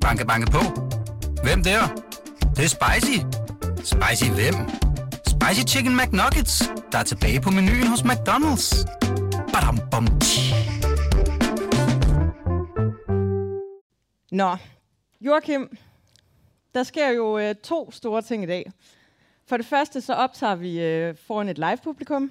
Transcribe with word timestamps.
Banke, 0.00 0.26
banke 0.26 0.50
på. 0.50 0.62
Hvem 1.42 1.62
der? 1.62 1.80
Det, 2.40 2.56
det 2.56 2.64
er 2.64 2.68
spicy. 2.68 3.18
Spicy 3.76 4.30
hvem? 4.30 4.54
Spicy 5.26 5.74
Chicken 5.74 5.96
McNuggets, 5.96 6.62
der 6.92 6.98
er 6.98 7.02
tilbage 7.02 7.40
på 7.40 7.50
menuen 7.50 7.86
hos 7.86 8.00
McDonald's. 8.00 8.84
Badum, 9.52 9.78
bom, 9.90 10.06
tji. 10.20 10.54
Nå, 14.32 14.56
Joachim, 15.20 15.76
der 16.74 16.82
sker 16.82 17.08
jo 17.08 17.38
øh, 17.38 17.54
to 17.54 17.90
store 17.90 18.22
ting 18.22 18.42
i 18.42 18.46
dag. 18.46 18.72
For 19.48 19.56
det 19.56 19.66
første 19.66 20.00
så 20.00 20.14
optager 20.14 20.54
vi 20.54 20.80
øh, 20.80 21.16
foran 21.26 21.48
et 21.48 21.58
live-publikum. 21.58 22.30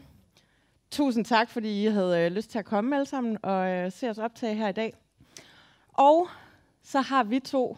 Tusind 0.91 1.25
tak, 1.25 1.49
fordi 1.49 1.83
I 1.83 1.85
havde 1.85 2.19
øh, 2.19 2.31
lyst 2.31 2.51
til 2.51 2.59
at 2.59 2.65
komme 2.65 2.95
alle 2.95 3.05
sammen 3.05 3.37
og 3.43 3.69
øh, 3.69 3.91
se 3.91 4.09
os 4.09 4.17
optage 4.17 4.55
her 4.55 4.67
i 4.67 4.71
dag. 4.71 4.93
Og 5.93 6.27
så 6.83 7.01
har 7.01 7.23
vi 7.23 7.39
to 7.39 7.77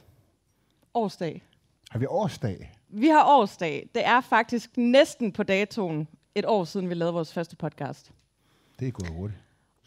årsdag. 0.94 1.44
Har 1.92 2.00
vi 2.00 2.06
årsdag? 2.06 2.72
Vi 2.90 3.08
har 3.08 3.26
årsdag. 3.26 3.90
Det 3.96 4.06
er 4.06 4.22
faktisk 4.22 4.78
næsten 4.78 5.32
på 5.32 5.44
datoen 5.44 6.08
et 6.36 6.46
år 6.46 6.64
siden, 6.64 6.90
vi 6.90 6.94
lavede 6.94 7.14
vores 7.14 7.34
første 7.34 7.56
podcast. 7.56 8.12
Det 8.80 8.88
er 8.88 8.92
gået 8.92 9.10
hurtigt. 9.10 9.40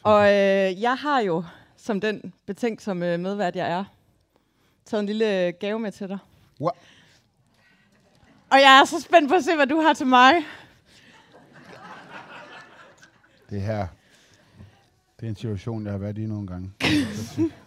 Og 0.03 0.23
øh, 0.25 0.83
jeg 0.83 0.97
har 0.97 1.21
jo, 1.21 1.45
som 1.77 2.01
den 2.01 2.35
betænksomme 2.47 3.19
medvært, 3.19 3.57
jeg 3.57 3.71
er, 3.71 3.85
taget 4.85 5.01
en 5.01 5.07
lille 5.07 5.53
gave 5.53 5.79
med 5.79 5.93
til 5.93 6.09
dig. 6.09 6.19
Wow. 6.61 6.71
Og 8.51 8.61
jeg 8.61 8.81
er 8.81 8.85
så 8.85 9.01
spændt 9.01 9.29
på 9.29 9.35
at 9.35 9.45
se, 9.45 9.57
hvad 9.57 9.67
du 9.67 9.81
har 9.81 9.93
til 9.93 10.07
mig. 10.07 10.35
Det 13.51 13.63
her, 13.63 13.87
det 15.21 15.27
er 15.27 15.31
en 15.31 15.37
situation, 15.37 15.85
jeg 15.85 15.93
har 15.93 15.99
været 15.99 16.19
i 16.19 16.27
nogle 16.27 16.47
gange. 16.47 16.73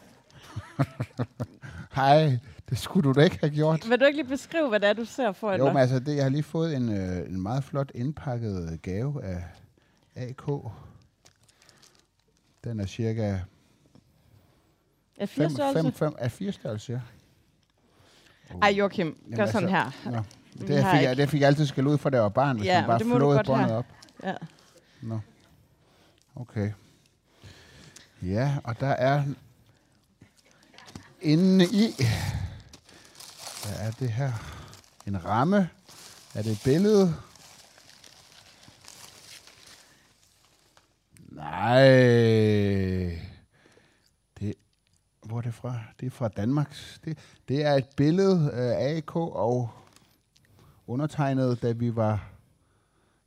Hej, 1.95 2.39
det 2.69 2.77
skulle 2.77 3.03
du 3.13 3.19
da 3.19 3.23
ikke 3.23 3.37
have 3.39 3.49
gjort. 3.55 3.89
Vil 3.89 3.99
du 3.99 4.05
ikke 4.05 4.17
lige 4.17 4.27
beskrive, 4.29 4.69
hvad 4.69 4.79
det 4.79 4.89
er, 4.89 4.93
du 4.93 5.05
ser 5.05 5.31
for 5.31 5.51
Jo, 5.51 5.65
dig? 5.65 5.73
men 5.73 5.81
altså, 5.81 5.99
det, 5.99 6.15
jeg 6.15 6.23
har 6.23 6.29
lige 6.29 6.43
fået 6.43 6.75
en, 6.75 6.89
øh, 6.97 7.29
en 7.29 7.41
meget 7.41 7.63
flot 7.63 7.91
indpakket 7.95 8.79
gave 8.81 9.23
af 9.23 9.43
AK. 10.15 10.43
Den 12.63 12.79
er 12.79 12.85
cirka 12.85 13.39
Er 15.17 15.25
fire 15.25 15.45
5, 15.45 15.49
størrelse? 15.49 15.81
5, 15.83 15.91
5 15.93 16.15
af 16.17 16.31
4 16.31 16.51
størrelse, 16.51 16.93
ja. 16.93 16.99
Ej, 18.61 18.69
Joachim, 18.69 19.07
gør 19.07 19.35
Jamen, 19.37 19.51
sådan 19.51 19.69
altså, 19.75 19.99
her. 20.03 20.11
Nå. 20.11 20.21
Vi 20.53 20.67
Det 20.67 20.83
har 20.83 20.91
fik, 20.91 20.99
ikke- 20.99 21.09
jeg, 21.09 21.17
det 21.17 21.29
fik 21.29 21.41
jeg 21.41 21.47
altid 21.47 21.65
skal 21.65 21.87
ud 21.87 21.97
for, 21.97 22.09
da 22.09 22.17
jeg 22.17 22.23
var 22.23 22.29
barn, 22.29 22.55
hvis 22.57 22.65
Ja, 22.67 22.73
man 22.73 22.81
men 22.83 22.87
bare 22.87 22.99
det 22.99 23.07
må 23.07 23.13
du 23.13 23.19
flåede 23.19 23.37
godt 23.37 23.47
båndet 23.47 23.71
op. 23.71 23.85
Ja. 24.23 24.33
Nå. 25.01 25.19
Okay. 26.35 26.71
Ja, 28.21 28.57
og 28.63 28.79
der 28.79 28.87
er 28.87 29.23
inde 31.21 31.65
i, 31.65 31.95
hvad 33.63 33.87
er 33.87 33.91
det 33.91 34.09
her? 34.09 34.33
En 35.07 35.25
ramme. 35.25 35.69
Er 36.35 36.41
det 36.41 36.51
et 36.51 36.61
billede? 36.63 37.15
Nej. 41.31 41.89
Det, 44.39 44.53
hvor 45.21 45.37
er 45.37 45.41
det 45.41 45.53
fra? 45.53 45.79
Det 45.99 46.05
er 46.05 46.09
fra 46.09 46.27
Danmarks. 46.27 47.01
Det, 47.05 47.17
det 47.47 47.65
er 47.65 47.73
et 47.73 47.87
billede 47.97 48.53
af 48.53 48.97
AK 48.97 49.15
og 49.15 49.69
undertegnet, 50.87 51.61
da 51.61 51.71
vi 51.71 51.95
var 51.95 52.29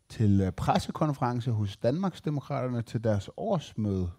til 0.09 0.41
øh, 0.41 0.53
pressekonference 0.53 1.51
hos 1.51 1.77
Danmarksdemokraterne 1.77 2.83
til 2.83 3.05
deres 3.05 3.31
årsmøde. 3.37 4.11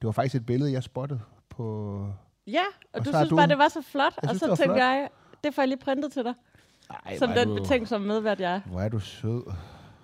Det 0.00 0.06
var 0.06 0.12
faktisk 0.12 0.34
et 0.34 0.46
billede, 0.46 0.72
jeg 0.72 0.82
spottede 0.82 1.20
på... 1.48 2.12
Ja, 2.46 2.60
og, 2.92 2.98
Og 3.00 3.04
du 3.06 3.10
synes 3.12 3.28
du 3.28 3.36
bare, 3.36 3.46
det 3.46 3.58
var 3.58 3.68
så 3.68 3.82
flot. 3.90 4.12
Jeg 4.22 4.30
og 4.30 4.36
synes, 4.36 4.40
så 4.40 4.46
tænkte 4.46 4.64
flot. 4.64 4.76
jeg, 4.78 5.08
det 5.44 5.54
får 5.54 5.62
jeg 5.62 5.68
lige 5.68 5.78
printet 5.78 6.12
til 6.12 6.24
dig. 6.24 6.34
Ej, 7.06 7.18
som 7.18 7.30
den 7.30 7.48
du- 7.48 7.54
betænksomme 7.62 8.06
medvært, 8.06 8.40
jeg 8.40 8.52
er. 8.54 8.60
Hvor 8.66 8.80
er 8.80 8.88
du 8.88 9.00
sød. 9.00 9.42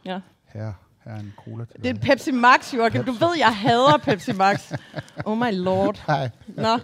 Ja. 0.05 0.19
Her, 0.53 0.73
her 1.05 1.13
er 1.13 1.17
en 1.21 1.35
cola 1.45 1.65
til 1.65 1.77
Det 1.77 1.87
er 1.87 1.91
en 1.91 1.99
Pepsi 2.01 2.31
Max, 2.31 2.75
Joachim. 2.75 3.05
Du 3.05 3.13
ved, 3.13 3.37
jeg 3.39 3.57
hader 3.57 3.97
Pepsi 3.99 4.33
Max. 4.33 4.73
Oh 5.25 5.39
my 5.39 5.53
lord. 5.53 6.05
Nej, 6.09 6.31
Nå. 6.47 6.79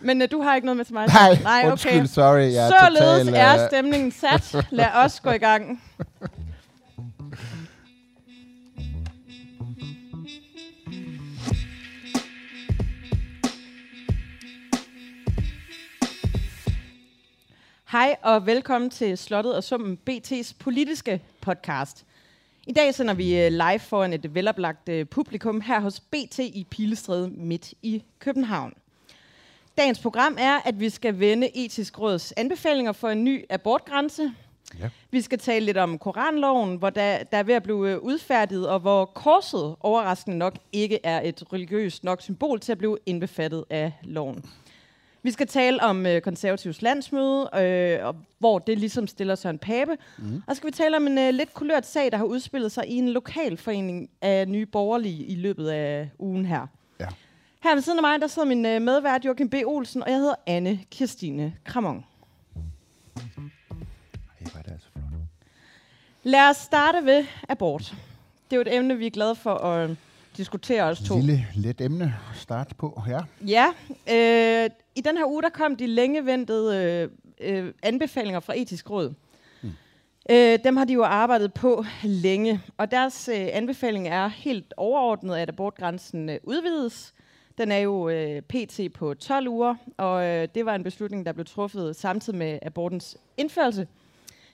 Men 0.00 0.22
uh, 0.22 0.28
du 0.30 0.42
har 0.42 0.54
ikke 0.54 0.66
noget 0.66 0.76
med 0.76 0.84
til 0.84 0.94
mig? 0.94 1.06
nej, 1.06 1.38
Nej 1.42 1.60
okay. 1.60 1.70
undskyld, 1.70 2.06
sorry. 2.06 2.38
Jeg 2.52 2.66
er 2.66 2.70
Således 2.84 3.26
total, 3.26 3.34
er 3.34 3.62
øh, 3.64 3.68
stemningen 3.70 4.12
sat. 4.12 4.66
Lad 4.70 4.88
os 4.94 5.20
gå 5.20 5.30
i 5.30 5.38
gang. 5.38 5.82
Hej 17.92 18.16
og 18.22 18.46
velkommen 18.46 18.90
til 18.90 19.18
Slottet 19.18 19.56
og 19.56 19.64
Summen 19.64 19.98
BT's 20.10 20.52
politiske 20.58 21.22
podcast. 21.40 22.06
I 22.66 22.72
dag 22.72 22.94
sender 22.94 23.14
vi 23.14 23.40
øh, 23.40 23.50
live 23.50 23.78
foran 23.78 24.12
et 24.12 24.34
veloplagt 24.34 24.88
øh, 24.88 25.06
publikum 25.06 25.60
her 25.60 25.80
hos 25.80 26.00
BT 26.00 26.38
i 26.38 26.66
Pilestræde 26.70 27.30
midt 27.30 27.74
i 27.82 28.02
København. 28.18 28.72
Dagens 29.78 29.98
program 29.98 30.36
er, 30.38 30.60
at 30.64 30.80
vi 30.80 30.90
skal 30.90 31.18
vende 31.20 31.56
etisk 31.56 31.98
råds 32.00 32.32
anbefalinger 32.36 32.92
for 32.92 33.08
en 33.08 33.24
ny 33.24 33.44
abortgrænse. 33.50 34.32
Ja. 34.80 34.88
Vi 35.10 35.20
skal 35.20 35.38
tale 35.38 35.66
lidt 35.66 35.76
om 35.76 35.98
koranloven, 35.98 36.76
hvor 36.76 36.90
der, 36.90 37.24
der 37.24 37.38
er 37.38 37.42
ved 37.42 37.54
at 37.54 37.62
blive 37.62 37.90
øh, 37.90 37.98
udfærdiget, 37.98 38.68
og 38.68 38.80
hvor 38.80 39.04
korset 39.04 39.76
overraskende 39.80 40.38
nok 40.38 40.54
ikke 40.72 40.98
er 41.02 41.20
et 41.24 41.42
religiøst 41.52 42.04
nok 42.04 42.22
symbol 42.22 42.60
til 42.60 42.72
at 42.72 42.78
blive 42.78 42.98
indbefattet 43.06 43.64
af 43.70 43.92
loven. 44.02 44.44
Vi 45.26 45.30
skal 45.30 45.46
tale 45.46 45.82
om 45.82 46.06
øh, 46.06 46.20
konservativs 46.20 46.82
landsmøde, 46.82 47.48
øh, 47.54 48.06
og 48.06 48.16
hvor 48.38 48.58
det 48.58 48.78
ligesom 48.78 49.06
stiller 49.06 49.34
sig 49.34 49.50
en 49.50 49.58
pape. 49.58 49.96
Mm. 50.18 50.42
Og 50.46 50.54
så 50.54 50.56
skal 50.56 50.66
vi 50.66 50.72
tale 50.72 50.96
om 50.96 51.06
en 51.06 51.18
øh, 51.18 51.34
lidt 51.34 51.54
kulørt 51.54 51.86
sag, 51.86 52.12
der 52.12 52.18
har 52.18 52.24
udspillet 52.24 52.72
sig 52.72 52.84
i 52.88 52.94
en 52.94 53.08
lokalforening 53.08 54.10
af 54.22 54.48
nye 54.48 54.66
borgerlige 54.66 55.26
i 55.26 55.34
løbet 55.34 55.68
af 55.68 56.10
ugen 56.18 56.46
her. 56.46 56.66
Ja. 57.00 57.06
Her 57.62 57.74
ved 57.74 57.82
siden 57.82 57.98
af 57.98 58.02
mig, 58.02 58.20
der 58.20 58.26
sidder 58.26 58.48
min 58.48 58.66
øh, 58.66 58.82
medvært 58.82 59.24
Joachim 59.24 59.50
B. 59.50 59.54
Olsen, 59.66 60.02
og 60.02 60.10
jeg 60.10 60.18
hedder 60.18 60.34
Anne 60.46 60.80
Kirstine 60.90 61.54
Kramon. 61.64 62.04
Altså. 64.40 64.58
Lad 66.22 66.50
os 66.50 66.56
starte 66.56 67.04
ved 67.04 67.24
abort. 67.48 67.94
Det 68.50 68.52
er 68.52 68.56
jo 68.56 68.60
et 68.60 68.74
emne, 68.74 68.98
vi 68.98 69.06
er 69.06 69.10
glade 69.10 69.34
for 69.34 69.54
at 69.54 69.90
diskutere 70.36 70.82
os 70.82 71.00
to. 71.00 71.16
Lille, 71.16 71.46
let 71.54 71.80
emne 71.80 72.04
at 72.04 72.40
starte 72.40 72.74
på. 72.74 73.02
Ja. 73.08 73.20
Ja, 73.46 73.66
øh, 74.10 74.70
i 74.96 75.00
den 75.00 75.16
her 75.16 75.24
uge, 75.26 75.42
der 75.42 75.48
kom 75.48 75.76
de 75.76 75.86
længe 75.86 76.26
ventede 76.26 76.76
øh, 77.40 77.64
øh, 77.66 77.72
anbefalinger 77.82 78.40
fra 78.40 78.58
Etisk 78.58 78.90
Råd. 78.90 79.14
Mm. 79.62 79.70
Øh, 80.30 80.58
dem 80.64 80.76
har 80.76 80.84
de 80.84 80.92
jo 80.92 81.04
arbejdet 81.04 81.54
på 81.54 81.84
længe, 82.02 82.60
og 82.76 82.90
deres 82.90 83.28
øh, 83.28 83.48
anbefaling 83.52 84.08
er 84.08 84.28
helt 84.28 84.74
overordnet, 84.76 85.36
at 85.36 85.48
abortgrænsen 85.48 86.28
øh, 86.28 86.38
udvides. 86.42 87.14
Den 87.58 87.72
er 87.72 87.78
jo 87.78 88.08
øh, 88.08 88.42
pt. 88.42 88.80
på 88.94 89.14
12 89.14 89.48
uger, 89.48 89.74
og 89.96 90.24
øh, 90.24 90.48
det 90.54 90.66
var 90.66 90.74
en 90.74 90.82
beslutning, 90.82 91.26
der 91.26 91.32
blev 91.32 91.44
truffet 91.44 91.96
samtidig 91.96 92.38
med 92.38 92.58
abortens 92.62 93.16
indførelse 93.36 93.86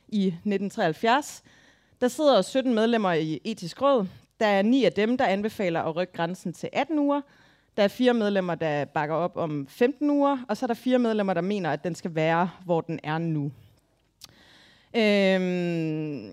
i 0.08 0.26
1973. 0.26 1.42
Der 2.00 2.08
sidder 2.08 2.42
17 2.42 2.74
medlemmer 2.74 3.12
i 3.12 3.40
Etisk 3.44 3.82
Råd. 3.82 4.06
Der 4.42 4.48
er 4.48 4.62
ni 4.62 4.84
af 4.84 4.92
dem, 4.92 5.16
der 5.18 5.24
anbefaler 5.24 5.82
at 5.82 5.96
rykke 5.96 6.12
grænsen 6.12 6.52
til 6.52 6.68
18 6.72 6.98
uger. 6.98 7.20
Der 7.76 7.82
er 7.82 7.88
fire 7.88 8.14
medlemmer, 8.14 8.54
der 8.54 8.84
bakker 8.84 9.14
op 9.14 9.36
om 9.36 9.66
15 9.66 10.10
uger, 10.10 10.38
og 10.48 10.56
så 10.56 10.64
er 10.64 10.66
der 10.66 10.74
fire 10.74 10.98
medlemmer, 10.98 11.34
der 11.34 11.40
mener, 11.40 11.70
at 11.70 11.84
den 11.84 11.94
skal 11.94 12.14
være, 12.14 12.50
hvor 12.64 12.80
den 12.80 13.00
er 13.02 13.18
nu. 13.18 13.52
Øhm, 14.96 16.32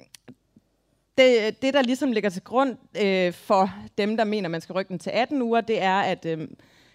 det, 1.18 1.62
det, 1.62 1.74
der 1.74 1.82
ligesom 1.82 2.12
ligger 2.12 2.30
til 2.30 2.44
grund 2.44 2.76
øh, 3.02 3.34
for 3.34 3.74
dem, 3.98 4.18
der 4.18 4.24
mener, 4.24 4.50
man 4.50 4.62
skal 4.62 4.74
rykke 4.74 4.90
den 4.90 5.00
til 5.00 5.10
18 5.10 5.42
uger, 5.42 5.62
det 5.62 5.82
er, 5.82 6.00
at 6.00 6.26
øh, 6.26 6.48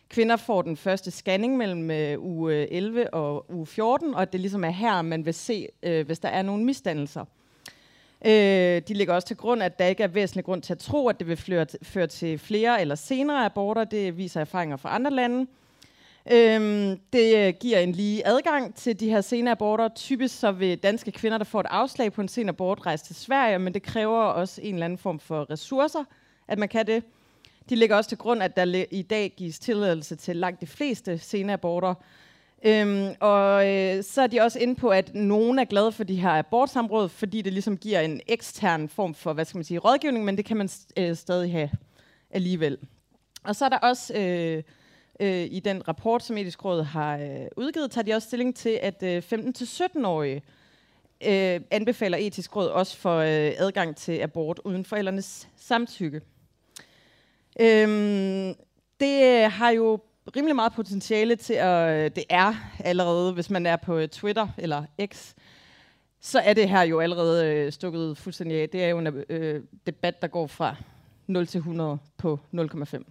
kvinder 0.09 0.37
får 0.37 0.63
den 0.63 0.77
første 0.77 1.11
scanning 1.11 1.57
mellem 1.57 1.91
øh, 1.91 2.25
uge 2.25 2.73
11 2.73 3.15
og 3.15 3.51
uge 3.51 3.67
14, 3.67 4.15
og 4.15 4.23
at 4.23 4.33
det 4.33 4.41
ligesom 4.41 4.65
er 4.65 4.71
her, 4.71 5.03
man 5.03 5.27
vil 5.27 5.35
se, 5.35 5.69
øh, 5.83 6.07
hvis 6.07 6.19
der 6.19 6.29
er 6.29 6.43
nogle 6.43 6.65
misdannelser. 6.65 7.25
Øh, 8.27 8.83
de 8.89 8.95
ligger 8.95 9.15
også 9.15 9.29
til 9.29 9.37
grund, 9.37 9.63
at 9.63 9.79
der 9.79 9.87
ikke 9.87 10.03
er 10.03 10.09
væsentlig 10.09 10.45
grund 10.45 10.63
til 10.63 10.73
at 10.73 10.79
tro, 10.79 11.09
at 11.09 11.19
det 11.19 11.29
vil 11.29 11.37
føre, 11.37 11.67
føre 11.83 12.07
til 12.07 12.39
flere 12.39 12.81
eller 12.81 12.95
senere 12.95 13.45
aborter. 13.45 13.85
Det 13.85 14.19
viser 14.19 14.41
erfaringer 14.41 14.77
fra 14.77 14.95
andre 14.95 15.11
lande. 15.11 15.47
Øhm, 16.33 17.01
det 17.13 17.37
øh, 17.37 17.55
giver 17.61 17.79
en 17.79 17.93
lige 17.93 18.27
adgang 18.27 18.75
til 18.75 19.01
de 19.01 19.11
her 19.11 19.21
sene 19.21 19.51
aborter. 19.51 19.89
Typisk 19.89 20.39
så 20.39 20.53
vil 20.53 20.79
danske 20.79 21.13
kvinder, 21.13 21.39
der 21.39 21.45
får 21.45 21.61
et 21.61 21.67
afslag 21.71 22.13
på 22.13 22.21
en 22.21 22.29
sen 22.29 22.49
abort, 22.49 22.87
rejse 22.87 23.05
til 23.05 23.15
Sverige, 23.15 23.59
men 23.59 23.75
det 23.75 23.83
kræver 23.83 24.23
også 24.23 24.61
en 24.63 24.75
eller 24.75 24.85
anden 24.85 24.99
form 24.99 25.21
for 25.21 25.51
ressourcer, 25.51 26.05
at 26.49 26.59
man 26.59 26.69
kan 26.69 26.87
det. 26.87 27.03
De 27.71 27.77
ligger 27.77 27.97
også 27.97 28.09
til 28.09 28.19
grund, 28.19 28.43
at 28.43 28.57
der 28.57 28.85
i 28.91 29.03
dag 29.03 29.33
gives 29.37 29.59
tilladelse 29.59 30.17
til 30.17 30.37
langt 30.37 30.61
de 30.61 30.67
fleste 30.67 31.19
sene 31.19 31.53
aborter. 31.53 31.95
Øhm, 32.67 33.15
og 33.21 33.69
øh, 33.69 34.05
så 34.05 34.23
er 34.23 34.27
de 34.27 34.41
også 34.41 34.59
inde 34.59 34.75
på, 34.75 34.89
at 34.89 35.15
nogen 35.15 35.59
er 35.59 35.65
glade 35.65 35.93
for 35.93 36.05
de 36.05 36.21
her 36.21 36.31
abortsamråd, 36.31 37.09
fordi 37.09 37.43
det 37.43 37.53
ligesom 37.53 37.77
giver 37.77 38.01
en 38.01 38.21
ekstern 38.27 38.89
form 38.89 39.15
for, 39.15 39.33
hvad 39.33 39.45
skal 39.45 39.59
man 39.59 39.65
sige, 39.65 39.79
rådgivning, 39.79 40.25
men 40.25 40.37
det 40.37 40.45
kan 40.45 40.57
man 40.57 40.69
øh, 40.97 41.17
stadig 41.17 41.53
have 41.53 41.71
alligevel. 42.31 42.79
Og 43.45 43.57
så 43.57 43.65
er 43.65 43.69
der 43.69 43.79
også 43.79 44.15
øh, 44.15 44.63
øh, 45.21 45.47
i 45.51 45.61
den 45.61 45.89
rapport, 45.89 46.23
som 46.23 46.37
Etisk 46.37 46.65
Råd 46.65 46.83
har 46.83 47.19
øh, 47.19 47.47
udgivet, 47.57 47.91
tager 47.91 48.05
de 48.05 48.15
også 48.15 48.29
stilling 48.29 48.57
til, 48.57 48.79
at 48.83 49.03
øh, 49.03 49.23
15-17-årige 49.33 50.43
øh, 51.27 51.61
anbefaler 51.71 52.19
Etisk 52.19 52.57
Råd 52.57 52.69
også 52.69 52.97
for 52.97 53.17
øh, 53.19 53.53
adgang 53.57 53.97
til 53.97 54.21
abort 54.21 54.61
uden 54.65 54.85
forældrenes 54.85 55.49
samtykke. 55.57 56.21
Øhm, 57.61 58.55
det 59.01 59.51
har 59.51 59.71
jo 59.71 60.01
rimelig 60.37 60.57
meget 60.57 60.73
potentiale 60.73 61.37
til 61.37 61.55
at... 61.55 62.17
Det 62.17 62.25
er 62.29 62.55
allerede, 62.79 63.33
hvis 63.33 63.51
man 63.51 63.67
er 63.67 63.77
på 63.77 64.07
Twitter 64.07 64.49
eller 64.59 64.85
X, 65.07 65.35
så 66.21 66.39
er 66.39 66.55
det 66.55 66.69
her 66.69 66.83
jo 66.83 67.01
allerede 67.01 67.47
øh, 67.47 67.73
stukket 67.73 68.19
fuldstændig 68.19 68.61
af. 68.61 68.69
Det 68.69 68.85
er 68.85 68.89
jo 68.89 68.99
en 68.99 69.07
øh, 69.07 69.65
debat, 69.87 70.23
der 70.23 70.29
går 70.29 70.47
fra 70.47 70.77
0 71.27 71.47
til 71.47 71.59
100 71.59 71.99
på 72.17 72.41
0,5. 72.55 72.61
Det 72.61 73.05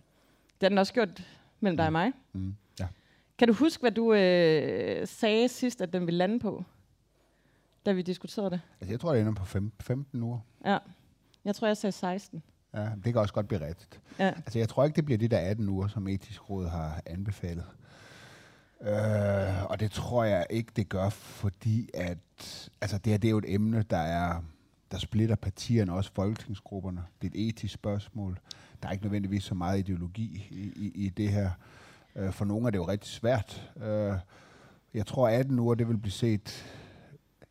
har 0.61 0.69
den 0.69 0.77
også 0.77 0.93
gjort 0.93 1.23
mellem 1.59 1.77
dig 1.77 1.85
og 1.85 1.91
mig. 1.91 2.11
Mm. 2.33 2.55
Ja. 2.79 2.87
Kan 3.37 3.47
du 3.47 3.53
huske, 3.53 3.81
hvad 3.81 3.91
du 3.91 4.13
øh, 4.13 5.07
sagde 5.07 5.47
sidst, 5.47 5.81
at 5.81 5.93
den 5.93 6.05
ville 6.05 6.17
lande 6.17 6.39
på, 6.39 6.63
da 7.85 7.91
vi 7.91 8.01
diskuterede 8.01 8.49
det? 8.49 8.61
Altså, 8.81 8.93
jeg 8.93 8.99
tror, 8.99 9.11
det 9.11 9.21
ender 9.21 9.33
på 9.33 9.45
fem, 9.45 9.71
15 9.79 10.23
uger. 10.23 10.39
Ja. 10.65 10.77
Jeg 11.45 11.55
tror, 11.55 11.67
jeg 11.67 11.77
sagde 11.77 11.91
16. 11.91 12.43
Ja, 12.73 12.89
det 13.03 13.13
kan 13.13 13.15
også 13.15 13.33
godt 13.33 13.47
blive 13.47 13.65
rigtigt. 13.65 13.99
Ja. 14.19 14.27
Altså, 14.27 14.59
jeg 14.59 14.69
tror 14.69 14.83
ikke, 14.85 14.95
det 14.95 15.05
bliver 15.05 15.17
de 15.17 15.27
der 15.27 15.37
18 15.37 15.69
uger, 15.69 15.87
som 15.87 16.07
etisk 16.07 16.49
råd 16.49 16.67
har 16.67 17.01
anbefalet. 17.05 17.65
Øh, 18.81 19.65
og 19.65 19.79
det 19.79 19.91
tror 19.91 20.23
jeg 20.23 20.45
ikke, 20.49 20.71
det 20.75 20.89
gør, 20.89 21.09
fordi 21.09 21.89
at, 21.93 22.17
altså 22.81 22.97
det 22.97 23.11
her, 23.11 23.17
det 23.17 23.27
er 23.27 23.31
jo 23.31 23.37
et 23.37 23.53
emne, 23.53 23.83
der 23.89 23.97
er, 23.97 24.41
der 24.91 24.97
splitter 24.97 25.35
partierne, 25.35 25.93
også 25.93 26.11
folketingsgrupperne. 26.13 27.03
Det 27.21 27.27
er 27.27 27.31
et 27.35 27.47
etisk 27.47 27.73
spørgsmål. 27.73 28.39
Der 28.81 28.87
er 28.87 28.91
ikke 28.91 29.03
nødvendigvis 29.03 29.43
så 29.43 29.55
meget 29.55 29.79
ideologi 29.79 30.47
i, 30.51 30.73
i, 30.75 31.05
i 31.05 31.09
det 31.09 31.29
her. 31.29 31.51
Øh, 32.15 32.31
for 32.31 32.45
nogle 32.45 32.67
er 32.67 32.71
det 32.71 32.77
jo 32.77 32.87
rigtig 32.87 33.09
svært. 33.09 33.71
Øh, 33.83 34.13
jeg 34.93 35.05
tror, 35.05 35.29
18 35.29 35.59
uger, 35.59 35.75
det 35.75 35.87
vil 35.87 35.97
blive 35.97 36.11
set... 36.11 36.65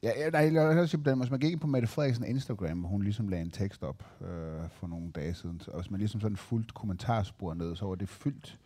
Ja, 0.03 0.31
nej, 0.31 0.51
jeg 0.53 0.63
har 0.63 0.81
også 0.81 0.99
på 0.99 1.15
hvis 1.15 1.31
man 1.31 1.41
gik 1.41 1.53
ind 1.53 1.61
på 1.61 1.67
Mette 1.67 1.89
Frederiksen 1.89 2.25
Instagram, 2.25 2.79
hvor 2.79 2.89
hun 2.89 3.03
ligesom 3.03 3.29
lagde 3.29 3.45
en 3.45 3.51
tekst 3.51 3.83
op 3.83 4.05
øh, 4.21 4.69
for 4.71 4.87
nogle 4.87 5.11
dage 5.11 5.35
siden, 5.35 5.61
og 5.69 5.81
hvis 5.81 5.91
man 5.91 5.99
ligesom 6.01 6.21
sådan 6.21 6.37
fuldt 6.37 6.75
kommentarspor 6.75 7.55
ned, 7.55 7.77
så 7.77 7.87
var 7.87 7.95
det 7.95 8.09
fyldt 8.09 8.61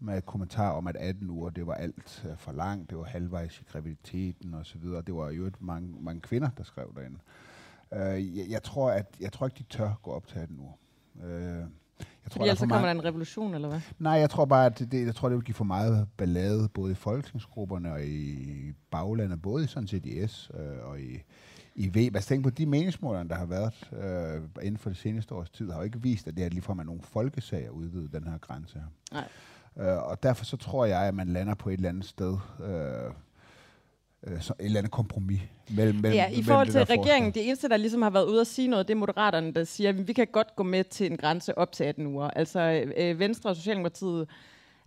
med 0.00 0.22
kommentar 0.22 0.70
om, 0.70 0.86
at 0.86 0.96
18 0.96 1.30
uger, 1.30 1.50
det 1.50 1.66
var 1.66 1.74
alt 1.74 2.26
øh, 2.30 2.36
for 2.36 2.52
langt, 2.52 2.90
det 2.90 2.98
var 2.98 3.04
halvvejs 3.04 3.60
i 3.60 3.64
graviditeten 3.72 4.54
og 4.54 4.66
så 4.66 4.78
videre. 4.78 5.02
Det 5.02 5.14
var 5.14 5.30
jo 5.30 5.46
et 5.46 5.62
mange, 5.62 5.96
mange 6.00 6.20
kvinder, 6.20 6.50
der 6.56 6.64
skrev 6.64 6.94
derinde. 6.94 7.18
Øh, 7.94 8.38
jeg, 8.38 8.46
jeg, 8.48 8.62
tror, 8.62 8.90
at, 8.90 9.16
jeg 9.20 9.32
tror 9.32 9.46
ikke, 9.46 9.58
de 9.58 9.76
tør 9.76 10.00
gå 10.02 10.10
op 10.10 10.26
til 10.26 10.38
18 10.38 10.58
uger. 10.58 10.72
Øh, 11.24 11.64
jeg 11.98 12.32
Fordi 12.32 12.42
ellers 12.42 12.58
så 12.58 12.66
kommer 12.66 12.86
der 12.86 12.94
en 12.94 13.04
revolution, 13.04 13.54
eller 13.54 13.68
hvad? 13.68 13.80
Nej, 13.98 14.12
jeg 14.12 14.30
tror 14.30 14.44
bare, 14.44 14.66
at 14.66 14.78
det, 14.78 15.06
jeg 15.06 15.14
tror, 15.14 15.28
det 15.28 15.36
vil 15.36 15.44
give 15.44 15.54
for 15.54 15.64
meget 15.64 16.08
ballade, 16.16 16.68
både 16.68 16.92
i 16.92 16.94
folketingsgrupperne 16.94 17.92
og 17.92 18.04
i 18.04 18.72
baglandet, 18.90 19.42
både 19.42 19.66
sådan 19.66 19.86
set 19.86 20.06
i 20.06 20.26
S 20.26 20.50
øh, 20.54 20.90
og 20.90 21.00
i, 21.00 21.22
i 21.74 21.88
V. 21.88 21.96
Altså 22.14 22.28
tænk 22.28 22.44
på, 22.44 22.50
de 22.50 22.66
meningsmålerne, 22.66 23.28
der 23.28 23.34
har 23.34 23.46
været 23.46 23.90
øh, 23.92 24.64
inden 24.64 24.78
for 24.78 24.90
det 24.90 24.98
seneste 24.98 25.34
års 25.34 25.50
tid, 25.50 25.70
har 25.70 25.78
jo 25.78 25.84
ikke 25.84 26.02
vist, 26.02 26.28
at 26.28 26.36
det 26.36 26.44
er 26.44 26.48
ligefrem 26.48 26.78
er 26.78 26.84
nogle 26.84 27.02
folkesager 27.02 27.70
udvidet 27.70 28.12
den 28.12 28.24
her 28.24 28.38
grænse 28.38 28.78
her. 28.78 28.86
Nej. 29.12 29.28
Øh, 29.76 30.02
og 30.02 30.22
derfor 30.22 30.44
så 30.44 30.56
tror 30.56 30.84
jeg, 30.84 31.02
at 31.02 31.14
man 31.14 31.28
lander 31.28 31.54
på 31.54 31.68
et 31.68 31.74
eller 31.74 31.88
andet 31.88 32.04
sted, 32.04 32.36
øh, 32.64 33.12
øh, 34.26 34.42
så 34.42 34.52
et 34.60 34.64
eller 34.64 34.78
andet 34.78 34.92
kompromis 34.92 35.40
mellem, 35.70 35.94
mellem 35.94 36.14
Ja, 36.14 36.28
i 36.28 36.42
forhold 36.42 36.68
til 36.68 36.84
regeringen, 36.84 37.32
det 37.32 37.46
eneste, 37.46 37.68
der 37.68 37.76
ligesom 37.76 38.02
har 38.02 38.10
været 38.10 38.26
ude 38.26 38.40
at 38.40 38.46
sige 38.46 38.68
noget, 38.68 38.88
det 38.88 38.94
er 38.94 38.98
moderaterne, 38.98 39.52
der 39.52 39.64
siger, 39.64 39.88
at 39.90 40.08
vi 40.08 40.12
kan 40.12 40.26
godt 40.32 40.56
gå 40.56 40.62
med 40.62 40.84
til 40.84 41.10
en 41.10 41.16
grænse 41.16 41.58
op 41.58 41.72
til 41.72 41.84
18 41.84 42.06
uger. 42.06 42.30
Altså 42.30 42.84
øh, 42.96 43.18
Venstre 43.18 43.50
og 43.50 43.56
Socialdemokratiet 43.56 44.28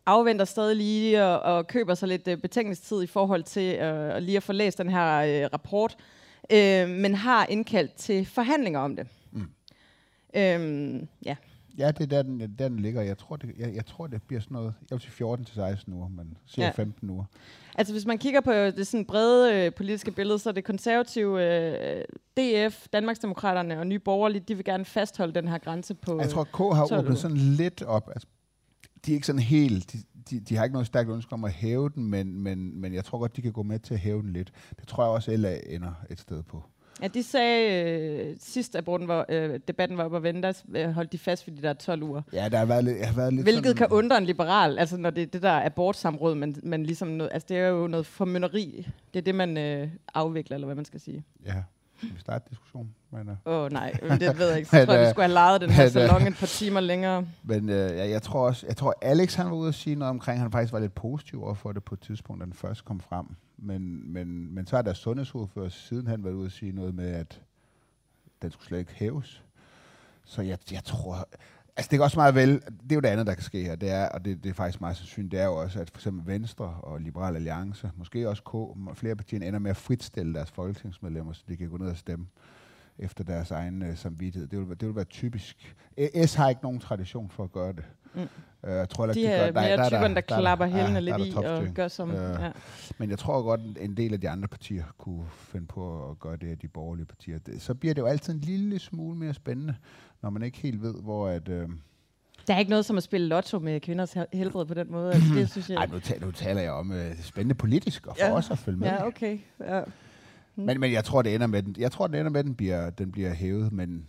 afventer 0.05 0.45
stadig 0.45 0.75
lige 0.75 1.23
og, 1.25 1.39
og 1.39 1.67
køber 1.67 1.93
sig 1.93 2.07
lidt 2.07 2.27
øh, 2.27 2.37
betænkningstid 2.37 3.03
i 3.03 3.07
forhold 3.07 3.43
til 3.43 3.75
øh, 3.75 4.17
lige 4.17 4.37
at 4.37 4.43
få 4.43 4.53
læst 4.53 4.77
den 4.77 4.89
her 4.89 5.17
øh, 5.17 5.49
rapport, 5.53 5.97
øh, 6.51 6.89
men 6.89 7.15
har 7.15 7.45
indkaldt 7.45 7.93
til 7.93 8.25
forhandlinger 8.25 8.79
om 8.79 8.95
det. 8.95 9.07
Mm. 9.31 9.49
Øhm, 10.35 11.07
ja. 11.25 11.35
Ja, 11.77 11.91
det 11.91 12.01
er 12.01 12.07
der, 12.07 12.21
den, 12.21 12.39
der, 12.39 12.47
den 12.47 12.79
ligger. 12.79 13.01
Jeg 13.01 13.17
tror, 13.17 13.35
det, 13.35 13.49
jeg, 13.57 13.75
jeg 13.75 13.85
tror, 13.85 14.07
det 14.07 14.23
bliver 14.23 14.41
sådan 14.41 14.55
noget, 14.55 14.73
jeg 14.89 14.95
vil 14.95 15.01
sige 15.01 15.11
14 15.11 15.45
til 15.45 15.55
16 15.55 15.93
uger, 15.93 16.07
men 16.07 16.37
cirka 16.47 16.65
ja. 16.65 16.71
15 16.71 17.09
uger. 17.09 17.23
Altså 17.81 17.93
hvis 17.93 18.05
man 18.05 18.17
kigger 18.17 18.41
på 18.41 18.51
det 18.51 18.87
sådan 18.87 19.05
brede 19.05 19.65
øh, 19.65 19.73
politiske 19.73 20.11
billede, 20.11 20.39
så 20.39 20.49
er 20.49 20.53
det 20.53 20.63
konservative 20.63 21.43
øh, 21.43 22.03
DF, 22.37 22.87
Danmarksdemokraterne 22.93 23.79
og 23.79 23.87
Nye 23.87 23.99
Borgerlige, 23.99 24.43
de 24.47 24.55
vil 24.55 24.65
gerne 24.65 24.85
fastholde 24.85 25.33
den 25.33 25.47
her 25.47 25.57
grænse 25.57 25.93
på... 25.93 26.19
Jeg 26.19 26.29
tror, 26.29 26.43
K 26.43 26.57
har 26.57 26.87
12 26.87 26.91
uger. 26.91 26.99
åbnet 26.99 27.17
sådan 27.17 27.37
lidt 27.37 27.81
op. 27.81 28.09
Altså, 28.09 28.27
de 29.05 29.11
er 29.11 29.15
ikke 29.15 29.27
sådan 29.27 29.41
helt, 29.41 29.93
de, 29.93 29.97
de, 30.29 30.39
de 30.39 30.55
har 30.55 30.63
ikke 30.63 30.73
noget 30.73 30.87
stærkt 30.87 31.09
ønske 31.09 31.33
om 31.33 31.43
at 31.43 31.51
hæve 31.51 31.89
den, 31.89 32.05
men, 32.05 32.39
men, 32.39 32.81
men 32.81 32.93
jeg 32.93 33.05
tror 33.05 33.19
godt, 33.19 33.35
de 33.35 33.41
kan 33.41 33.51
gå 33.51 33.63
med 33.63 33.79
til 33.79 33.93
at 33.93 33.99
hæve 33.99 34.21
den 34.21 34.33
lidt. 34.33 34.51
Det 34.79 34.87
tror 34.87 35.03
jeg 35.03 35.11
også, 35.11 35.37
LA 35.37 35.59
ender 35.69 35.93
et 36.09 36.19
sted 36.19 36.43
på. 36.43 36.63
Ja, 37.01 37.07
de 37.07 37.23
sagde 37.23 37.83
øh, 37.83 38.35
sidst, 38.39 38.75
at 38.75 38.87
var, 38.87 39.25
øh, 39.29 39.59
debatten 39.67 39.97
var 39.97 40.03
oppe 40.03 40.17
at 40.17 40.23
vente, 40.23 40.41
der 40.41 40.53
øh, 40.75 40.91
holdt 40.91 41.11
de 41.11 41.17
fast 41.17 41.47
ved 41.47 41.55
de 41.55 41.61
der 41.61 41.73
12 41.73 42.03
uger. 42.03 42.21
Ja, 42.33 42.49
der 42.49 42.57
har 42.57 42.65
været 42.65 42.83
lidt, 42.83 43.05
har 43.05 43.15
været 43.15 43.33
lidt 43.33 43.45
Hvilket 43.45 43.65
sådan, 43.65 43.75
kan 43.75 43.87
undre 43.89 44.17
en 44.17 44.25
liberal, 44.25 44.79
altså 44.79 44.97
når 44.97 45.09
det 45.09 45.21
er 45.21 45.27
det 45.27 45.41
der 45.41 45.65
abortsamråd, 45.65 46.35
men, 46.35 46.55
men 46.63 46.85
ligesom 46.85 47.07
noget, 47.07 47.29
altså 47.33 47.45
det 47.49 47.57
er 47.57 47.67
jo 47.67 47.87
noget 47.87 48.05
formynderi. 48.05 48.87
Det 49.13 49.19
er 49.19 49.23
det, 49.23 49.35
man 49.35 49.57
øh, 49.57 49.89
afvikler, 50.13 50.55
eller 50.55 50.65
hvad 50.65 50.75
man 50.75 50.85
skal 50.85 50.99
sige. 50.99 51.23
Ja, 51.45 51.63
vi 52.01 52.19
starter 52.19 52.47
diskussion. 52.49 52.95
Åh 53.45 53.53
oh, 53.53 53.71
nej, 53.71 53.91
det 54.19 54.39
ved 54.39 54.47
jeg 54.47 54.57
ikke. 54.57 54.69
Så 54.69 54.75
Men, 54.77 54.85
tror 54.85 54.93
jeg, 54.93 55.01
vi 55.01 55.05
øh, 55.05 55.11
skulle 55.11 55.25
have 55.25 55.33
lejet 55.33 55.61
den 55.61 55.69
her 55.69 55.83
men, 55.83 55.85
øh, 55.85 55.91
salon 55.91 56.27
et 56.27 56.35
par 56.39 56.47
timer 56.47 56.79
længere. 56.79 57.25
men 57.43 57.69
uh, 57.69 57.75
jeg, 57.75 58.09
jeg, 58.09 58.21
tror 58.21 58.47
også, 58.47 58.67
jeg 58.67 58.77
tror 58.77 58.93
Alex 59.01 59.35
han 59.35 59.45
var 59.45 59.55
ude 59.55 59.67
at 59.67 59.75
sige 59.75 59.95
noget 59.95 60.09
omkring, 60.09 60.41
han 60.41 60.51
faktisk 60.51 60.73
var 60.73 60.79
lidt 60.79 60.95
positiv 60.95 61.43
over 61.43 61.53
for 61.53 61.71
det 61.71 61.83
på 61.83 61.95
et 61.95 62.01
tidspunkt, 62.01 62.39
da 62.39 62.45
den 62.45 62.53
først 62.53 62.85
kom 62.85 62.99
frem. 62.99 63.25
Men, 63.63 64.13
men, 64.13 64.55
men 64.55 64.65
så 64.67 64.75
har 64.75 64.83
deres 64.83 64.97
sundhedsordfører 64.97 65.69
siden 65.69 66.07
han 66.07 66.23
været 66.23 66.33
ude 66.33 66.45
at 66.45 66.51
sige 66.51 66.71
noget 66.71 66.95
med, 66.95 67.09
at 67.09 67.41
den 68.41 68.51
skulle 68.51 68.67
slet 68.67 68.79
ikke 68.79 68.93
hæves. 68.93 69.43
Så 70.25 70.41
jeg, 70.41 70.57
jeg 70.71 70.83
tror... 70.83 71.29
Altså 71.75 71.89
det 71.89 71.97
kan 71.97 72.03
også 72.03 72.19
meget 72.19 72.35
vel, 72.35 72.51
det 72.61 72.91
er 72.91 72.95
jo 72.95 73.01
det 73.01 73.07
andet, 73.07 73.27
der 73.27 73.33
kan 73.33 73.43
ske 73.43 73.63
her, 73.63 73.75
det 73.75 73.89
er, 73.89 74.09
og 74.09 74.25
det, 74.25 74.43
det 74.43 74.49
er 74.49 74.53
faktisk 74.53 74.81
meget 74.81 74.97
sandsynligt, 74.97 75.31
det 75.31 75.39
er 75.39 75.45
jo 75.45 75.55
også, 75.55 75.79
at 75.79 75.89
for 75.89 75.97
eksempel 75.97 76.27
Venstre 76.27 76.65
og 76.65 77.01
Liberal 77.01 77.35
Alliance, 77.35 77.91
måske 77.95 78.29
også 78.29 78.43
K, 78.43 78.97
flere 78.97 79.15
partier 79.15 79.47
ender 79.47 79.59
med 79.59 79.71
at 79.71 79.77
fritstille 79.77 80.33
deres 80.33 80.51
folketingsmedlemmer, 80.51 81.33
så 81.33 81.43
de 81.47 81.57
kan 81.57 81.69
gå 81.69 81.77
ned 81.77 81.89
og 81.89 81.97
stemme 81.97 82.27
efter 82.99 83.23
deres 83.23 83.51
egen 83.51 83.81
øh, 83.81 83.97
samvittighed. 83.97 84.47
Det 84.47 84.59
vil, 84.59 84.79
det 84.79 84.87
vil 84.87 84.95
være 84.95 85.05
typisk. 85.05 85.75
S 86.25 86.33
har 86.33 86.49
ikke 86.49 86.63
nogen 86.63 86.79
tradition 86.79 87.29
for 87.29 87.43
at 87.43 87.51
gøre 87.51 87.73
det. 87.73 87.83
Mm. 88.13 88.21
Øh, 88.21 88.75
jeg 88.75 88.89
tror, 88.89 89.03
heller 89.05 89.13
De 89.13 89.25
er 89.27 89.45
gør- 89.45 89.51
nej, 89.53 89.63
mere 89.63 89.85
er 89.85 89.89
typerne, 89.89 90.15
der, 90.15 90.21
er 90.29 90.39
klapper 90.41 90.65
ja, 90.65 90.71
hælene 90.71 90.93
der 90.93 90.99
lidt 90.99 91.13
er 91.35 91.41
der 91.41 91.61
i 91.61 91.67
og 91.67 91.73
gør 91.75 91.87
som... 91.87 92.11
Øh, 92.11 92.35
ja. 92.41 92.51
Men 92.97 93.09
jeg 93.09 93.19
tror 93.19 93.41
godt, 93.41 93.61
en- 93.79 93.97
del 93.97 94.13
af 94.13 94.21
de 94.21 94.29
andre 94.29 94.47
partier 94.47 94.83
kunne 94.97 95.25
finde 95.31 95.67
på 95.67 96.09
at 96.09 96.19
gøre 96.19 96.37
det 96.37 96.51
af 96.51 96.57
de 96.57 96.67
borgerlige 96.67 97.05
partier. 97.05 97.39
Det, 97.39 97.61
så 97.61 97.73
bliver 97.73 97.93
det 97.93 98.01
jo 98.01 98.05
altid 98.07 98.33
en 98.33 98.39
lille 98.39 98.79
smule 98.79 99.17
mere 99.17 99.33
spændende, 99.33 99.75
når 100.21 100.29
man 100.29 100.41
ikke 100.43 100.57
helt 100.57 100.81
ved, 100.81 100.93
hvor 101.01 101.27
at... 101.27 101.49
Øh, 101.49 101.69
Der 102.47 102.53
er 102.53 102.59
ikke 102.59 102.69
noget 102.69 102.85
som 102.85 102.97
at 102.97 103.03
spille 103.03 103.27
lotto 103.27 103.59
med 103.59 103.79
kvinders 103.79 104.13
hel- 104.13 104.25
helbred 104.33 104.65
på 104.65 104.73
den 104.73 104.91
måde. 104.91 105.13
Altså, 105.13 105.33
det 105.35 105.49
synes 105.51 105.69
jeg... 105.69 105.77
ej, 105.81 105.85
nu, 105.85 105.99
taler, 105.99 106.25
nu 106.25 106.31
taler 106.31 106.61
jeg 106.61 106.71
om 106.71 106.91
øh, 106.91 107.15
spændende 107.21 107.55
politisk, 107.55 108.07
og 108.07 108.15
for 108.19 108.25
Ja. 108.25 108.33
os 108.33 108.51
at 108.51 108.57
følge 108.57 108.77
med. 108.79 108.87
Ja, 108.87 109.05
okay. 109.07 109.39
Ja. 109.59 109.81
Men, 110.55 110.79
men 110.79 110.91
jeg 110.91 111.03
tror, 111.03 111.21
det 111.21 111.35
ender 111.35 111.47
med, 111.47 111.63
den, 111.63 111.75
jeg 111.79 111.91
tror, 111.91 112.07
det 112.07 112.19
ender 112.19 112.31
med, 112.31 112.39
at 112.39 112.45
den 112.45 112.55
bliver, 112.55 112.89
den 112.89 113.11
bliver 113.11 113.33
hævet, 113.33 113.71
men 113.71 114.07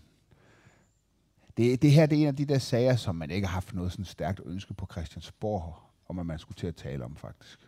det, 1.57 1.83
det 1.83 1.91
her 1.91 2.07
det 2.07 2.19
er 2.19 2.23
en 2.23 2.29
af 2.29 2.37
de 2.37 2.45
der 2.45 2.59
sager, 2.59 2.97
som 2.97 3.15
man 3.15 3.31
ikke 3.31 3.47
har 3.47 3.55
haft 3.55 3.75
noget 3.75 3.93
sådan 3.93 4.05
stærkt 4.05 4.41
ønske 4.45 4.75
på 4.75 4.87
Christiansborg, 4.93 5.75
om 6.09 6.19
at 6.19 6.27
man 6.27 6.39
skulle 6.39 6.57
til 6.57 6.67
at 6.67 6.77
tale 6.77 7.05
om 7.05 7.17
faktisk. 7.17 7.61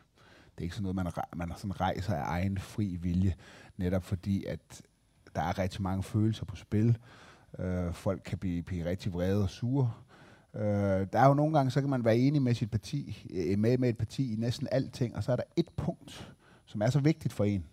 Det 0.54 0.60
er 0.60 0.62
ikke 0.62 0.74
sådan 0.74 0.94
noget, 0.94 0.96
man, 0.96 1.06
man 1.36 1.52
sådan 1.56 1.80
rejser 1.80 2.14
af 2.14 2.22
egen 2.24 2.58
fri 2.58 2.96
vilje, 2.96 3.34
netop 3.76 4.04
fordi, 4.04 4.44
at 4.44 4.82
der 5.34 5.42
er 5.42 5.58
rigtig 5.58 5.82
mange 5.82 6.02
følelser 6.02 6.44
på 6.44 6.56
spil. 6.56 6.98
Øh, 7.58 7.92
folk 7.92 8.22
kan 8.24 8.38
blive, 8.38 8.62
blive 8.62 8.84
rigtig 8.84 9.12
vrede 9.12 9.42
og 9.42 9.50
sure. 9.50 9.92
Øh, 10.54 11.06
der 11.12 11.18
er 11.18 11.28
jo 11.28 11.34
nogle 11.34 11.56
gange, 11.56 11.70
så 11.70 11.80
kan 11.80 11.90
man 11.90 12.04
være 12.04 12.16
enig 12.16 12.42
med 12.42 12.54
sit 12.54 12.70
parti, 12.70 13.26
øh, 13.30 13.58
med, 13.58 13.78
med 13.78 13.88
et 13.88 13.98
parti 13.98 14.32
i 14.32 14.36
næsten 14.36 14.68
alting, 14.72 15.16
og 15.16 15.24
så 15.24 15.32
er 15.32 15.36
der 15.36 15.42
et 15.56 15.68
punkt, 15.76 16.34
som 16.64 16.82
er 16.82 16.90
så 16.90 17.00
vigtigt 17.00 17.34
for 17.34 17.44
en, 17.44 17.64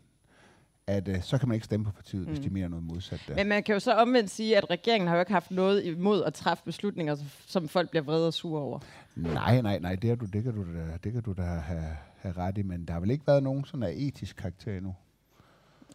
at 0.87 1.07
øh, 1.07 1.21
så 1.21 1.37
kan 1.37 1.47
man 1.47 1.55
ikke 1.55 1.65
stemme 1.65 1.85
på 1.85 1.91
partiet, 1.91 2.27
mm. 2.27 2.33
hvis 2.33 2.39
de 2.39 2.49
mener 2.49 2.67
noget 2.67 2.85
modsat 2.85 3.21
der. 3.27 3.35
Men 3.35 3.47
man 3.47 3.63
kan 3.63 3.73
jo 3.73 3.79
så 3.79 3.93
omvendt 3.93 4.29
sige, 4.29 4.57
at 4.57 4.69
regeringen 4.69 5.07
har 5.07 5.15
jo 5.15 5.19
ikke 5.19 5.31
haft 5.31 5.51
noget 5.51 5.85
imod 5.85 6.23
at 6.23 6.33
træffe 6.33 6.63
beslutninger, 6.63 7.15
som 7.47 7.67
folk 7.67 7.89
bliver 7.89 8.03
vrede 8.03 8.27
og 8.27 8.33
sure 8.33 8.61
over. 8.61 8.79
Nej, 9.15 9.61
nej, 9.61 9.79
nej, 9.79 9.95
det, 9.95 10.09
har 10.09 10.15
du, 10.15 10.25
det, 10.25 10.43
kan 10.43 10.53
du 10.53 10.61
da, 10.73 10.97
det 11.03 11.13
kan 11.13 11.21
du 11.21 11.33
da 11.33 11.41
have, 11.41 11.97
have 12.17 12.37
ret 12.37 12.57
i, 12.57 12.61
men 12.61 12.85
der 12.85 12.93
har 12.93 12.99
vel 12.99 13.11
ikke 13.11 13.27
været 13.27 13.43
nogen 13.43 13.65
sådan 13.65 13.83
af 13.83 13.93
etisk 13.95 14.35
karakter 14.35 14.77
endnu. 14.77 14.95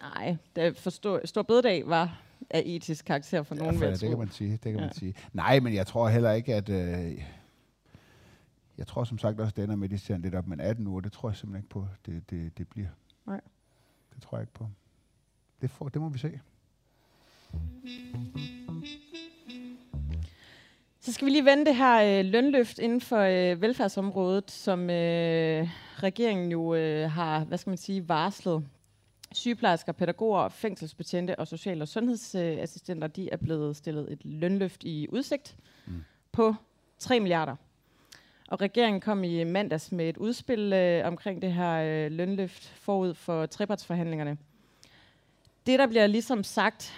Nej, 0.01 0.37
det 0.55 0.77
forstår, 0.77 1.21
Stor 1.25 1.41
Bededag 1.41 1.89
var 1.89 2.21
af 2.49 2.63
etisk 2.65 3.05
karakter 3.05 3.43
for 3.43 3.55
nogen, 3.55 3.73
Ja, 3.73 3.79
vil 3.79 3.89
for, 3.89 3.99
det 3.99 4.09
kan 4.09 4.17
man 4.17 4.31
sige, 4.31 4.51
det 4.51 4.61
kan. 4.61 4.75
Ja. 4.75 4.81
man 4.81 4.93
sige. 4.93 5.13
Nej, 5.33 5.59
men 5.59 5.73
jeg 5.73 5.87
tror 5.87 6.09
heller 6.09 6.31
ikke, 6.31 6.55
at... 6.55 6.69
Øh, 6.69 7.21
jeg 8.77 8.87
tror 8.87 9.03
som 9.03 9.17
sagt 9.17 9.39
også, 9.39 9.53
det 9.57 9.63
ender 9.63 9.75
med, 9.75 9.87
at 9.87 9.91
de 9.91 9.97
ser 9.97 10.17
lidt 10.17 10.35
op, 10.35 10.47
men 10.47 10.59
18 10.59 10.87
uger, 10.87 11.01
det 11.01 11.11
tror 11.11 11.29
jeg 11.29 11.35
simpelthen 11.35 11.59
ikke 11.63 11.69
på, 11.69 11.87
det, 12.05 12.29
det, 12.29 12.57
det 12.57 12.67
bliver. 12.67 12.87
Det 14.17 14.23
tror 14.23 14.37
jeg 14.37 14.43
ikke 14.43 14.53
på. 14.53 14.69
Det, 15.61 15.69
får, 15.69 15.89
det 15.89 16.01
må 16.01 16.09
vi 16.09 16.19
se. 16.19 16.39
Så 20.99 21.13
skal 21.13 21.25
vi 21.25 21.31
lige 21.31 21.45
vende 21.45 21.65
det 21.65 21.75
her 21.75 22.19
øh, 22.19 22.25
lønløft 22.25 22.79
inden 22.79 23.01
for 23.01 23.17
øh, 23.17 23.61
velfærdsområdet, 23.61 24.51
som 24.51 24.89
øh, 24.89 25.69
regeringen 25.95 26.51
jo 26.51 26.75
øh, 26.75 27.11
har, 27.11 27.43
hvad 27.43 27.57
skal 27.57 27.69
man 27.69 27.77
sige, 27.77 28.09
varslet. 28.09 28.67
Sygeplejersker, 29.31 29.91
pædagoger, 29.91 30.49
fængselsbetjente 30.49 31.39
og 31.39 31.47
social- 31.47 31.81
og 31.81 31.87
sundhedsassistenter, 31.87 33.07
de 33.07 33.29
er 33.29 33.37
blevet 33.37 33.75
stillet 33.75 34.11
et 34.11 34.25
lønløft 34.25 34.83
i 34.83 35.07
udsigt 35.11 35.57
mm. 35.85 36.03
på 36.31 36.55
3 36.99 37.19
milliarder. 37.19 37.55
Og 38.47 38.61
regeringen 38.61 39.01
kom 39.01 39.23
i 39.23 39.43
mandags 39.43 39.91
med 39.91 40.09
et 40.09 40.17
udspil 40.17 40.73
øh, 40.73 41.07
omkring 41.07 41.41
det 41.41 41.53
her 41.53 41.73
øh, 41.73 42.11
lønløft 42.11 42.67
forud 42.67 43.13
for 43.13 43.45
trepartsforhandlingerne. 43.45 44.37
Det, 45.65 45.79
der 45.79 45.87
bliver 45.87 46.07
ligesom 46.07 46.43
sagt 46.43 46.93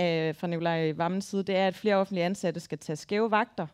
øh, 0.00 0.34
fra 0.34 0.46
Nikolaj 0.46 0.92
Vammens 0.92 1.24
side, 1.24 1.42
det 1.42 1.56
er, 1.56 1.66
at 1.66 1.74
flere 1.74 1.96
offentlige 1.96 2.24
ansatte 2.24 2.60
skal 2.60 2.78
tage 2.78 2.96
skæve 2.96 3.30
vagter, 3.30 3.66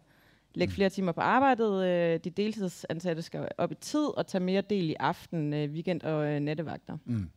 lægge 0.55 0.73
mm. 0.73 0.75
flere 0.75 0.91
timer 0.91 1.13
på 1.13 1.21
arbejdet, 1.21 1.85
øh, 1.85 2.21
de 2.25 2.31
deltidsansatte 2.31 3.23
skal 3.23 3.49
op 3.59 3.73
i 3.73 3.75
tid 3.75 4.07
og 4.17 4.27
tage 4.27 4.45
mere 4.45 4.61
del 4.61 4.91
i 4.91 4.95
aften, 5.01 5.55
øh, 5.55 5.71
weekend 5.71 6.03
og 6.03 6.27
øh, 6.27 6.41
nattevagter. 6.41 6.97
Mm. 7.05 7.31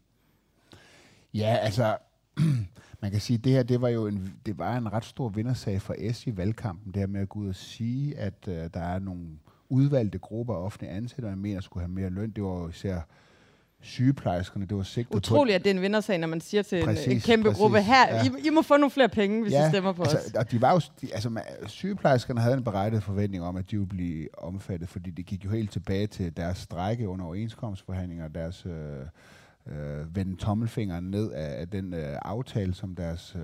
Ja, 1.34 1.58
altså, 1.62 1.98
man 3.02 3.12
kan 3.12 3.20
sige, 3.20 3.38
at 3.38 3.44
det 3.44 3.52
her 3.52 3.64
det 3.64 3.82
var 3.82 3.90
jo 3.90 4.08
en, 4.08 4.34
det 4.46 4.58
var 4.58 4.78
en 4.78 4.94
ret 4.94 5.06
stor 5.06 5.30
vindersag 5.30 5.82
for 5.82 6.12
S 6.12 6.28
i 6.28 6.38
valgkampen, 6.38 6.94
det 6.94 7.00
her 7.00 7.08
med 7.08 7.22
at 7.22 7.30
gå 7.30 7.40
ud 7.40 7.50
og 7.50 7.56
sige, 7.56 8.18
at 8.18 8.48
øh, 8.48 8.70
der 8.74 8.80
er 8.80 9.00
nogle 9.00 9.28
udvalgte 9.70 10.18
grupper 10.18 10.54
af 10.54 10.60
offentlige 10.60 10.92
ansatte, 10.92 11.30
man 11.30 11.38
mener 11.40 11.62
skulle 11.62 11.86
have 11.86 11.92
mere 11.92 12.10
løn. 12.10 12.32
Det 12.32 12.44
var 12.44 12.70
især 12.70 13.02
sygeplejerskerne, 13.82 14.66
det 14.66 14.78
var 14.78 14.84
sigtet 14.84 15.16
Utroligt, 15.16 15.54
på. 15.54 15.56
at 15.56 15.64
det 15.64 15.70
er 15.70 15.74
en 15.74 15.82
vindersag, 15.82 16.18
når 16.18 16.28
man 16.28 16.42
siger 16.42 16.64
til 16.64 16.84
præcis, 16.84 17.06
en, 17.06 17.12
en 17.12 17.20
kæmpe 17.20 17.50
præcis, 17.50 17.60
gruppe, 17.60 17.82
her, 17.82 18.16
ja. 18.16 18.24
I, 18.24 18.48
I 18.48 18.50
må 18.50 18.62
få 18.62 18.78
nogle 18.78 18.92
flere 18.92 19.10
penge, 19.10 19.42
hvis 19.42 19.54
ja, 19.54 19.68
I 19.68 19.72
stemmer 19.72 19.94
på 19.94 20.02
altså, 20.02 20.18
os. 20.18 20.34
Og 20.34 20.52
de 20.52 20.62
var 20.62 20.74
jo, 20.74 20.80
de, 21.02 21.14
altså, 21.14 21.30
man, 21.30 21.44
sygeplejerskerne 21.68 22.42
havde 22.42 22.58
en 22.58 22.64
berettiget 22.64 23.04
forventning 23.04 23.44
om, 23.44 23.56
at 23.56 23.72
de 23.72 23.78
ville 23.78 23.90
blive 23.90 24.40
omfattet, 24.44 24.90
fordi 24.90 25.12
det 25.12 25.26
gik 25.26 25.46
jo 25.46 25.50
helt 25.50 25.72
tilbage 25.72 26.08
til 26.08 26.38
deres 26.38 26.58
strække 26.58 27.08
under 27.08 27.26
overenskomstforhandlinger, 27.26 28.28
deres 28.28 28.66
øh, 28.66 29.76
øh, 29.76 30.16
vende 30.16 30.36
tommelfingeren 30.36 31.12
ned 31.12 31.32
af, 31.32 31.62
af 31.62 31.68
den 31.68 31.94
øh, 31.94 32.18
aftale, 32.22 32.74
som 32.74 32.96
deres 32.96 33.36
øh, 33.36 33.42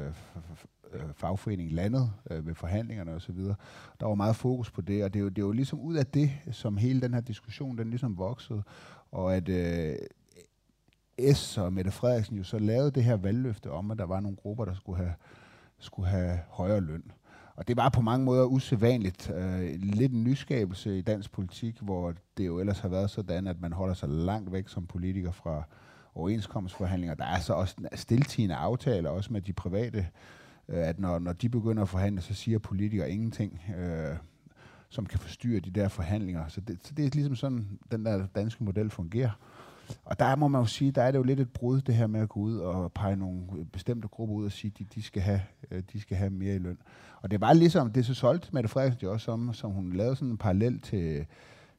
øh, 0.94 1.02
fagforening 1.14 1.72
landet 1.72 2.12
øh, 2.32 2.48
ved 2.48 2.56
forhandlingerne 2.56 3.14
osv. 3.14 3.38
Der 4.00 4.06
var 4.06 4.16
meget 4.16 4.36
fokus 4.36 4.72
på 4.72 4.82
det, 4.82 5.04
og 5.04 5.14
det 5.14 5.20
er, 5.20 5.24
jo, 5.24 5.30
det 5.30 5.38
er 5.38 5.46
jo 5.46 5.52
ligesom 5.52 5.80
ud 5.80 5.96
af 5.96 6.06
det, 6.06 6.32
som 6.52 6.78
hele 6.78 7.02
den 7.02 7.14
her 7.14 7.22
diskussion, 7.22 7.78
den 7.78 7.90
ligesom 7.90 8.18
voksede, 8.18 8.64
og 9.12 9.36
at 9.36 9.50
øh, 9.50 9.96
S 11.34 11.58
og 11.58 11.74
Mette 11.74 11.92
Frederiksen 11.92 12.38
jo 12.38 12.44
så 12.44 12.60
lavede 12.60 12.92
det 12.92 13.04
her 13.04 13.18
valgløfte 13.18 13.72
om, 13.72 13.92
at 13.92 13.98
der 13.98 14.06
var 14.06 14.20
nogle 14.20 14.38
grupper, 14.38 14.66
der 14.66 14.74
skulle 14.74 14.98
have, 14.98 15.14
skulle 15.80 16.10
have 16.10 16.40
højere 16.50 16.82
løn. 16.82 17.12
Og 17.56 17.68
det 17.68 17.78
var 17.78 17.90
på 17.90 18.02
mange 18.02 18.26
måder 18.26 18.46
usædvanligt. 18.46 19.30
Øh, 19.36 19.76
lidt 19.80 20.12
en 20.12 20.24
nyskabelse 20.24 20.98
i 20.98 21.02
dansk 21.02 21.32
politik, 21.32 21.80
hvor 21.82 22.14
det 22.38 22.46
jo 22.46 22.60
ellers 22.60 22.80
har 22.80 22.90
været 22.90 23.10
sådan, 23.10 23.48
at 23.48 23.62
man 23.62 23.74
holder 23.74 23.94
sig 23.94 24.10
langt 24.10 24.52
væk 24.52 24.68
som 24.68 24.88
politiker 24.88 25.32
fra 25.32 25.64
overenskomstforhandlinger. 26.16 27.16
Der 27.16 27.26
er 27.26 27.40
så 27.40 27.54
også 27.54 27.76
stiltigende 27.96 28.56
aftaler, 28.56 29.10
også 29.10 29.34
med 29.34 29.42
de 29.42 29.54
private, 29.54 30.08
øh, 30.72 30.88
at 30.88 31.00
når, 31.00 31.20
når 31.20 31.34
de 31.34 31.50
begynder 31.50 31.84
at 31.84 31.90
forhandle, 31.90 32.22
så 32.22 32.34
siger 32.34 32.60
politikere 32.60 33.12
ingenting, 33.12 33.62
øh, 33.78 34.16
som 34.90 35.06
kan 35.06 35.20
forstyrre 35.20 35.60
de 35.60 35.72
der 35.72 35.88
forhandlinger. 35.88 36.48
Så 36.48 36.62
det, 36.62 36.80
så 36.84 36.94
det 36.94 37.06
er 37.06 37.10
ligesom 37.14 37.36
sådan, 37.36 37.80
den 37.92 38.06
der 38.06 38.26
danske 38.36 38.64
model 38.64 38.90
fungerer. 38.90 39.32
Og 40.06 40.20
der 40.20 40.36
må 40.36 40.48
man 40.48 40.62
jo 40.62 40.66
sige, 40.66 40.92
der 40.92 41.04
er 41.04 41.12
det 41.12 41.18
jo 41.18 41.24
lidt 41.24 41.40
et 41.40 41.50
brud, 41.50 41.82
det 41.82 41.96
her 41.96 42.08
med 42.08 42.20
at 42.20 42.30
gå 42.30 42.40
ud 42.40 42.58
og 42.58 42.92
pege 42.92 43.16
nogle 43.16 43.42
bestemte 43.72 44.08
grupper 44.08 44.36
ud 44.36 44.46
og 44.46 44.52
sige, 44.52 44.72
at 44.76 44.80
de, 44.80 44.86
de, 44.96 45.02
skal 45.02 45.22
have, 45.22 45.42
øh, 45.72 45.84
de 45.94 46.02
skal 46.02 46.18
have 46.18 46.30
mere 46.30 46.56
i 46.56 46.60
løn. 46.60 46.78
Og 47.22 47.32
det 47.32 47.42
var 47.42 47.54
ligesom, 47.54 47.92
det 47.92 48.06
så 48.06 48.14
solgt 48.14 48.54
Mette 48.54 48.70
Frederiksen 48.70 49.04
jo 49.04 49.12
også 49.12 49.32
om, 49.32 49.54
som 49.54 49.72
hun 49.72 49.94
lavede 49.94 50.16
sådan 50.16 50.30
en 50.30 50.38
parallel 50.38 50.80
til, 50.80 51.26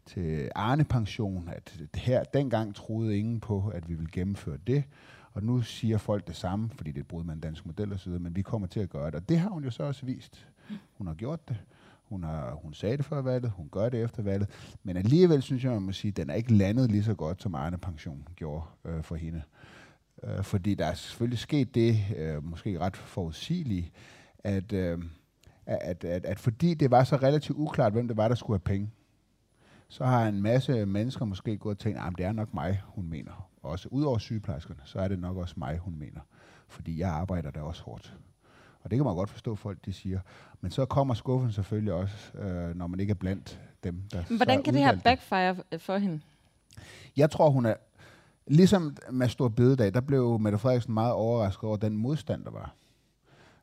til 0.06 0.50
Arne-pension, 0.54 1.48
at 1.52 1.82
her, 1.94 2.24
dengang 2.24 2.74
troede 2.74 3.18
ingen 3.18 3.40
på, 3.40 3.70
at 3.74 3.88
vi 3.88 3.94
ville 3.94 4.10
gennemføre 4.12 4.58
det, 4.66 4.84
og 5.32 5.42
nu 5.42 5.62
siger 5.62 5.98
folk 5.98 6.26
det 6.26 6.36
samme, 6.36 6.70
fordi 6.70 6.90
det 6.90 6.96
er 6.96 7.02
et 7.02 7.08
brud 7.08 7.24
med 7.24 7.34
en 7.34 7.40
dansk 7.40 7.66
model 7.66 7.92
osv., 7.92 8.12
men 8.12 8.36
vi 8.36 8.42
kommer 8.42 8.68
til 8.68 8.80
at 8.80 8.90
gøre 8.90 9.06
det. 9.06 9.14
Og 9.14 9.28
det 9.28 9.38
har 9.38 9.50
hun 9.50 9.64
jo 9.64 9.70
så 9.70 9.82
også 9.82 10.06
vist. 10.06 10.48
Hun 10.92 11.06
har 11.06 11.14
gjort 11.14 11.48
det. 11.48 11.56
Hun, 12.04 12.24
har, 12.24 12.50
hun 12.62 12.74
sagde 12.74 12.96
det 12.96 13.04
før 13.04 13.22
valget, 13.22 13.50
hun 13.50 13.68
gør 13.72 13.88
det 13.88 14.02
efter 14.02 14.22
valget, 14.22 14.48
men 14.82 14.96
alligevel 14.96 15.42
synes 15.42 15.64
jeg, 15.64 15.72
man 15.72 15.82
må 15.82 15.92
sige, 15.92 16.10
at 16.10 16.16
den 16.16 16.30
er 16.30 16.34
ikke 16.34 16.54
landet 16.54 16.90
lige 16.90 17.04
så 17.04 17.14
godt, 17.14 17.42
som 17.42 17.54
Arne 17.54 17.78
Pension 17.78 18.28
gjorde 18.36 18.64
øh, 18.84 19.02
for 19.02 19.14
hende. 19.14 19.42
Øh, 20.22 20.42
fordi 20.42 20.74
der 20.74 20.86
er 20.86 20.94
selvfølgelig 20.94 21.38
sket 21.38 21.74
det, 21.74 21.96
øh, 22.16 22.44
måske 22.44 22.78
ret 22.78 22.96
forudsigeligt, 22.96 23.92
at, 24.38 24.72
øh, 24.72 24.98
at, 25.66 26.04
at, 26.04 26.24
at 26.24 26.38
fordi 26.38 26.74
det 26.74 26.90
var 26.90 27.04
så 27.04 27.16
relativt 27.16 27.58
uklart, 27.58 27.92
hvem 27.92 28.08
det 28.08 28.16
var, 28.16 28.28
der 28.28 28.34
skulle 28.34 28.54
have 28.54 28.64
penge, 28.64 28.90
så 29.88 30.04
har 30.04 30.28
en 30.28 30.42
masse 30.42 30.86
mennesker 30.86 31.24
måske 31.24 31.56
gået 31.58 31.74
og 31.74 31.78
tænkt, 31.78 31.98
ah, 31.98 32.06
at 32.06 32.12
det 32.18 32.26
er 32.26 32.32
nok 32.32 32.54
mig, 32.54 32.82
hun 32.86 33.08
mener. 33.08 33.51
Også 33.62 33.88
udover 33.90 34.18
sygeplejerskerne, 34.18 34.80
så 34.84 34.98
er 34.98 35.08
det 35.08 35.18
nok 35.18 35.36
også 35.36 35.54
mig, 35.56 35.78
hun 35.78 35.98
mener. 35.98 36.20
Fordi 36.68 36.98
jeg 36.98 37.10
arbejder 37.10 37.50
der 37.50 37.60
også 37.60 37.82
hårdt. 37.82 38.16
Og 38.82 38.90
det 38.90 38.96
kan 38.96 39.04
man 39.04 39.14
godt 39.14 39.30
forstå, 39.30 39.54
folk 39.54 39.84
de 39.84 39.92
siger. 39.92 40.20
Men 40.60 40.70
så 40.70 40.84
kommer 40.84 41.14
skuffen 41.14 41.52
selvfølgelig 41.52 41.92
også, 41.92 42.38
øh, 42.38 42.74
når 42.76 42.86
man 42.86 43.00
ikke 43.00 43.10
er 43.10 43.14
blandt 43.14 43.60
dem, 43.84 44.02
der 44.12 44.22
Men 44.28 44.36
Hvordan 44.36 44.62
kan 44.62 44.74
det 44.74 44.82
her 44.82 45.00
backfire 45.04 45.56
for 45.78 45.96
hende? 45.96 46.20
Jeg 47.16 47.30
tror, 47.30 47.50
hun 47.50 47.66
er... 47.66 47.74
Ligesom 48.46 48.96
med 49.10 49.28
Stor 49.28 49.48
Bededag, 49.48 49.94
der 49.94 50.00
blev 50.00 50.38
Mette 50.38 50.58
Frederiksen 50.58 50.94
meget 50.94 51.12
overrasket 51.12 51.64
over 51.64 51.76
den 51.76 51.96
modstand, 51.96 52.44
der 52.44 52.50
var. 52.50 52.74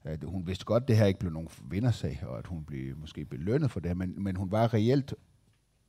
At 0.04 0.24
hun 0.24 0.48
vidste 0.48 0.66
godt, 0.66 0.84
at 0.84 0.88
det 0.88 0.98
her 0.98 1.06
ikke 1.06 1.20
blev 1.20 1.32
nogen 1.32 1.50
vindersag, 1.70 2.24
og 2.28 2.38
at 2.38 2.48
hun 2.48 2.64
blev 2.64 2.98
måske 2.98 3.26
belønnet 3.26 3.72
for 3.72 3.80
det 3.80 3.98
men, 3.98 4.24
men 4.24 4.36
hun 4.36 4.52
var 4.52 4.74
reelt 4.74 5.14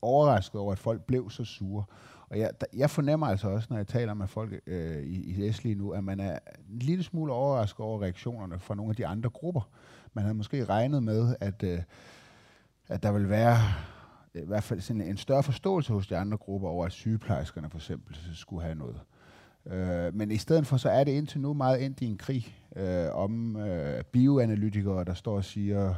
overrasket 0.02 0.61
over, 0.61 0.73
at 0.73 0.79
folk 0.79 1.02
blev 1.02 1.31
så 1.31 1.45
sure. 1.45 1.85
Og 2.30 2.38
jeg, 2.38 2.50
der, 2.60 2.66
jeg 2.76 2.90
fornemmer 2.90 3.26
altså 3.26 3.49
også, 3.49 3.66
når 3.70 3.76
jeg 3.76 3.87
taler 3.87 4.14
med 4.14 4.26
folk 4.26 4.60
øh, 4.66 5.02
i, 5.02 5.46
i 5.46 5.52
S 5.52 5.64
lige 5.64 5.75
nu, 5.75 5.90
at 5.90 6.04
man 6.04 6.20
er 6.20 6.38
en 6.70 6.78
lille 6.78 7.04
smule 7.04 7.32
overrasket 7.32 7.80
over 7.80 8.02
reaktionerne 8.02 8.58
fra 8.58 8.75
nogle 8.75 8.90
af 8.90 8.96
de 8.96 9.06
andre 9.06 9.30
grupper. 9.30 9.68
Man 10.14 10.25
havde 10.25 10.34
måske 10.34 10.64
regnet 10.64 11.02
med, 11.02 11.37
at, 11.40 11.62
øh, 11.62 11.78
at 12.88 13.02
der 13.02 13.12
vil 13.12 13.28
være 13.28 13.56
i 14.34 14.46
hvert 14.46 14.62
fald 14.62 14.80
sådan 14.80 15.02
en 15.02 15.16
større 15.16 15.42
forståelse 15.42 15.92
hos 15.92 16.06
de 16.06 16.16
andre 16.16 16.37
grupper 16.37 16.68
over, 16.68 16.87
at 16.87 16.92
sygeplejerskerne 16.92 17.70
for 17.70 17.78
eksempel 17.78 18.16
skulle 18.34 18.62
have 18.62 18.75
noget. 18.75 19.00
Øh, 19.66 20.14
men 20.14 20.30
i 20.30 20.37
stedet 20.37 20.66
for, 20.66 20.76
så 20.76 20.90
er 20.90 21.04
det 21.04 21.12
indtil 21.12 21.40
nu 21.40 21.52
meget 21.52 21.84
endt 21.84 22.00
i 22.00 22.06
en 22.06 22.18
krig 22.18 22.56
øh, 22.76 23.14
om 23.14 23.56
øh, 23.56 24.04
bioanalytikere, 24.04 25.04
der 25.04 25.14
står 25.14 25.37
og 25.37 25.44
siger, 25.44 25.94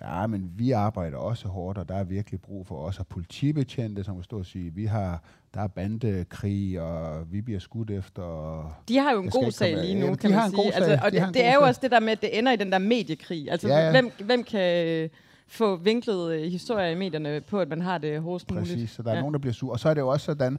ja, 0.00 0.26
men 0.26 0.52
vi 0.56 0.70
arbejder 0.70 1.16
også 1.16 1.48
hårdt, 1.48 1.78
og 1.78 1.88
der 1.88 1.94
er 1.94 2.04
virkelig 2.04 2.40
brug 2.40 2.66
for 2.66 2.76
os. 2.76 2.98
Og 2.98 3.06
politibetjente, 3.06 4.04
som 4.04 4.14
kan 4.14 4.24
stå 4.24 4.38
og 4.38 4.46
sige, 4.46 4.74
vi 4.74 4.84
har, 4.84 5.22
der 5.54 5.60
er 5.60 5.66
bandekrig, 5.66 6.80
og 6.80 7.32
vi 7.32 7.40
bliver 7.40 7.60
skudt 7.60 7.90
efter. 7.90 8.22
Og 8.22 8.72
de 8.88 8.98
har 8.98 9.12
jo 9.12 9.22
en 9.22 9.30
god 9.30 9.50
sag 9.50 9.76
lige 9.76 10.00
nu, 10.00 10.06
ja, 10.06 10.14
kan 10.14 10.30
man 10.30 10.50
sige. 10.50 10.74
Altså, 10.74 10.98
og 11.04 11.12
de 11.12 11.20
det, 11.20 11.34
det 11.34 11.44
er 11.44 11.54
jo 11.54 11.60
også 11.60 11.80
det 11.82 11.90
der 11.90 12.00
med, 12.00 12.12
at 12.12 12.22
det 12.22 12.38
ender 12.38 12.52
i 12.52 12.56
den 12.56 12.72
der 12.72 12.78
mediekrig. 12.78 13.50
Altså, 13.50 13.68
ja, 13.68 13.78
ja. 13.78 13.90
Hvem, 13.90 14.10
hvem 14.24 14.44
kan 14.44 15.10
få 15.48 15.76
vinklet 15.76 16.32
øh, 16.32 16.42
historier 16.42 16.88
i 16.88 16.94
medierne 16.94 17.40
på, 17.40 17.60
at 17.60 17.68
man 17.68 17.80
har 17.80 17.98
det 17.98 18.20
hårdest 18.20 18.50
muligt. 18.50 18.68
Præcis, 18.68 18.90
så 18.90 19.02
der 19.02 19.10
er 19.10 19.14
ja. 19.14 19.20
nogen, 19.20 19.34
der 19.34 19.40
bliver 19.40 19.54
sur. 19.54 19.72
Og 19.72 19.80
så 19.80 19.88
er 19.88 19.94
det 19.94 20.00
jo 20.00 20.08
også 20.08 20.24
sådan, 20.24 20.58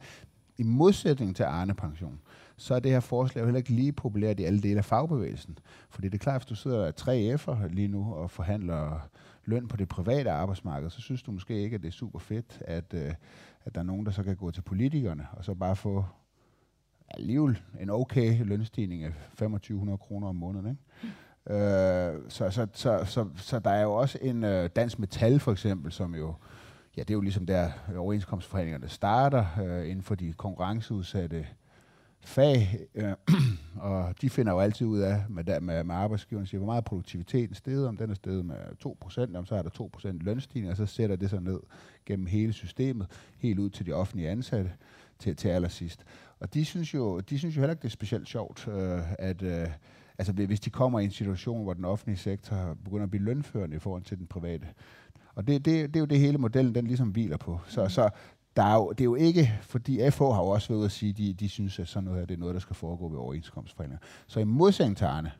i 0.57 0.63
modsætning 0.63 1.35
til 1.35 1.43
Arne 1.43 1.73
Pension, 1.73 2.19
så 2.57 2.75
er 2.75 2.79
det 2.79 2.91
her 2.91 2.99
forslag 2.99 3.41
jo 3.41 3.45
heller 3.45 3.57
ikke 3.57 3.69
lige 3.69 3.91
populært 3.91 4.39
i 4.39 4.43
alle 4.43 4.61
dele 4.61 4.77
af 4.77 4.85
fagbevægelsen. 4.85 5.57
Fordi 5.89 6.07
det 6.07 6.13
er 6.13 6.23
klart, 6.23 6.41
hvis 6.41 6.45
du 6.45 6.55
sidder 6.55 6.91
tre 6.91 7.35
F'er 7.39 7.67
lige 7.73 7.87
nu 7.87 8.13
og 8.13 8.31
forhandler 8.31 9.09
løn 9.49 9.67
på 9.67 9.77
det 9.77 9.87
private 9.87 10.31
arbejdsmarked, 10.31 10.89
så 10.89 11.01
synes 11.01 11.23
du 11.23 11.31
måske 11.31 11.63
ikke, 11.63 11.75
at 11.75 11.81
det 11.81 11.87
er 11.87 11.91
super 11.91 12.19
fedt, 12.19 12.61
at, 12.61 12.93
øh, 12.93 13.13
at 13.65 13.75
der 13.75 13.81
er 13.81 13.85
nogen, 13.85 14.05
der 14.05 14.11
så 14.11 14.23
kan 14.23 14.35
gå 14.35 14.51
til 14.51 14.61
politikerne 14.61 15.27
og 15.31 15.45
så 15.45 15.53
bare 15.53 15.75
få 15.75 16.05
alligevel 17.07 17.59
en 17.79 17.89
okay 17.89 18.45
lønstigning 18.45 19.03
af 19.03 19.13
2500 19.29 19.97
kroner 19.97 20.27
om 20.27 20.35
måneden. 20.35 20.67
Ikke? 20.67 20.81
Øh, 21.49 22.21
så, 22.29 22.49
så, 22.49 22.67
så, 22.73 23.05
så, 23.05 23.27
så 23.35 23.59
der 23.59 23.69
er 23.69 23.81
jo 23.81 23.93
også 23.93 24.17
en 24.21 24.43
øh, 24.43 24.69
dansk 24.75 24.99
metal 24.99 25.39
for 25.39 25.51
eksempel, 25.51 25.91
som 25.91 26.15
jo, 26.15 26.33
ja 26.97 27.01
det 27.01 27.09
er 27.09 27.13
jo 27.13 27.21
ligesom 27.21 27.45
der 27.45 27.71
overenskomstforhandlingerne 27.97 28.89
starter 28.89 29.45
øh, 29.61 29.89
inden 29.89 30.03
for 30.03 30.15
de 30.15 30.33
konkurrenceudsatte 30.33 31.47
fag, 32.29 32.79
øh, 32.95 33.13
og 33.89 34.13
de 34.21 34.29
finder 34.29 34.51
jo 34.53 34.59
altid 34.59 34.87
ud 34.87 34.99
af 34.99 35.23
med, 35.29 35.59
med, 35.59 35.83
med 35.83 35.95
arbejdsgiveren, 35.95 36.47
siger, 36.47 36.59
hvor 36.59 36.65
meget 36.65 36.85
produktiviteten 36.85 37.55
steget, 37.55 37.87
om 37.87 37.97
den 37.97 38.09
er 38.09 38.13
steget 38.13 38.45
med 38.45 38.55
2%, 38.85 39.37
om 39.37 39.45
så 39.45 39.55
er 39.55 39.61
der 39.61 39.89
2% 39.97 40.17
lønstigning, 40.21 40.71
og 40.71 40.77
så 40.77 40.85
sætter 40.85 41.15
det 41.15 41.29
sig 41.29 41.41
ned 41.41 41.59
gennem 42.05 42.25
hele 42.25 42.53
systemet, 42.53 43.07
helt 43.37 43.59
ud 43.59 43.69
til 43.69 43.85
de 43.85 43.93
offentlige 43.93 44.29
ansatte 44.29 44.71
til, 45.19 45.35
til 45.35 45.47
allersidst. 45.47 46.05
Og 46.39 46.53
de 46.53 46.65
synes, 46.65 46.93
jo, 46.93 47.19
de 47.19 47.39
synes 47.39 47.55
jo 47.55 47.61
heller 47.61 47.73
ikke, 47.73 47.81
det 47.81 47.87
er 47.87 47.91
specielt 47.91 48.27
sjovt, 48.27 48.67
øh, 48.67 49.01
at 49.19 49.41
øh, 49.41 49.67
altså, 50.17 50.33
hvis 50.33 50.59
de 50.59 50.69
kommer 50.69 50.99
i 50.99 51.03
en 51.03 51.11
situation, 51.11 51.63
hvor 51.63 51.73
den 51.73 51.85
offentlige 51.85 52.17
sektor 52.17 52.77
begynder 52.83 53.03
at 53.03 53.11
blive 53.11 53.23
lønførende 53.23 53.75
i 53.75 53.79
forhold 53.79 54.03
til 54.03 54.17
den 54.17 54.27
private. 54.27 54.67
Og 55.35 55.47
det, 55.47 55.65
det, 55.65 55.87
det 55.87 55.95
er 55.95 55.99
jo 55.99 56.05
det 56.05 56.19
hele 56.19 56.37
modellen, 56.37 56.75
den 56.75 56.87
ligesom 56.87 57.09
hviler 57.09 57.37
på. 57.37 57.59
Så, 57.67 57.87
så 57.87 58.09
der 58.59 58.65
er 58.65 58.75
jo, 58.75 58.89
det 58.89 59.01
er 59.01 59.05
jo 59.05 59.15
ikke, 59.15 59.59
fordi 59.61 60.09
FH 60.11 60.19
har 60.19 60.41
jo 60.41 60.47
også 60.47 60.67
været 60.67 60.77
ude 60.77 60.85
at 60.85 60.91
sige, 60.91 61.09
at 61.09 61.17
de, 61.17 61.33
de 61.33 61.49
synes, 61.49 61.79
at 61.79 61.87
sådan 61.87 62.03
noget 62.03 62.19
her, 62.19 62.25
det 62.25 62.33
er 62.33 62.39
noget, 62.39 62.53
der 62.53 62.59
skal 62.59 62.75
foregå 62.75 63.07
ved 63.07 63.17
overenskomstforhandlinger. 63.17 64.05
Så 64.27 64.39
i 64.39 64.43
modsætning 64.43 64.97
til 64.97 65.05
Arne, 65.05 65.31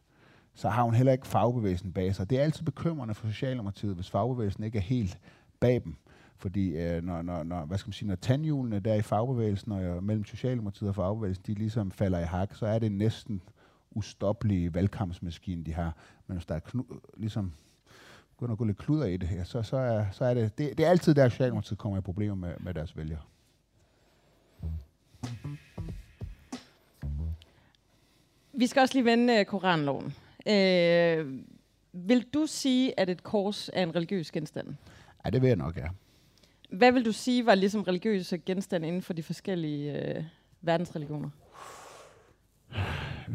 så 0.53 0.69
har 0.69 0.83
hun 0.83 0.93
heller 0.93 1.11
ikke 1.11 1.27
fagbevægelsen 1.27 1.93
bag 1.93 2.15
sig. 2.15 2.29
Det 2.29 2.39
er 2.39 2.43
altid 2.43 2.65
bekymrende 2.65 3.13
for 3.13 3.27
Socialdemokratiet, 3.27 3.95
hvis 3.95 4.09
fagbevægelsen 4.09 4.63
ikke 4.63 4.77
er 4.77 4.81
helt 4.81 5.19
bag 5.59 5.81
dem. 5.83 5.95
Fordi 6.37 6.77
øh, 6.77 7.03
når, 7.03 7.21
når, 7.21 7.43
når, 7.43 7.65
hvad 7.65 7.77
skal 7.77 7.89
man 7.89 7.93
sige, 7.93 8.07
når 8.07 8.15
tandhjulene 8.15 8.79
der 8.79 8.93
i 8.93 9.01
fagbevægelsen 9.01 9.71
og 9.71 9.83
øh, 9.83 10.03
mellem 10.03 10.25
Socialdemokratiet 10.25 10.89
og 10.89 10.95
fagbevægelsen, 10.95 11.43
de 11.47 11.53
ligesom 11.53 11.91
falder 11.91 12.19
i 12.19 12.23
hak, 12.23 12.55
så 12.55 12.65
er 12.65 12.79
det 12.79 12.91
næsten 12.91 13.41
ustoppelige 13.91 14.73
valgkampsmaskine, 14.73 15.63
de 15.63 15.73
har. 15.73 15.95
Men 16.27 16.37
hvis 16.37 16.45
der 16.45 16.55
er 16.55 16.59
knu, 16.59 16.85
ligesom 17.17 17.53
begynder 18.39 18.53
at 18.53 18.57
gå 18.57 18.65
lidt 18.65 18.77
kluder 18.77 19.05
i 19.05 19.17
det 19.17 19.29
her, 19.29 19.43
så, 19.43 19.63
så, 19.63 19.77
er, 19.77 20.05
så 20.11 20.25
er 20.25 20.33
det, 20.33 20.57
det, 20.57 20.77
det 20.77 20.85
er 20.85 20.89
altid 20.89 21.15
der, 21.15 21.29
Socialdemokratiet 21.29 21.79
kommer 21.79 21.97
i 21.97 22.01
problemer 22.01 22.35
med, 22.35 22.53
med 22.59 22.73
deres 22.73 22.97
vælgere. 22.97 23.21
Vi 28.53 28.67
skal 28.67 28.81
også 28.81 28.95
lige 28.95 29.05
vende 29.05 29.39
uh, 29.39 29.45
Koranloven. 29.45 30.05
Uh, 30.05 31.39
vil 32.07 32.25
du 32.33 32.45
sige, 32.45 32.99
at 32.99 33.09
et 33.09 33.23
kors 33.23 33.69
er 33.73 33.83
en 33.83 33.95
religiøs 33.95 34.31
genstand? 34.31 34.75
Ja, 35.25 35.29
det 35.29 35.41
vil 35.41 35.47
jeg 35.47 35.57
nok, 35.57 35.77
ja. 35.77 35.87
Hvad 36.69 36.91
vil 36.91 37.05
du 37.05 37.11
sige 37.11 37.45
var 37.45 37.55
ligesom 37.55 37.81
religiøse 37.81 38.37
genstande 38.37 38.87
inden 38.87 39.01
for 39.01 39.13
de 39.13 39.23
forskellige 39.23 40.17
uh, 40.17 40.23
verdensreligioner? 40.61 41.29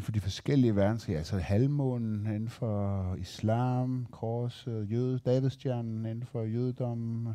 For 0.01 0.13
de 0.13 0.21
forskellige 0.21 0.77
verdenskrige, 0.77 1.19
altså 1.19 1.37
halvmånen 1.39 2.27
inden 2.27 2.49
for 2.49 3.15
islam, 3.19 4.07
korset, 4.11 4.87
jøde, 4.91 5.19
davidstjernen 5.19 6.07
inden 6.07 6.25
for 6.27 6.43
jødedom. 6.43 7.27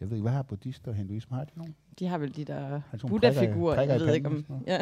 Jeg 0.00 0.10
ved 0.10 0.16
ikke, 0.16 0.22
hvad 0.22 0.32
har 0.32 0.42
buddhister 0.42 0.90
og 0.90 0.96
hinduisme? 0.96 1.36
Har 1.36 1.44
de 1.44 1.50
nogen? 1.56 1.74
De 1.98 2.06
har 2.06 2.18
vel 2.18 2.36
de 2.36 2.44
der 2.44 2.80
Buddha-figurer, 3.08 3.80
jeg 3.82 4.00
ved 4.00 4.14
ikke 4.14 4.26
om... 4.26 4.44
Ja. 4.66 4.78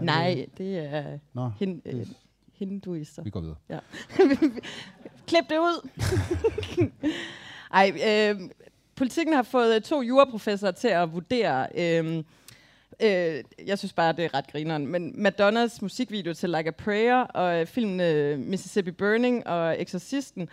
Nej, 0.00 0.46
det 0.58 0.78
er 0.94 1.18
Nå, 1.32 1.50
hin, 1.58 1.80
det- 1.84 1.94
øh, 1.94 2.06
hinduister. 2.54 3.22
vi 3.22 3.30
går 3.30 3.40
videre. 3.40 3.56
Klip 5.28 5.44
det 5.48 5.58
ud! 5.58 5.88
Ej, 7.74 7.92
øh, 8.08 8.40
politikken 8.96 9.34
har 9.34 9.42
fået 9.42 9.74
øh, 9.76 9.80
to 9.82 10.02
juraprofessorer 10.02 10.72
til 10.72 10.88
at 10.88 11.12
vurdere... 11.12 11.66
Øh, 11.78 12.24
øh, 13.02 13.44
jeg 13.66 13.78
synes 13.78 13.92
bare, 13.92 14.12
det 14.12 14.24
er 14.24 14.34
ret 14.34 14.52
grineren. 14.52 14.86
Men 14.86 15.22
Madonnas 15.22 15.82
musikvideo 15.82 16.34
til 16.34 16.50
Like 16.50 16.68
a 16.68 16.70
Prayer, 16.70 17.16
og 17.16 17.60
øh, 17.60 17.66
filmen 17.66 18.00
øh, 18.00 18.38
Mississippi 18.38 18.90
Burning 18.90 19.46
og 19.46 19.82
Exorcisten, 19.82 20.48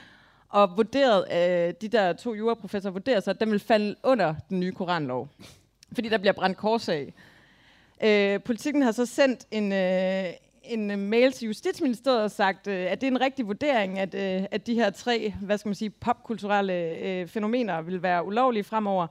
og 0.50 0.78
vurderet, 0.78 1.26
øh, 1.32 1.74
de 1.82 1.88
der 1.88 2.14
to 2.14 2.34
juraprofessorer 2.34 2.94
vurderer 2.94 3.20
så, 3.20 3.30
at 3.30 3.40
den 3.40 3.52
vil 3.52 3.60
falde 3.60 3.96
under 4.04 4.36
den 4.50 4.60
nye 4.60 4.72
koranlov. 4.72 5.28
Fordi 5.94 6.10
der 6.10 6.18
bliver 6.18 6.34
brændt 6.34 6.58
kors 6.58 6.90
af. 6.90 7.14
Øh, 8.04 8.42
politikken 8.42 8.82
har 8.82 8.92
så 8.92 9.06
sendt 9.06 9.46
en, 9.52 9.72
øh, 9.74 10.26
en 10.64 10.92
øh, 10.92 11.00
mail 11.00 11.32
til 11.32 11.46
Justitsministeriet 11.46 12.24
og 12.24 12.32
sagt, 12.32 12.68
øh, 12.68 12.92
at 12.92 13.02
det 13.02 13.08
er 13.08 13.12
en 13.12 13.22
rigtig 13.22 13.48
vurdering, 13.48 14.00
at, 14.00 14.16
øh, 14.16 14.48
at 14.52 14.68
de 14.68 14.74
her 14.74 14.90
tre, 14.90 15.34
hvad 15.42 15.58
skal 15.58 15.70
man 15.70 15.76
sige, 15.76 15.90
popkulturelle 15.90 16.74
øh, 16.74 17.28
fænomener 17.28 17.82
vil 17.82 18.04
være 18.04 18.26
ulovlige 18.26 18.64
fremover. 18.64 19.08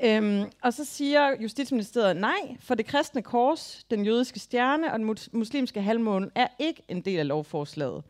Øhm, 0.00 0.44
og 0.62 0.72
så 0.72 0.84
siger 0.84 1.42
Justitsministeriet, 1.42 2.16
nej, 2.16 2.56
for 2.60 2.74
det 2.74 2.86
kristne 2.86 3.22
kors, 3.22 3.84
den 3.90 4.04
jødiske 4.04 4.40
stjerne 4.40 4.92
og 4.92 4.98
den 4.98 5.06
mus- 5.06 5.28
muslimske 5.32 5.82
halvmåne 5.82 6.30
er 6.34 6.46
ikke 6.58 6.82
en 6.88 7.00
del 7.00 7.18
af 7.18 7.28
lovforslaget. 7.28 8.02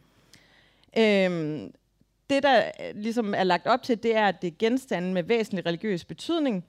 Øhm, 0.98 1.72
det, 2.30 2.42
der 2.42 2.64
øh, 2.64 2.96
ligesom 2.96 3.34
er 3.34 3.44
lagt 3.44 3.66
op 3.66 3.82
til, 3.82 4.02
det 4.02 4.16
er, 4.16 4.28
at 4.28 4.42
det 4.42 4.48
er 4.48 4.56
genstande 4.58 5.12
med 5.12 5.22
væsentlig 5.22 5.66
religiøs 5.66 6.04
betydning. 6.04 6.64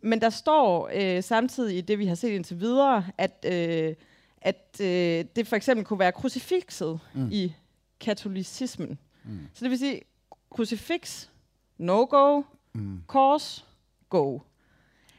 Men 0.00 0.20
der 0.20 0.30
står 0.30 0.90
øh, 0.94 1.22
samtidig 1.22 1.78
i 1.78 1.80
det, 1.80 1.98
vi 1.98 2.06
har 2.06 2.14
set 2.14 2.30
indtil 2.30 2.60
videre, 2.60 3.06
at, 3.18 3.46
øh, 3.52 3.94
at 4.40 4.76
øh, 4.80 5.24
det 5.36 5.46
for 5.46 5.56
eksempel 5.56 5.84
kunne 5.86 5.98
være 5.98 6.12
krucifixet 6.12 7.00
mm. 7.14 7.28
i 7.32 7.54
katolicismen. 8.00 8.98
Mm. 9.24 9.38
Så 9.54 9.64
det 9.64 9.70
vil 9.70 9.78
sige, 9.78 10.00
krucifix, 10.50 11.28
no-go, 11.78 12.42
mm. 12.72 13.02
kors, 13.06 13.66
go. 14.18 14.38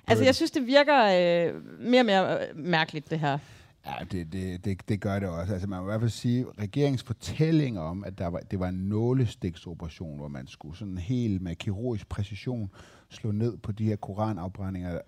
Altså, 0.07 0.23
jeg 0.23 0.35
synes, 0.35 0.51
det 0.51 0.67
virker 0.67 0.97
øh, 1.03 1.61
mere 1.79 2.01
og 2.01 2.05
mere 2.05 2.47
øh, 2.47 2.57
mærkeligt, 2.57 3.09
det 3.09 3.19
her. 3.19 3.37
Ja, 3.85 3.93
det, 4.11 4.33
det, 4.33 4.65
det, 4.65 4.89
det 4.89 5.01
gør 5.01 5.19
det 5.19 5.29
også. 5.29 5.53
Altså, 5.53 5.67
man 5.67 5.79
må 5.79 5.85
i 5.85 5.89
hvert 5.89 5.99
fald 5.99 6.09
sige, 6.09 6.45
regeringens 6.59 7.03
fortælling 7.03 7.79
om, 7.79 8.03
at 8.03 8.17
der 8.17 8.27
var, 8.27 8.39
det 8.39 8.59
var 8.59 8.67
en 8.67 8.75
nålestiksoperation, 8.75 10.17
hvor 10.17 10.27
man 10.27 10.47
skulle 10.47 10.77
sådan 10.77 10.97
helt 10.97 11.41
med 11.41 11.55
kirurgisk 11.55 12.09
præcision 12.09 12.71
slå 13.09 13.31
ned 13.31 13.57
på 13.57 13.71
de 13.71 13.85
her 13.85 13.95
koranafbrændinger, 13.95 14.99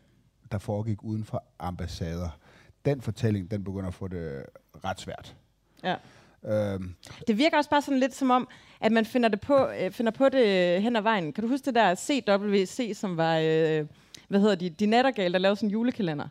der 0.52 0.58
foregik 0.58 1.04
uden 1.04 1.24
for 1.24 1.44
ambassader. 1.60 2.40
Den 2.86 3.02
fortælling, 3.02 3.52
den 3.52 3.64
begynder 3.64 3.88
at 3.88 3.94
få 3.94 4.08
det 4.08 4.44
ret 4.86 5.00
svært. 5.00 5.36
Ja. 5.84 5.96
Øhm, 6.48 6.96
Det 7.28 7.38
virker 7.38 7.58
også 7.58 7.70
bare 7.70 7.82
sådan 7.82 8.00
lidt 8.00 8.16
som 8.16 8.32
om, 8.32 8.48
at 8.82 8.92
man 8.92 9.06
finder, 9.06 9.30
det 9.30 9.42
på, 9.42 9.68
øh, 9.80 9.92
finder 9.92 10.12
på 10.12 10.30
det 10.30 10.82
hen 10.82 10.96
ad 10.96 11.02
vejen. 11.02 11.34
Kan 11.34 11.44
du 11.44 11.50
huske 11.50 11.66
det 11.66 11.76
der 11.76 11.96
CWC, 11.96 12.92
som 12.96 13.18
var, 13.18 13.38
øh, 13.38 13.86
hvad 14.28 14.40
hedder 14.40 14.56
de, 14.56 14.70
de 14.70 14.86
Nattergal, 14.86 15.34
der 15.34 15.40
lavede 15.40 15.56
sådan 15.56 15.70
en 15.70 15.72
julekalender? 15.72 16.28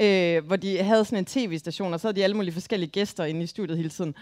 Øh, 0.00 0.46
hvor 0.46 0.56
de 0.56 0.82
havde 0.82 1.04
sådan 1.04 1.18
en 1.18 1.24
tv-station, 1.24 1.94
og 1.94 2.00
så 2.00 2.08
havde 2.08 2.16
de 2.16 2.24
alle 2.24 2.36
mulige 2.36 2.52
forskellige 2.52 2.90
gæster 2.90 3.24
inde 3.24 3.42
i 3.42 3.46
studiet 3.46 3.76
hele 3.76 3.90
tiden. 3.90 4.14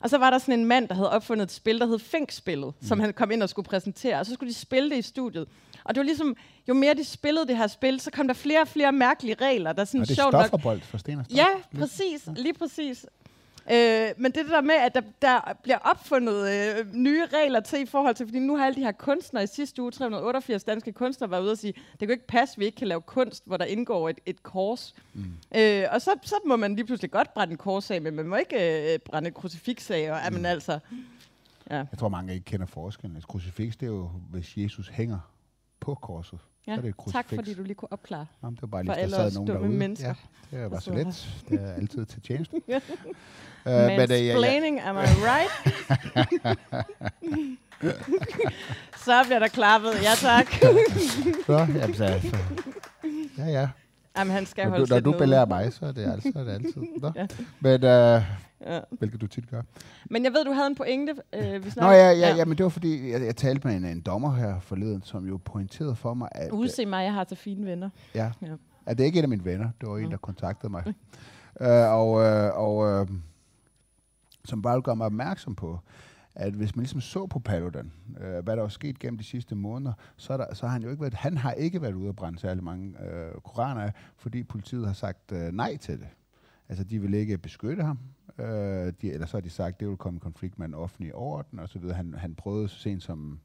Og 0.00 0.10
så 0.10 0.18
var 0.18 0.30
der 0.30 0.38
sådan 0.38 0.58
en 0.58 0.64
mand, 0.64 0.88
der 0.88 0.94
havde 0.94 1.10
opfundet 1.10 1.44
et 1.44 1.52
spil, 1.52 1.78
der 1.80 1.86
hed 1.86 1.98
Fink-spillet, 1.98 2.74
mm. 2.80 2.86
som 2.88 3.00
han 3.00 3.12
kom 3.12 3.30
ind 3.30 3.42
og 3.42 3.48
skulle 3.48 3.66
præsentere, 3.66 4.18
og 4.18 4.26
så 4.26 4.34
skulle 4.34 4.50
de 4.50 4.54
spille 4.58 4.90
det 4.90 4.96
i 4.96 5.02
studiet. 5.02 5.48
Og 5.84 5.94
det 5.94 6.00
var 6.00 6.04
ligesom, 6.04 6.36
jo 6.68 6.74
mere 6.74 6.94
de 6.94 7.04
spillede 7.04 7.46
det 7.46 7.56
her 7.56 7.66
spil, 7.66 8.00
så 8.00 8.10
kom 8.10 8.26
der 8.26 8.34
flere 8.34 8.60
og 8.60 8.68
flere 8.68 8.92
mærkelige 8.92 9.36
regler, 9.40 9.72
der 9.72 9.84
sådan 9.84 10.00
og 10.00 10.08
det 10.08 10.18
er 10.18 10.30
stofferbold 10.30 10.80
for 10.80 10.98
Sten 10.98 11.18
og 11.18 11.24
Stof. 11.24 11.36
Ja, 11.36 11.46
præcis. 11.78 12.28
Lige 12.36 12.54
præcis. 12.54 13.06
Øh, 13.72 14.08
men 14.16 14.32
det 14.32 14.46
der 14.48 14.60
med, 14.60 14.74
at 14.74 14.94
der, 14.94 15.00
der 15.22 15.52
bliver 15.62 15.78
opfundet 15.78 16.50
øh, 16.50 16.94
nye 16.94 17.26
regler 17.26 17.60
til 17.60 17.82
i 17.82 17.86
forhold 17.86 18.14
til, 18.14 18.26
fordi 18.26 18.38
nu 18.38 18.56
har 18.56 18.66
alle 18.66 18.76
de 18.76 18.84
her 18.84 18.92
kunstnere 18.92 19.44
i 19.44 19.46
sidste 19.46 19.82
uge, 19.82 19.90
388 19.90 20.64
danske 20.64 20.92
kunstnere, 20.92 21.30
været 21.30 21.42
ude 21.42 21.52
og 21.52 21.58
sige, 21.58 21.72
det 21.72 21.98
kan 21.98 22.08
jo 22.08 22.12
ikke 22.12 22.26
passe, 22.26 22.54
at 22.54 22.58
vi 22.58 22.64
ikke 22.64 22.76
kan 22.76 22.88
lave 22.88 23.00
kunst, 23.00 23.46
hvor 23.46 23.56
der 23.56 23.64
indgår 23.64 24.08
et, 24.08 24.18
et 24.26 24.42
kors. 24.42 24.94
Mm. 25.14 25.24
Øh, 25.56 25.84
og 25.90 26.02
så, 26.02 26.10
så 26.22 26.34
må 26.46 26.56
man 26.56 26.76
lige 26.76 26.86
pludselig 26.86 27.10
godt 27.10 27.34
brænde 27.34 27.50
en 27.50 27.58
kors 27.58 27.90
af, 27.90 28.02
men 28.02 28.14
man 28.14 28.26
må 28.26 28.36
ikke 28.36 28.92
øh, 28.94 28.98
brænde 28.98 29.28
et 29.28 29.34
krucifiks 29.34 29.90
af. 29.90 30.12
Og, 30.12 30.32
mm. 30.32 30.44
altså, 30.44 30.78
ja. 31.70 31.76
Jeg 31.76 31.98
tror, 31.98 32.08
mange 32.08 32.34
ikke 32.34 32.44
kender 32.44 32.66
forskellen. 32.66 33.16
Et 33.16 33.26
krucifiks, 33.28 33.76
det 33.76 33.86
er 33.86 33.90
jo, 33.90 34.10
hvis 34.30 34.56
Jesus 34.56 34.88
hænger 34.88 35.18
på 35.80 35.94
korset. 35.94 36.38
Ja, 36.66 36.74
så 36.74 36.80
er 36.80 36.82
det 36.82 36.88
et 37.06 37.12
tak 37.12 37.26
fordi 37.34 37.54
du 37.54 37.62
lige 37.62 37.74
kunne 37.74 37.92
opklare. 37.92 38.26
Jamen, 38.42 38.54
det 38.54 38.62
var 38.62 38.68
bare 38.68 38.84
For 38.86 38.94
lige, 38.94 38.96
der 38.96 39.02
alle 39.02 39.16
sad 39.16 39.32
nogen 39.32 39.48
derude. 39.48 39.68
mennesker, 39.68 40.14
Ja, 40.52 40.56
det 40.56 40.62
var 40.62 40.68
der 40.68 40.80
så 40.80 40.94
let. 40.94 41.28
Det 41.48 41.62
er 41.62 41.72
altid 41.72 42.04
til 42.06 42.22
tjeneste. 42.22 42.56
Uh, 43.66 43.72
men, 43.72 43.82
uh, 43.82 44.10
ja, 44.10 44.16
ja, 44.16 44.34
Mansplaining, 44.34 44.80
am 44.80 44.96
I 44.96 44.98
right? 45.00 45.50
så 49.04 49.22
bliver 49.24 49.38
der 49.38 49.48
klappet. 49.48 49.90
Ja, 50.02 50.10
tak. 50.16 50.46
så, 51.46 51.52
jamen, 51.58 51.94
så, 51.94 52.20
så, 52.22 52.36
ja, 53.38 53.44
ja. 53.46 53.68
Jamen, 54.18 54.32
han 54.32 54.46
skal 54.46 54.64
Når 54.64 54.70
holde 54.70 54.86
du, 54.86 54.94
når 54.94 55.00
du 55.00 55.12
belærer 55.12 55.46
mig, 55.46 55.72
så 55.72 55.86
er 55.86 55.92
det, 55.92 56.12
altså, 56.12 56.30
så 56.32 56.38
er 56.38 56.44
det 56.44 56.52
altid. 56.52 56.82
Nå. 57.00 57.12
Ja. 57.16 57.26
Men, 57.60 57.84
uh, 57.84 58.22
Ja. 58.60 58.80
hvilket 58.90 59.20
du 59.20 59.26
tit 59.26 59.50
gør. 59.50 59.62
Men 60.10 60.24
jeg 60.24 60.32
ved, 60.32 60.44
du 60.44 60.52
havde 60.52 60.66
en 60.66 60.74
pointe, 60.74 61.14
øh, 61.32 61.64
vi 61.64 61.70
Nå 61.76 61.86
ja, 61.86 62.10
ja, 62.10 62.34
ja, 62.36 62.44
men 62.44 62.58
det 62.58 62.64
var 62.64 62.70
fordi, 62.70 63.10
jeg, 63.10 63.22
jeg 63.22 63.36
talte 63.36 63.68
med 63.68 63.76
en, 63.76 63.84
en 63.84 64.00
dommer 64.00 64.34
her 64.34 64.60
forleden, 64.60 65.02
som 65.02 65.26
jo 65.28 65.36
pointerede 65.44 65.96
for 65.96 66.14
mig, 66.14 66.28
at, 66.32 66.52
øh, 66.52 66.58
Udse 66.58 66.86
mig, 66.86 67.04
jeg 67.04 67.12
har 67.14 67.26
så 67.28 67.34
fine 67.34 67.66
venner. 67.66 67.90
ja, 68.14 68.32
Ja. 68.42 68.52
at 68.86 68.98
det 68.98 69.04
er 69.04 69.06
ikke 69.06 69.18
en 69.18 69.24
af 69.24 69.28
mine 69.28 69.44
venner. 69.44 69.70
Det 69.80 69.88
var 69.88 69.98
en, 69.98 70.10
der 70.10 70.16
kontaktede 70.16 70.70
mig. 70.72 70.84
uh, 70.86 71.66
og 71.92 72.10
uh, 72.10 72.58
og 72.58 73.00
uh, 73.00 73.08
som 74.44 74.62
bare 74.62 74.82
gør 74.82 74.94
mig 74.94 75.06
opmærksom 75.06 75.54
på, 75.54 75.78
at 76.34 76.52
hvis 76.52 76.76
man 76.76 76.82
ligesom 76.82 77.00
så 77.00 77.26
på 77.26 77.38
Paludan, 77.38 77.92
øh, 78.20 78.44
hvad 78.44 78.56
der 78.56 78.62
er 78.64 78.68
sket 78.68 78.98
gennem 78.98 79.18
de 79.18 79.24
sidste 79.24 79.54
måneder, 79.54 79.92
så, 80.16 80.32
er 80.32 80.36
der, 80.36 80.54
så 80.54 80.66
har 80.66 80.72
han 80.72 80.82
jo 80.82 80.90
ikke 80.90 81.00
været, 81.02 81.14
han 81.14 81.36
har 81.36 81.52
ikke 81.52 81.82
været 81.82 81.94
ude 81.94 82.08
og 82.08 82.16
brænde 82.16 82.38
særlig 82.38 82.64
mange 82.64 82.94
øh, 83.04 83.40
koraner 83.44 83.90
fordi 84.16 84.42
politiet 84.42 84.86
har 84.86 84.92
sagt 84.92 85.32
øh, 85.32 85.52
nej 85.52 85.76
til 85.76 85.98
det. 85.98 86.08
Altså, 86.68 86.84
de 86.84 86.98
vil 87.00 87.14
ikke 87.14 87.38
beskytte 87.38 87.82
ham, 87.82 87.98
øh, 88.38 88.92
de, 89.00 89.12
eller 89.12 89.26
så 89.26 89.36
har 89.36 89.40
de 89.40 89.50
sagt, 89.50 89.74
at 89.74 89.80
det 89.80 89.88
vil 89.88 89.96
komme 89.96 90.16
i 90.16 90.20
konflikt 90.20 90.58
med 90.58 90.66
en 90.66 90.74
offentlig 90.74 91.14
orden, 91.14 91.58
og 91.58 91.68
så 91.68 91.78
videre. 91.78 91.96
Han, 91.96 92.14
han 92.14 92.34
prøvede 92.34 92.68
så 92.68 92.78
sent 92.78 93.02
som 93.02 93.40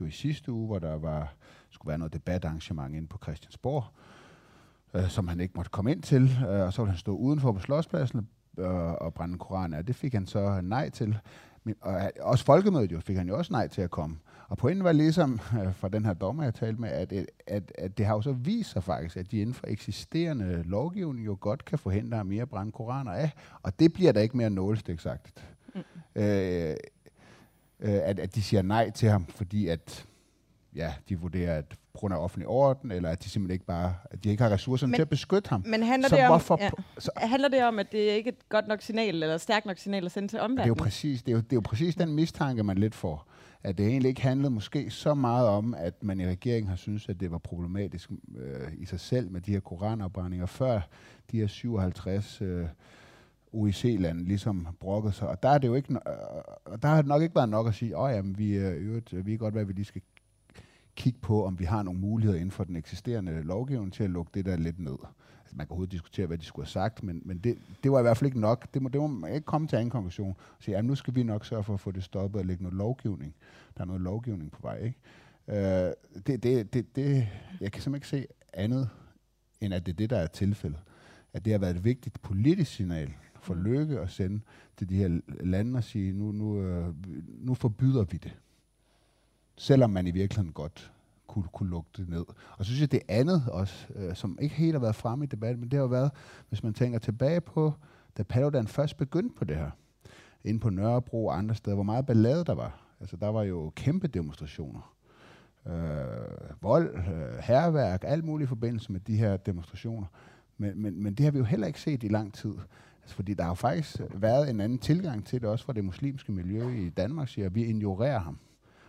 jo 0.00 0.06
i 0.06 0.10
sidste 0.10 0.52
uge, 0.52 0.66
hvor 0.66 0.78
der 0.78 0.98
var, 0.98 1.34
skulle 1.70 1.88
være 1.88 1.98
noget 1.98 2.12
debatarrangement 2.12 2.94
inde 2.94 3.08
på 3.08 3.18
Christiansborg, 3.22 3.84
øh, 4.94 5.08
som 5.08 5.28
han 5.28 5.40
ikke 5.40 5.54
måtte 5.56 5.70
komme 5.70 5.90
ind 5.92 6.02
til, 6.02 6.38
øh, 6.48 6.60
og 6.60 6.72
så 6.72 6.82
ville 6.82 6.90
han 6.92 6.98
stå 6.98 7.16
udenfor 7.16 7.52
på 7.52 7.60
slotspladsen 7.60 8.28
øh, 8.58 8.92
og 8.92 9.14
brænde 9.14 9.32
en 9.32 9.38
koran 9.38 9.74
af. 9.74 9.86
Det 9.86 9.94
fik 9.96 10.14
han 10.14 10.26
så 10.26 10.60
nej 10.60 10.90
til. 10.90 11.18
Men, 11.64 11.74
og 11.80 11.94
øh, 11.94 12.08
også 12.20 12.44
folkemødet 12.44 12.92
jo, 12.92 13.00
fik 13.00 13.16
han 13.16 13.28
jo 13.28 13.38
også 13.38 13.52
nej 13.52 13.68
til 13.68 13.82
at 13.82 13.90
komme. 13.90 14.16
Og 14.48 14.58
pointen 14.58 14.84
var 14.84 14.92
ligesom 14.92 15.40
øh, 15.60 15.74
fra 15.74 15.88
den 15.88 16.04
her 16.04 16.14
dommer, 16.14 16.42
jeg 16.42 16.54
talte 16.54 16.80
med, 16.80 16.88
at, 16.88 17.12
at, 17.12 17.26
at, 17.46 17.72
at 17.78 17.98
det 17.98 18.06
har 18.06 18.14
jo 18.14 18.22
så 18.22 18.32
vist 18.32 18.70
sig 18.70 18.84
faktisk, 18.84 19.16
at 19.16 19.30
de 19.30 19.40
inden 19.40 19.54
for 19.54 19.66
eksisterende 19.66 20.62
lovgivning 20.62 21.26
jo 21.26 21.36
godt 21.40 21.64
kan 21.64 21.78
forhindre 21.78 22.16
ham 22.16 22.32
i 22.32 22.38
at 22.38 22.48
brænde 22.48 22.72
koraner 22.72 23.12
af. 23.12 23.30
Og 23.62 23.78
det 23.78 23.92
bliver 23.92 24.12
der 24.12 24.20
ikke 24.20 24.36
mere 24.36 24.50
nålestiksagtigt. 24.50 25.44
Mm. 25.74 25.80
Øh, 26.14 26.76
øh, 27.80 28.00
at, 28.04 28.18
at 28.18 28.34
de 28.34 28.42
siger 28.42 28.62
nej 28.62 28.90
til 28.90 29.08
ham, 29.08 29.26
fordi 29.26 29.68
at 29.68 30.06
ja, 30.76 30.94
de 31.08 31.20
vurderer, 31.20 31.58
at 31.58 31.64
på 31.68 31.98
grund 31.98 32.14
af 32.14 32.18
offentlig 32.18 32.48
orden, 32.48 32.90
eller 32.90 33.08
at 33.10 33.24
de 33.24 33.28
simpelthen 33.28 33.54
ikke 33.54 33.66
bare, 33.66 33.94
at 34.10 34.24
de 34.24 34.30
ikke 34.30 34.42
har 34.42 34.50
ressourcerne 34.50 34.90
Men- 34.90 34.96
til 34.98 35.02
at 35.02 35.08
beskytte 35.08 35.50
ham. 35.50 35.62
Men 35.66 35.82
handler 35.82 36.08
så 36.08 36.16
det, 36.16 36.24
om, 36.24 36.30
hvorfor, 36.30 36.58
ja, 36.60 36.70
så, 36.98 37.10
handler 37.16 37.48
det 37.48 37.64
om, 37.64 37.78
at 37.78 37.92
det 37.92 37.98
ikke 37.98 38.28
er 38.28 38.32
et 38.32 38.48
godt 38.48 38.68
nok 38.68 38.82
signal, 38.82 39.22
eller 39.22 39.38
stærkt 39.38 39.66
nok 39.66 39.78
signal 39.78 40.04
at 40.04 40.12
sende 40.12 40.28
til 40.28 40.36
det 40.36 40.40
er 40.40 40.46
jo 40.46 40.52
omverdenen? 40.52 40.76
præcis, 40.76 41.22
det 41.22 41.32
er 41.32 41.36
jo, 41.36 41.40
det 41.40 41.52
er 41.52 41.56
jo 41.56 41.60
præcis 41.60 41.94
den 41.94 42.14
mistanke, 42.14 42.62
man 42.62 42.78
lidt 42.78 42.94
får. 42.94 43.28
At 43.64 43.78
det 43.78 43.86
egentlig 43.86 44.08
ikke 44.08 44.22
handlede 44.22 44.50
måske 44.50 44.90
så 44.90 45.14
meget 45.14 45.48
om, 45.48 45.74
at 45.74 46.02
man 46.02 46.20
i 46.20 46.26
regeringen 46.26 46.68
har 46.68 46.76
synes 46.76 47.08
at 47.08 47.20
det 47.20 47.30
var 47.30 47.38
problematisk 47.38 48.10
øh, 48.38 48.72
i 48.78 48.84
sig 48.84 49.00
selv 49.00 49.30
med 49.30 49.40
de 49.40 49.52
her 49.52 49.60
koranafbrændinger, 49.60 50.46
før 50.46 50.80
de 51.30 51.40
her 51.40 51.46
57 51.46 52.40
øh, 52.42 52.66
OIC-lande 53.52 54.24
ligesom 54.24 54.66
brokkede 54.80 55.12
sig. 55.12 55.28
Og 55.28 55.42
der, 55.42 55.48
er 55.48 55.58
det 55.58 55.68
jo 55.68 55.74
ikke, 55.74 55.96
og 56.64 56.82
der 56.82 56.88
har 56.88 56.96
det 56.96 57.06
nok 57.06 57.22
ikke 57.22 57.34
været 57.34 57.48
nok 57.48 57.68
at 57.68 57.74
sige, 57.74 57.96
åh 57.98 58.10
jamen, 58.10 58.38
vi, 58.38 58.54
øh, 58.54 59.02
øh, 59.12 59.26
vi 59.26 59.30
kan 59.30 59.38
godt 59.38 59.54
være, 59.54 59.62
at 59.62 59.68
vi 59.68 59.72
lige 59.72 59.84
skal 59.84 60.02
kigge 60.96 61.18
på, 61.18 61.46
om 61.46 61.58
vi 61.58 61.64
har 61.64 61.82
nogle 61.82 62.00
muligheder 62.00 62.38
inden 62.38 62.50
for 62.50 62.64
den 62.64 62.76
eksisterende 62.76 63.42
lovgivning 63.42 63.92
til 63.92 64.04
at 64.04 64.10
lukke 64.10 64.30
det 64.34 64.46
der 64.46 64.56
lidt 64.56 64.78
ned. 64.78 64.96
Altså, 65.40 65.56
man 65.56 65.66
kan 65.66 65.70
overhovedet 65.70 65.92
diskutere, 65.92 66.26
hvad 66.26 66.38
de 66.38 66.44
skulle 66.44 66.66
have 66.66 66.70
sagt, 66.70 67.02
men, 67.02 67.22
men 67.24 67.38
det, 67.38 67.58
det 67.82 67.92
var 67.92 67.98
i 67.98 68.02
hvert 68.02 68.16
fald 68.16 68.26
ikke 68.26 68.40
nok. 68.40 68.74
Det 68.74 68.82
må, 68.82 68.88
det 68.88 69.00
må 69.00 69.06
man 69.06 69.34
ikke 69.34 69.44
komme 69.44 69.68
til 69.68 69.76
anden 69.76 69.90
konklusion. 69.90 70.28
Og 70.28 70.56
sige, 70.60 70.74
jamen, 70.76 70.88
nu 70.88 70.94
skal 70.94 71.14
vi 71.14 71.22
nok 71.22 71.44
sørge 71.44 71.64
for 71.64 71.74
at 71.74 71.80
få 71.80 71.90
det 71.90 72.04
stoppet 72.04 72.40
og 72.40 72.46
lægge 72.46 72.62
noget 72.62 72.76
lovgivning. 72.76 73.34
Der 73.76 73.82
er 73.82 73.86
noget 73.86 74.02
lovgivning 74.02 74.50
på 74.50 74.58
vej, 74.62 74.78
ikke? 74.78 74.98
Øh, 75.48 75.92
det, 76.26 76.42
det, 76.42 76.74
det, 76.74 76.96
det, 76.96 77.28
jeg 77.60 77.72
kan 77.72 77.82
simpelthen 77.82 77.94
ikke 77.94 78.08
se 78.08 78.26
andet, 78.52 78.88
end 79.60 79.74
at 79.74 79.86
det 79.86 79.92
er 79.92 79.96
det, 79.96 80.10
der 80.10 80.18
er 80.18 80.26
tilfældet. 80.26 80.80
At 81.32 81.44
det 81.44 81.52
har 81.52 81.58
været 81.58 81.76
et 81.76 81.84
vigtigt 81.84 82.22
politisk 82.22 82.72
signal 82.72 83.12
for 83.42 83.54
Mm. 83.54 83.62
Løkke 83.62 84.00
at 84.00 84.10
sende 84.10 84.40
til 84.76 84.88
de 84.88 84.96
her 84.96 85.20
lande 85.40 85.76
og 85.76 85.84
sige, 85.84 86.12
nu, 86.12 86.32
nu, 86.32 86.58
øh, 86.58 86.94
nu 87.26 87.54
forbyder 87.54 88.04
vi 88.04 88.16
det. 88.16 88.36
Selvom 89.56 89.90
man 89.90 90.06
i 90.06 90.10
virkeligheden 90.10 90.52
godt 90.52 90.92
kunne, 91.26 91.44
kunne 91.52 91.70
lukke 91.70 91.90
det 91.96 92.08
ned. 92.08 92.24
Og 92.58 92.64
så 92.64 92.64
synes 92.64 92.80
jeg, 92.80 92.92
det 92.92 93.02
andet 93.08 93.42
også, 93.48 93.86
øh, 93.94 94.14
som 94.14 94.38
ikke 94.40 94.54
helt 94.54 94.72
har 94.72 94.80
været 94.80 94.94
fremme 94.94 95.24
i 95.24 95.28
debatten, 95.28 95.60
men 95.60 95.70
det 95.70 95.76
har 95.76 95.82
jo 95.82 95.88
været, 95.88 96.10
hvis 96.48 96.62
man 96.62 96.74
tænker 96.74 96.98
tilbage 96.98 97.40
på, 97.40 97.72
da 98.18 98.22
Paludan 98.22 98.66
først 98.66 98.96
begyndte 98.96 99.34
på 99.36 99.44
det 99.44 99.56
her, 99.56 99.70
inde 100.44 100.60
på 100.60 100.70
Nørrebro 100.70 101.26
og 101.26 101.38
andre 101.38 101.54
steder, 101.54 101.74
hvor 101.74 101.84
meget 101.84 102.06
ballade 102.06 102.44
der 102.44 102.54
var. 102.54 102.78
Altså, 103.00 103.16
der 103.16 103.28
var 103.28 103.42
jo 103.42 103.72
kæmpe 103.76 104.08
demonstrationer. 104.08 104.94
Øh, 105.66 105.72
vold, 106.60 106.94
øh, 106.96 107.38
herværk, 107.42 108.04
alt 108.06 108.24
muligt 108.24 108.46
i 108.46 108.48
forbindelse 108.48 108.92
med 108.92 109.00
de 109.00 109.16
her 109.16 109.36
demonstrationer. 109.36 110.06
Men, 110.58 110.82
men, 110.82 111.02
men 111.02 111.14
det 111.14 111.24
har 111.24 111.30
vi 111.30 111.38
jo 111.38 111.44
heller 111.44 111.66
ikke 111.66 111.80
set 111.80 112.02
i 112.02 112.08
lang 112.08 112.34
tid. 112.34 112.54
Altså, 113.02 113.16
fordi 113.16 113.34
der 113.34 113.42
har 113.42 113.50
jo 113.50 113.54
faktisk 113.54 114.00
været 114.14 114.50
en 114.50 114.60
anden 114.60 114.78
tilgang 114.78 115.26
til 115.26 115.40
det, 115.40 115.48
også 115.48 115.64
fra 115.64 115.72
det 115.72 115.84
muslimske 115.84 116.32
miljø 116.32 116.68
i 116.68 116.88
Danmark, 116.88 117.28
siger, 117.28 117.46
at 117.46 117.54
vi 117.54 117.64
ignorerer 117.64 118.18
ham. 118.18 118.38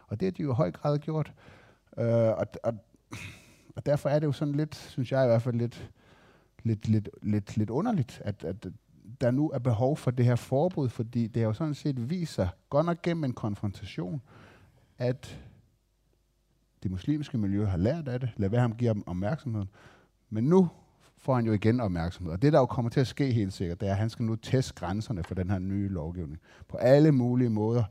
Og 0.07 0.19
det 0.19 0.25
har 0.25 0.31
de 0.31 0.43
jo 0.43 0.51
i 0.51 0.55
høj 0.55 0.71
grad 0.71 0.99
gjort. 0.99 1.33
Øh, 1.97 2.05
og, 2.05 2.47
og, 2.63 2.73
og 3.75 3.85
derfor 3.85 4.09
er 4.09 4.19
det 4.19 4.27
jo 4.27 4.31
sådan 4.31 4.55
lidt, 4.55 4.75
synes 4.75 5.11
jeg 5.11 5.23
i 5.23 5.27
hvert 5.27 5.41
fald 5.41 5.55
lidt, 5.55 5.91
lidt, 6.63 6.87
lidt, 6.87 7.09
lidt, 7.21 7.57
lidt 7.57 7.69
underligt, 7.69 8.21
at, 8.25 8.43
at 8.43 8.67
der 9.21 9.31
nu 9.31 9.49
er 9.49 9.59
behov 9.59 9.97
for 9.97 10.11
det 10.11 10.25
her 10.25 10.35
forbud, 10.35 10.89
fordi 10.89 11.27
det 11.27 11.41
har 11.41 11.47
jo 11.47 11.53
sådan 11.53 11.73
set 11.73 12.09
vist 12.09 12.33
sig, 12.33 12.49
godt 12.69 12.85
nok 12.85 13.01
gennem 13.01 13.23
en 13.23 13.33
konfrontation, 13.33 14.21
at 14.97 15.39
det 16.83 16.91
muslimske 16.91 17.37
miljø 17.37 17.65
har 17.65 17.77
lært 17.77 18.07
af 18.07 18.19
det, 18.19 18.29
lad 18.37 18.49
være 18.49 18.61
ham 18.61 18.75
give 18.75 18.93
dem 18.93 19.07
opmærksomheden, 19.07 19.69
men 20.29 20.43
nu 20.43 20.69
får 21.17 21.35
han 21.35 21.45
jo 21.45 21.51
igen 21.51 21.79
opmærksomhed. 21.79 22.33
Og 22.33 22.41
det, 22.41 22.53
der 22.53 22.59
jo 22.59 22.65
kommer 22.65 22.89
til 22.89 22.99
at 22.99 23.07
ske 23.07 23.31
helt 23.31 23.53
sikkert, 23.53 23.81
det 23.81 23.87
er, 23.87 23.91
at 23.91 23.97
han 23.97 24.09
skal 24.09 24.25
nu 24.25 24.35
teste 24.35 24.73
grænserne 24.73 25.23
for 25.23 25.35
den 25.35 25.49
her 25.49 25.59
nye 25.59 25.89
lovgivning. 25.89 26.39
På 26.67 26.77
alle 26.77 27.11
mulige 27.11 27.49
måder. 27.49 27.83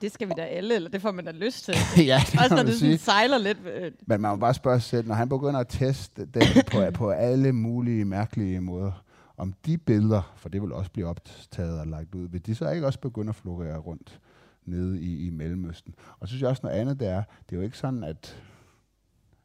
Det 0.00 0.12
skal 0.12 0.28
vi 0.28 0.32
da 0.36 0.42
alle, 0.42 0.74
eller 0.74 0.88
det 0.90 1.02
får 1.02 1.12
man 1.12 1.24
da 1.24 1.30
lyst 1.30 1.64
til. 1.64 1.74
ja, 2.06 2.18
det 2.32 2.40
Også 2.40 2.54
når 2.56 2.62
det 2.62 2.74
sådan 2.74 2.98
sejler 2.98 3.38
lidt. 3.38 3.58
øh, 3.66 3.92
Men 4.06 4.20
man 4.20 4.30
må 4.30 4.36
bare 4.36 4.54
spørge 4.54 4.80
sig 4.80 4.88
selv, 4.90 5.08
når 5.08 5.14
han 5.14 5.28
begynder 5.28 5.60
at 5.60 5.68
teste 5.68 6.24
den 6.26 6.42
på, 6.72 6.78
på 6.98 7.10
alle 7.10 7.52
mulige 7.52 8.04
mærkelige 8.04 8.60
måder, 8.60 9.04
om 9.36 9.52
de 9.66 9.78
billeder, 9.78 10.32
for 10.36 10.48
det 10.48 10.62
vil 10.62 10.72
også 10.72 10.90
blive 10.90 11.06
optaget 11.06 11.80
og 11.80 11.86
lagt 11.86 12.14
ud, 12.14 12.28
vil 12.28 12.46
de 12.46 12.54
så 12.54 12.70
ikke 12.70 12.86
også 12.86 12.98
begynde 13.00 13.28
at 13.28 13.34
florere 13.34 13.78
rundt 13.78 14.20
nede 14.64 15.00
i, 15.02 15.26
i 15.26 15.30
Mellemøsten? 15.30 15.94
Og 16.20 16.28
så 16.28 16.32
synes 16.32 16.42
jeg 16.42 16.50
også 16.50 16.60
noget 16.64 16.76
andet, 16.76 17.00
det 17.00 17.08
er, 17.08 17.22
det 17.48 17.56
er 17.56 17.56
jo 17.56 17.62
ikke 17.62 17.78
sådan, 17.78 18.04
at, 18.04 18.42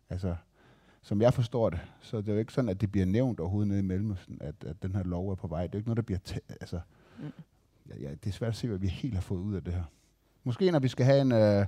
altså, 0.10 0.36
som 1.02 1.22
jeg 1.22 1.34
forstår 1.34 1.70
det, 1.70 1.80
så 2.02 2.18
det 2.18 2.30
er 2.30 2.34
jo 2.34 2.40
ikke 2.40 2.54
sådan, 2.54 2.70
at 2.70 2.82
det 2.82 2.92
bliver 2.92 3.06
nævnt 3.06 3.40
overhovedet 3.40 3.68
nede 3.68 3.80
i 3.80 3.84
Mellemøsten, 3.84 4.38
at, 4.42 4.56
at 4.66 4.84
den 4.84 4.96
her 4.96 5.04
lov 5.04 5.32
er 5.32 5.36
på 5.36 5.48
vej. 5.48 5.62
Det 5.62 5.68
er 5.68 5.72
jo 5.74 5.80
ikke 5.80 5.90
noget, 5.90 5.98
der 5.98 6.04
bliver, 6.04 6.20
altså, 6.62 6.80
Mm. 7.20 7.26
ja, 7.90 8.00
ja, 8.02 8.10
det 8.24 8.30
er 8.30 8.32
svært 8.32 8.50
at 8.50 8.56
se, 8.56 8.68
hvad 8.68 8.78
vi 8.78 8.88
helt 8.88 9.14
har 9.14 9.22
fået 9.22 9.40
ud 9.40 9.56
af 9.56 9.64
det 9.64 9.74
her. 9.74 9.84
Måske 10.48 10.72
når 10.72 10.80
vi 10.80 10.88
skal 10.88 11.06
have 11.06 11.22
en, 11.22 11.32
øh, 11.32 11.66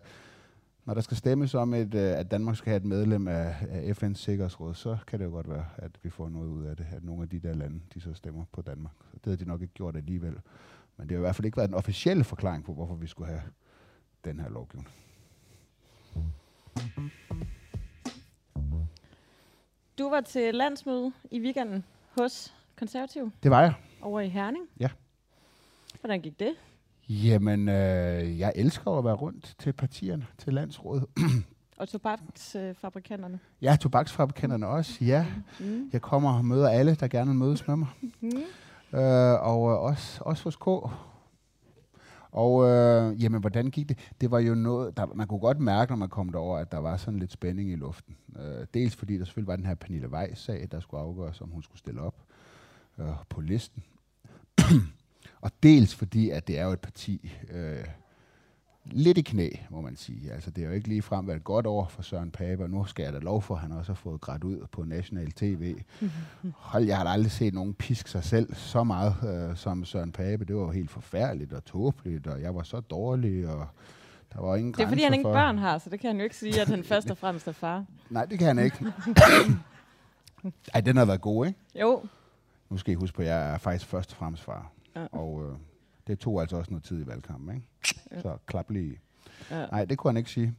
når 0.85 0.93
der 0.93 1.01
skal 1.01 1.17
stemmes 1.17 1.53
om, 1.55 1.73
et, 1.73 1.93
øh, 1.95 2.19
at 2.19 2.31
Danmark 2.31 2.55
skal 2.55 2.69
have 2.69 2.77
et 2.77 2.85
medlem 2.85 3.27
af, 3.27 3.55
af 3.69 4.03
FN's 4.03 4.13
Sikkerhedsråd, 4.13 4.73
så 4.73 4.97
kan 5.07 5.19
det 5.19 5.25
jo 5.25 5.29
godt 5.31 5.49
være, 5.49 5.65
at 5.77 5.91
vi 6.03 6.09
får 6.09 6.29
noget 6.29 6.47
ud 6.49 6.65
af 6.65 6.75
det, 6.77 6.87
at 6.91 7.03
nogle 7.03 7.23
af 7.23 7.29
de 7.29 7.39
der 7.39 7.53
lande, 7.53 7.79
de 7.93 8.01
så 8.01 8.13
stemmer 8.13 8.45
på 8.51 8.61
Danmark. 8.61 8.93
Det 9.13 9.19
havde 9.25 9.37
de 9.37 9.45
nok 9.45 9.61
ikke 9.61 9.73
gjort 9.73 9.95
alligevel. 9.95 10.37
Men 10.97 11.09
det 11.09 11.11
har 11.11 11.17
i 11.17 11.19
hvert 11.19 11.35
fald 11.35 11.45
ikke 11.45 11.57
været 11.57 11.67
en 11.67 11.73
officiel 11.73 12.23
forklaring 12.23 12.63
på, 12.63 12.73
hvorfor 12.73 12.95
vi 12.95 13.07
skulle 13.07 13.29
have 13.29 13.41
den 14.25 14.39
her 14.39 14.49
lovgivning. 14.49 14.89
Du 19.97 20.09
var 20.09 20.21
til 20.21 20.55
landsmøde 20.55 21.11
i 21.31 21.39
weekenden 21.41 21.83
hos 22.19 22.53
Konservativ 22.75 23.31
Det 23.43 23.51
var 23.51 23.61
jeg. 23.61 23.73
over 24.01 24.19
i 24.21 24.29
Herning. 24.29 24.65
Ja. 24.79 24.89
Hvordan 26.01 26.21
gik 26.21 26.39
det? 26.39 26.55
Jamen, 27.09 27.69
øh, 27.69 28.39
jeg 28.39 28.53
elsker 28.55 28.91
at 28.91 29.05
være 29.05 29.13
rundt 29.13 29.55
til 29.59 29.73
partierne, 29.73 30.27
til 30.37 30.53
landsrådet. 30.53 31.05
Og 31.77 31.89
tobaksfabrikanterne. 31.89 33.39
Ja, 33.61 33.77
tobaksfabrikanterne 33.81 34.67
også, 34.67 35.05
ja. 35.05 35.25
Mm. 35.59 35.89
Jeg 35.93 36.01
kommer 36.01 36.33
og 36.33 36.45
møder 36.45 36.69
alle, 36.69 36.95
der 36.95 37.07
gerne 37.07 37.29
vil 37.29 37.39
mødes 37.39 37.67
med 37.67 37.75
mig. 37.75 37.87
Mm. 38.01 38.31
Øh, 38.99 39.41
og 39.41 39.71
øh, 39.71 39.81
også, 39.81 40.23
også 40.23 40.43
hos 40.43 40.55
K. 40.55 40.67
Og 42.31 42.69
øh, 42.69 43.23
jamen, 43.23 43.41
hvordan 43.41 43.67
gik 43.67 43.89
det? 43.89 43.97
Det 44.21 44.31
var 44.31 44.39
jo 44.39 44.55
noget, 44.55 44.97
der, 44.97 45.05
man 45.05 45.27
kunne 45.27 45.39
godt 45.39 45.59
mærke, 45.59 45.91
når 45.91 45.97
man 45.97 46.09
kom 46.09 46.29
derover, 46.29 46.57
at 46.57 46.71
der 46.71 46.77
var 46.77 46.97
sådan 46.97 47.19
lidt 47.19 47.31
spænding 47.31 47.71
i 47.71 47.75
luften. 47.75 48.15
Øh, 48.39 48.65
dels 48.73 48.95
fordi 48.95 49.17
der 49.17 49.25
selvfølgelig 49.25 49.47
var 49.47 49.55
den 49.55 49.65
her 49.65 49.75
Pernille 49.75 50.09
Weiss-sag, 50.09 50.67
der 50.71 50.79
skulle 50.79 51.01
afgøres, 51.03 51.41
om 51.41 51.49
hun 51.49 51.63
skulle 51.63 51.79
stille 51.79 52.01
op 52.01 52.15
øh, 52.99 53.05
på 53.29 53.41
listen. 53.41 53.83
Og 55.41 55.51
dels 55.63 55.95
fordi, 55.95 56.29
at 56.29 56.47
det 56.47 56.59
er 56.59 56.65
jo 56.65 56.71
et 56.71 56.79
parti 56.79 57.33
øh, 57.51 57.85
lidt 58.91 59.17
i 59.17 59.21
knæ, 59.21 59.49
må 59.69 59.81
man 59.81 59.95
sige. 59.95 60.31
Altså, 60.31 60.51
det 60.51 60.63
er 60.63 60.67
jo 60.67 60.73
ikke 60.73 60.87
lige 60.87 61.01
frem 61.01 61.27
været 61.27 61.37
et 61.37 61.43
godt 61.43 61.67
år 61.67 61.87
for 61.87 62.01
Søren 62.01 62.31
Pape, 62.31 62.63
og 62.63 62.69
nu 62.69 62.85
skal 62.85 63.03
jeg 63.03 63.13
da 63.13 63.19
lov 63.19 63.41
for, 63.41 63.55
at 63.55 63.61
han 63.61 63.71
også 63.71 63.91
har 63.91 63.95
fået 63.95 64.21
grædt 64.21 64.43
ud 64.43 64.67
på 64.71 64.83
national 64.83 65.31
tv. 65.31 65.75
Hold, 66.55 66.85
jeg 66.85 66.97
har 66.97 67.03
da 67.03 67.09
aldrig 67.09 67.31
set 67.31 67.53
nogen 67.53 67.73
piske 67.73 68.09
sig 68.09 68.23
selv 68.23 68.55
så 68.55 68.83
meget 68.83 69.49
øh, 69.49 69.57
som 69.57 69.85
Søren 69.85 70.11
Pape. 70.11 70.45
Det 70.45 70.55
var 70.55 70.61
jo 70.61 70.71
helt 70.71 70.91
forfærdeligt 70.91 71.53
og 71.53 71.65
tåbeligt, 71.65 72.27
og 72.27 72.41
jeg 72.41 72.55
var 72.55 72.63
så 72.63 72.79
dårlig, 72.79 73.47
og 73.47 73.67
der 74.33 74.41
var 74.41 74.55
ingen 74.55 74.73
Det 74.73 74.83
er 74.83 74.87
fordi, 74.87 75.03
han 75.03 75.13
ikke 75.13 75.23
for... 75.23 75.33
børn 75.33 75.57
har, 75.57 75.77
så 75.77 75.89
det 75.89 75.99
kan 75.99 76.07
han 76.07 76.17
jo 76.17 76.23
ikke 76.23 76.37
sige, 76.37 76.61
at 76.61 76.67
han 76.67 76.83
først 76.93 77.11
og 77.11 77.17
fremmest 77.17 77.47
er 77.47 77.51
far. 77.51 77.85
Nej, 78.09 78.25
det 78.25 78.39
kan 78.39 78.47
han 78.47 78.65
ikke. 78.65 78.85
Ej, 80.73 80.81
den 80.81 80.97
har 80.97 81.05
været 81.05 81.21
god, 81.21 81.45
ikke? 81.45 81.59
Jo. 81.75 82.03
Nu 82.69 82.77
skal 82.77 82.91
I 82.91 82.95
huske 82.95 83.15
på, 83.15 83.21
at 83.21 83.27
jeg 83.27 83.53
er 83.53 83.57
faktisk 83.57 83.85
først 83.85 84.11
og 84.11 84.17
fremmest 84.17 84.43
far. 84.43 84.71
Ja. 84.97 85.07
Og 85.11 85.43
øh, 85.43 85.57
det 86.07 86.19
tog 86.19 86.41
altså 86.41 86.57
også 86.57 86.71
noget 86.71 86.83
tid 86.83 87.03
i 87.03 87.07
valgkampen, 87.07 87.55
ikke? 87.55 87.67
Ja. 88.11 88.21
Så 88.21 88.37
klap 88.45 88.69
lige. 88.69 88.99
Ja. 89.51 89.65
Nej, 89.65 89.85
det 89.85 89.97
kunne 89.97 90.09
han 90.09 90.17
ikke 90.17 90.29
sige. 90.29 90.55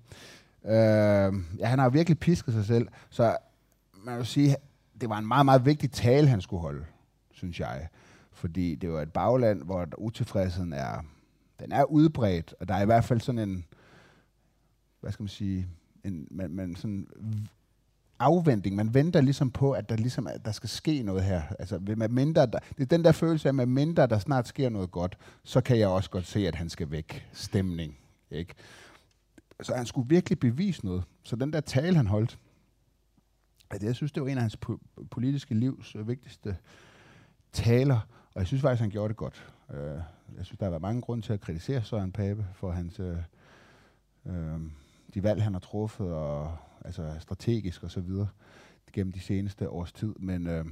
Øh, 0.64 1.32
ja, 1.58 1.66
han 1.66 1.78
har 1.78 1.88
virkelig 1.88 2.18
pisket 2.18 2.54
sig 2.54 2.64
selv. 2.64 2.88
Så 3.10 3.36
man 3.94 4.16
vil 4.16 4.26
sige, 4.26 4.56
det 5.00 5.08
var 5.08 5.18
en 5.18 5.26
meget, 5.26 5.44
meget 5.44 5.64
vigtig 5.66 5.90
tale, 5.92 6.28
han 6.28 6.40
skulle 6.40 6.60
holde, 6.60 6.84
synes 7.30 7.60
jeg. 7.60 7.88
Fordi 8.32 8.74
det 8.74 8.92
var 8.92 9.02
et 9.02 9.12
bagland, 9.12 9.62
hvor 9.62 9.88
utilfredsheden 9.98 10.72
er, 10.72 11.04
den 11.60 11.72
er 11.72 11.84
udbredt, 11.84 12.54
og 12.60 12.68
der 12.68 12.74
er 12.74 12.82
i 12.82 12.86
hvert 12.86 13.04
fald 13.04 13.20
sådan 13.20 13.48
en, 13.48 13.64
hvad 15.00 15.12
skal 15.12 15.22
man 15.22 15.28
sige, 15.28 15.66
en, 16.04 16.28
man, 16.30 16.50
man 16.50 16.76
sådan 16.76 17.08
afventing. 18.18 18.76
Man 18.76 18.94
venter 18.94 19.20
ligesom 19.20 19.50
på, 19.50 19.72
at 19.72 19.88
der 19.88 19.96
ligesom 19.96 20.26
at 20.26 20.44
der 20.44 20.52
skal 20.52 20.68
ske 20.68 21.02
noget 21.02 21.24
her. 21.24 21.42
Altså, 21.58 21.78
med 21.96 22.08
mindre, 22.08 22.46
der, 22.46 22.58
det 22.76 22.82
er 22.82 22.96
den 22.96 23.04
der 23.04 23.12
følelse 23.12 23.48
af, 23.48 23.54
med 23.54 23.66
mindre 23.66 24.06
der 24.06 24.18
snart 24.18 24.48
sker 24.48 24.68
noget 24.68 24.90
godt, 24.90 25.18
så 25.44 25.60
kan 25.60 25.78
jeg 25.78 25.88
også 25.88 26.10
godt 26.10 26.26
se, 26.26 26.48
at 26.48 26.54
han 26.54 26.68
skal 26.68 26.90
væk. 26.90 27.28
Stemning. 27.32 27.98
Ikke? 28.30 28.54
Så 29.62 29.74
han 29.74 29.86
skulle 29.86 30.08
virkelig 30.08 30.38
bevise 30.38 30.84
noget. 30.84 31.04
Så 31.22 31.36
den 31.36 31.52
der 31.52 31.60
tale, 31.60 31.96
han 31.96 32.06
holdt, 32.06 32.38
at 33.70 33.82
jeg 33.82 33.94
synes, 33.94 34.12
det 34.12 34.22
var 34.22 34.28
en 34.28 34.38
af 34.38 34.42
hans 34.42 34.56
po- 34.66 35.04
politiske 35.10 35.54
livs 35.54 35.94
øh, 35.96 36.08
vigtigste 36.08 36.56
taler, 37.52 38.00
og 38.34 38.40
jeg 38.40 38.46
synes 38.46 38.62
faktisk, 38.62 38.80
han 38.80 38.90
gjorde 38.90 39.08
det 39.08 39.16
godt. 39.16 39.52
Øh, 39.74 40.00
jeg 40.36 40.46
synes, 40.46 40.58
der 40.58 40.64
har 40.66 40.70
været 40.70 40.82
mange 40.82 41.00
grunde 41.00 41.26
til 41.26 41.32
at 41.32 41.40
kritisere 41.40 41.82
Søren 41.82 42.12
Pape 42.12 42.46
for 42.54 42.70
hans, 42.70 43.00
øh, 43.00 43.16
øh, 44.26 44.60
de 45.14 45.22
valg, 45.22 45.42
han 45.42 45.52
har 45.52 45.60
truffet, 45.60 46.12
og 46.12 46.56
altså 46.84 47.02
strategisk 47.20 47.82
og 47.82 47.90
så 47.90 48.00
videre, 48.00 48.28
gennem 48.92 49.12
de 49.12 49.20
seneste 49.20 49.70
års 49.70 49.92
tid. 49.92 50.14
Men, 50.18 50.46
øh, 50.46 50.64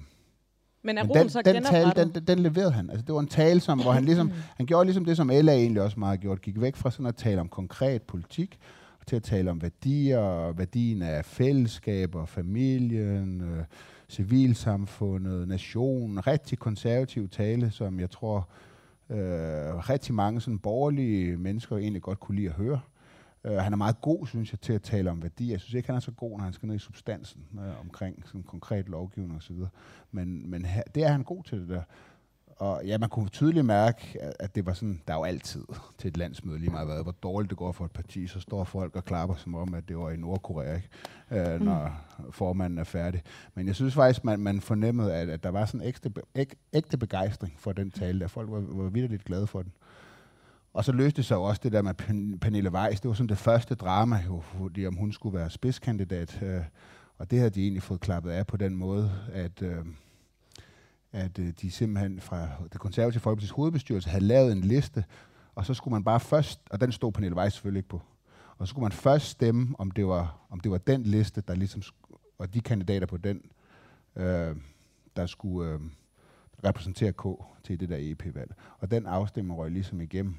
Men 0.83 0.99
er 0.99 1.05
men 1.05 1.17
den, 1.17 1.29
så 1.29 1.43
den 1.45 1.65
tale, 1.65 1.93
den, 1.97 2.15
den, 2.15 2.25
den 2.25 2.39
leverede 2.39 2.73
han. 2.73 2.91
Altså, 2.91 3.05
det 3.07 3.15
var 3.15 3.21
en 3.21 3.29
tale, 3.29 3.61
som, 3.61 3.81
hvor 3.81 3.93
han 3.93 4.05
ligesom, 4.05 4.33
han 4.57 4.67
gjorde 4.67 4.85
ligesom 4.85 5.05
det, 5.05 5.17
som 5.17 5.29
LA 5.29 5.53
egentlig 5.53 5.83
også 5.83 5.99
meget 5.99 6.19
har 6.19 6.23
gjort, 6.23 6.43
gik 6.43 6.61
væk 6.61 6.77
fra 6.77 6.91
sådan 6.91 7.07
at 7.07 7.17
tale 7.17 7.41
om 7.41 7.49
konkret 7.49 8.03
politik, 8.03 8.59
til 9.07 9.17
at 9.17 9.23
tale 9.23 9.51
om 9.51 9.63
værdier, 9.63 10.19
og 10.19 10.59
værdien 10.59 11.03
af 11.03 11.25
fællesskaber, 11.25 12.25
familien, 12.25 13.41
øh, 13.41 13.65
civilsamfundet, 14.09 15.49
nationen. 15.49 16.27
Rigtig 16.27 16.59
konservativ 16.59 17.29
tale, 17.29 17.71
som 17.71 18.01
jeg 18.01 18.11
tror 18.11 18.49
øh, 19.11 19.17
rigtig 19.77 20.15
mange 20.15 20.41
sådan 20.41 20.59
borgerlige 20.59 21.37
mennesker 21.37 21.77
egentlig 21.77 22.03
godt 22.03 22.21
kunne 22.21 22.37
lide 22.37 22.49
at 22.49 22.55
høre. 22.55 22.81
Uh, 23.47 23.53
han 23.53 23.73
er 23.73 23.77
meget 23.77 24.01
god, 24.01 24.27
synes 24.27 24.53
jeg, 24.53 24.61
til 24.61 24.73
at 24.73 24.83
tale 24.83 25.11
om 25.11 25.23
værdier. 25.23 25.51
Jeg 25.51 25.61
synes 25.61 25.75
ikke, 25.75 25.87
han 25.87 25.97
er 25.97 26.01
så 26.01 26.11
god, 26.11 26.39
når 26.39 26.45
han 26.45 26.53
skal 26.53 26.67
ned 26.67 26.77
i 26.77 26.79
substansen 26.79 27.43
uh, 27.53 27.81
omkring 27.81 28.23
sådan 28.27 28.43
konkret 28.43 28.89
lovgivning 28.89 29.37
osv. 29.37 29.57
Men, 30.13 30.51
men 30.51 30.65
her, 30.65 30.83
det 30.95 31.05
er 31.05 31.09
han 31.09 31.23
god 31.23 31.43
til 31.43 31.61
det 31.61 31.69
der. 31.69 31.83
Og 32.59 32.83
ja, 32.85 32.99
man 32.99 33.09
kunne 33.09 33.29
tydeligt 33.29 33.67
mærke, 33.67 34.19
at 34.41 34.55
det 34.55 34.67
var 34.67 34.73
sådan, 34.73 35.03
der 35.09 35.15
er 35.15 35.19
jo 35.19 35.25
altid 35.25 35.65
til 35.99 36.09
et 36.09 36.17
landsmøde 36.17 36.59
lige 36.59 36.71
meget 36.71 36.87
hvad, 36.87 37.03
hvor 37.03 37.13
dårligt 37.13 37.51
det 37.51 37.59
går 37.59 37.73
for 37.73 37.85
et 37.85 37.91
parti, 37.91 38.27
så 38.27 38.41
står 38.41 38.65
folk 38.65 38.97
og 38.97 39.05
klapper 39.05 39.35
som 39.35 39.55
om, 39.55 39.75
at 39.75 39.89
det 39.89 39.99
var 39.99 40.11
i 40.11 40.17
Nordkorea, 40.17 40.77
ikke? 40.77 41.53
Øh, 41.53 41.61
når 41.61 41.97
mm. 42.19 42.33
formanden 42.33 42.79
er 42.79 42.85
færdig. 42.85 43.23
Men 43.55 43.67
jeg 43.67 43.75
synes 43.75 43.95
faktisk, 43.95 44.25
man, 44.25 44.41
man 44.41 44.61
fornemmede, 44.61 45.15
at, 45.15 45.29
at 45.29 45.43
der 45.43 45.51
var 45.51 45.65
sådan 45.65 45.87
ægte, 45.87 46.13
æg, 46.35 46.53
ægte 46.73 46.99
begejstring 46.99 47.55
for 47.59 47.73
den 47.73 47.91
tale, 47.91 48.21
der 48.21 48.27
folk 48.27 48.51
var, 48.51 48.61
var 48.61 48.89
vildt 48.89 49.25
glade 49.25 49.47
for 49.47 49.63
den. 49.63 49.73
Og 50.77 50.85
så 50.85 50.93
løste 50.93 51.17
det 51.17 51.25
sig 51.25 51.35
jo 51.35 51.43
også 51.43 51.61
det 51.65 51.73
der 51.73 51.83
med 51.83 51.95
Pernille 52.39 52.73
Weiss. 52.73 53.01
Det 53.01 53.09
var 53.09 53.15
sådan 53.15 53.29
det 53.29 53.39
første 53.39 53.75
drama, 53.75 54.23
jo, 54.27 54.41
fordi 54.41 54.87
om 54.87 54.95
hun 54.95 55.13
skulle 55.13 55.39
være 55.39 55.51
spidskandidat. 55.51 56.43
Øh, 56.43 56.63
og 57.19 57.31
det 57.31 57.39
havde 57.39 57.51
de 57.51 57.63
egentlig 57.63 57.83
fået 57.83 58.01
klappet 58.01 58.31
af 58.31 58.47
på 58.47 58.57
den 58.57 58.77
måde, 58.77 59.13
at... 59.33 59.63
Øh, 59.63 59.85
at 61.13 61.39
øh, 61.39 61.53
de 61.61 61.71
simpelthen 61.71 62.21
fra 62.21 62.49
det 62.73 62.81
konservative 62.81 63.23
folkeparti's 63.33 63.53
hovedbestyrelse 63.53 64.09
havde 64.09 64.25
lavet 64.25 64.53
en 64.53 64.61
liste, 64.61 65.05
og 65.55 65.67
så 65.67 65.75
skulle 65.75 65.93
man 65.93 66.05
bare 66.05 66.21
først, 66.21 66.61
og 66.71 66.81
den 66.81 66.93
stod 66.93 67.13
Pernille 67.13 67.37
Weiss 67.37 67.55
selvfølgelig 67.55 67.79
ikke 67.79 67.89
på, 67.89 68.03
og 68.59 68.67
så 68.67 68.71
skulle 68.71 68.83
man 68.83 68.93
først 68.93 69.27
stemme, 69.27 69.75
om 69.79 69.91
det 69.91 70.07
var, 70.07 70.47
om 70.51 70.61
det 70.61 70.71
var 70.71 70.79
den 70.79 71.03
liste, 71.03 71.41
der 71.41 71.55
ligesom, 71.55 71.83
og 72.39 72.55
de 72.55 72.61
kandidater 72.61 73.07
på 73.07 73.17
den, 73.17 73.41
øh, 74.17 74.57
der 75.17 75.27
skulle 75.27 75.71
øh, 75.71 75.81
repræsentere 76.65 77.13
K 77.13 77.25
til 77.65 77.81
det 77.81 77.89
der 77.89 77.97
EP-valg. 78.01 78.55
Og 78.79 78.91
den 78.91 79.07
afstemning 79.07 79.59
røg 79.59 79.71
ligesom 79.71 80.01
igennem. 80.01 80.37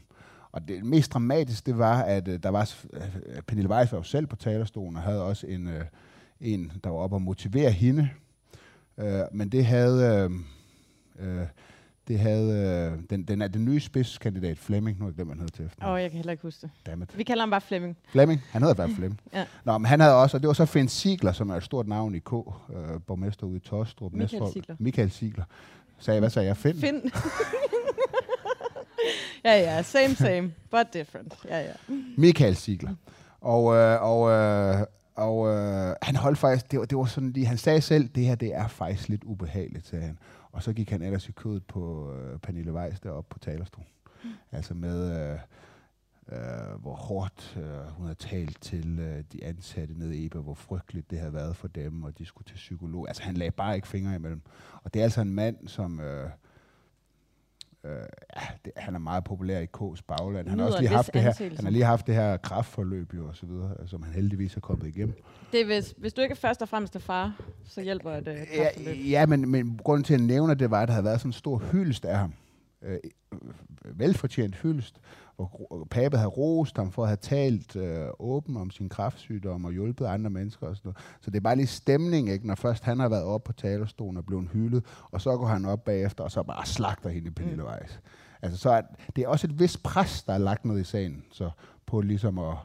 Og 0.57 0.67
det 0.67 0.85
mest 0.85 1.13
dramatiske, 1.13 1.65
det 1.65 1.77
var, 1.77 2.01
at 2.01 2.27
øh, 2.27 2.39
der 2.43 2.49
var, 2.49 2.73
øh, 2.93 3.01
Pernille 3.47 3.69
Weiss 3.69 3.91
var 3.91 3.97
jo 3.97 4.03
selv 4.03 4.27
på 4.27 4.35
talerstolen, 4.35 4.95
og 4.95 5.01
havde 5.01 5.23
også 5.23 5.47
en, 5.47 5.67
øh, 5.67 5.83
en 6.41 6.71
der 6.83 6.89
var 6.89 6.97
oppe 6.97 7.15
og 7.15 7.21
motivere 7.21 7.71
hende. 7.71 8.09
Øh, 8.97 9.21
men 9.31 9.49
det 9.49 9.65
havde... 9.65 10.29
Øh, 10.29 10.39
Øh, 11.19 11.47
det 12.07 12.19
havde 12.19 12.91
øh, 12.93 13.03
den, 13.09 13.23
den, 13.23 13.41
er 13.41 13.47
den 13.47 13.65
nye 13.65 13.79
spidskandidat 13.79 14.57
Flemming, 14.57 14.99
nu 14.99 15.05
er 15.05 15.09
det 15.09 15.17
det, 15.19 15.27
man 15.27 15.39
hedder 15.39 15.55
til 15.55 15.65
efter. 15.65 15.85
Åh, 15.85 15.93
oh, 15.93 16.01
jeg 16.01 16.09
kan 16.11 16.17
heller 16.17 16.31
ikke 16.31 16.41
huske 16.43 16.61
det. 16.61 16.69
Dammit. 16.85 17.17
Vi 17.17 17.23
kalder 17.23 17.41
ham 17.41 17.49
bare 17.49 17.61
Flemming. 17.61 17.97
Flemming, 18.09 18.41
han 18.51 18.61
hedder 18.61 18.75
bare 18.75 18.89
Flemming. 18.97 19.21
ja. 19.33 19.45
Nå, 19.65 19.77
men 19.77 19.85
han 19.85 19.99
havde 19.99 20.15
også, 20.15 20.37
og 20.37 20.41
det 20.41 20.47
var 20.47 20.53
så 20.53 20.65
Finn 20.65 20.87
Sigler, 20.87 21.31
som 21.31 21.49
er 21.49 21.55
et 21.55 21.63
stort 21.63 21.87
navn 21.87 22.15
i 22.15 22.19
K, 22.19 22.33
øh, 22.33 22.41
borgmester 23.07 23.47
ude 23.47 23.55
i 23.55 23.59
Tostrup. 23.59 24.13
Michael 24.13 24.51
Sigler. 24.53 24.75
Michael 24.79 25.11
Sigler. 25.11 25.43
Sagde, 25.99 26.19
hvad 26.19 26.29
sagde 26.29 26.47
jeg? 26.47 26.57
Finn? 26.57 26.79
Finn. 26.79 27.01
ja, 29.45 29.59
ja, 29.59 29.81
same, 29.81 30.15
same, 30.15 30.53
but 30.71 30.93
different. 30.93 31.33
Ja, 31.45 31.59
ja. 31.59 31.73
Michael 32.17 32.55
Sigler. 32.55 32.95
Og, 33.41 33.75
øh, 33.75 34.01
og, 34.01 34.29
øh, 34.31 34.85
og 35.15 35.47
øh, 35.47 35.95
han 36.01 36.15
holdt 36.15 36.37
faktisk, 36.37 36.71
det 36.71 36.79
var, 36.79 36.85
det 36.85 36.97
var 36.97 37.05
sådan 37.05 37.31
lige, 37.31 37.45
han 37.45 37.57
sagde 37.57 37.81
selv, 37.81 38.07
det 38.07 38.25
her 38.25 38.35
det 38.35 38.55
er 38.55 38.67
faktisk 38.67 39.09
lidt 39.09 39.23
ubehageligt, 39.23 39.87
sagde 39.87 40.05
han. 40.05 40.19
Og 40.51 40.63
så 40.63 40.73
gik 40.73 40.89
han 40.89 41.01
ellers 41.01 41.29
i 41.29 41.31
kødet 41.31 41.65
på 41.65 42.13
øh, 42.13 42.39
Pernille 42.39 42.73
Weiss 42.73 42.99
deroppe 42.99 43.33
på 43.33 43.39
talerstolen. 43.39 43.89
Mm. 44.23 44.29
Altså 44.51 44.73
med, 44.73 45.31
øh, 45.31 45.39
øh, 46.31 46.81
hvor 46.81 46.95
hårdt 46.95 47.57
øh, 47.57 47.91
hun 47.97 48.07
har 48.07 48.13
talt 48.13 48.61
til 48.61 48.99
øh, 48.99 49.23
de 49.33 49.43
ansatte 49.43 49.99
nede 49.99 50.17
i 50.17 50.25
EBA, 50.25 50.39
hvor 50.39 50.53
frygteligt 50.53 51.11
det 51.11 51.19
havde 51.19 51.33
været 51.33 51.55
for 51.55 51.67
dem, 51.67 52.03
og 52.03 52.17
de 52.17 52.25
skulle 52.25 52.45
til 52.45 52.55
psykolog. 52.55 53.07
Altså 53.07 53.23
han 53.23 53.37
lagde 53.37 53.51
bare 53.51 53.75
ikke 53.75 53.87
fingre 53.87 54.15
imellem. 54.15 54.41
Og 54.83 54.93
det 54.93 54.99
er 54.99 55.03
altså 55.03 55.21
en 55.21 55.33
mand, 55.33 55.67
som... 55.67 55.99
Øh, 55.99 56.29
øh, 57.87 58.05
ja, 58.35 58.41
det, 58.65 58.73
han 58.77 58.95
er 58.95 58.99
meget 58.99 59.23
populær 59.23 59.59
i 59.59 59.67
K's 59.77 60.01
bagland. 60.07 60.47
Han 60.47 60.59
har 60.59 60.65
også 60.65 60.79
lige 60.79 60.89
haft 60.89 61.13
det 61.13 61.21
her, 61.21 61.33
han 61.39 61.65
har 61.65 61.69
lige 61.69 61.85
haft 61.85 62.07
det 62.07 62.15
her 62.15 62.37
kraftforløb 62.37 63.13
jo, 63.13 63.27
og 63.27 63.35
så 63.35 63.45
videre, 63.45 63.87
som 63.87 64.03
han 64.03 64.13
heldigvis 64.13 64.53
har 64.53 64.61
kommet 64.61 64.87
igennem. 64.87 65.15
Det 65.51 65.61
er 65.61 65.65
hvis, 65.65 65.93
hvis 65.97 66.13
du 66.13 66.21
ikke 66.21 66.33
er 66.33 66.35
først 66.35 66.61
og 66.61 66.69
fremmest 66.69 66.95
er 66.95 66.99
far, 66.99 67.41
så 67.63 67.81
hjælper 67.81 68.19
det 68.19 68.37
kraftforløb. 68.55 68.95
Ja, 68.95 69.19
ja 69.19 69.25
men, 69.25 69.49
men 69.49 69.79
grunden 69.83 70.03
til 70.03 70.13
at 70.13 70.21
nævne 70.21 70.55
det 70.55 70.71
var, 70.71 70.81
at 70.81 70.87
der 70.87 70.93
havde 70.93 71.05
været 71.05 71.19
sådan 71.19 71.29
en 71.29 71.33
stor 71.33 71.57
hyldest 71.57 72.05
af 72.05 72.17
ham. 72.17 72.33
Øh, 72.81 72.97
velfortjent 73.85 74.55
hyldest, 74.55 74.99
hvor 75.37 75.87
Pape 75.91 76.17
havde 76.17 76.29
rost 76.29 76.77
ham 76.77 76.91
for 76.91 77.01
at 77.01 77.07
have 77.07 77.17
talt 77.17 77.75
øh, 77.75 78.07
åben 78.19 78.57
om 78.57 78.71
sin 78.71 78.89
kraftsygdom 78.89 79.65
og 79.65 79.71
hjulpet 79.71 80.05
andre 80.05 80.29
mennesker 80.29 80.67
og 80.67 80.75
sådan 80.75 80.89
noget. 80.89 80.97
Så 81.21 81.31
det 81.31 81.37
er 81.37 81.41
bare 81.41 81.55
lige 81.55 81.67
stemning, 81.67 82.29
ikke? 82.29 82.47
når 82.47 82.55
først 82.55 82.83
han 82.83 82.99
har 82.99 83.09
været 83.09 83.23
oppe 83.23 83.45
på 83.45 83.53
talerstolen 83.53 84.17
og 84.17 84.25
blevet 84.25 84.49
hyldet, 84.53 84.83
og 85.11 85.21
så 85.21 85.37
går 85.37 85.45
han 85.45 85.65
op 85.65 85.85
bagefter, 85.85 86.23
og 86.23 86.31
så 86.31 86.43
bare 86.43 86.65
slagter 86.65 87.09
hende 87.09 87.27
i 87.27 87.31
Pernille 87.31 87.63
mm. 87.63 87.69
Weiss. 87.69 87.99
Altså, 88.41 88.57
så 88.57 88.69
er, 88.69 88.81
det 89.15 89.23
er 89.23 89.27
også 89.27 89.47
et 89.47 89.59
vis 89.59 89.77
pres, 89.77 90.23
der 90.23 90.33
er 90.33 90.37
lagt 90.37 90.65
ned 90.65 90.79
i 90.79 90.83
sagen, 90.83 91.23
så 91.31 91.49
på 91.85 92.01
ligesom 92.01 92.39
at, 92.39 92.55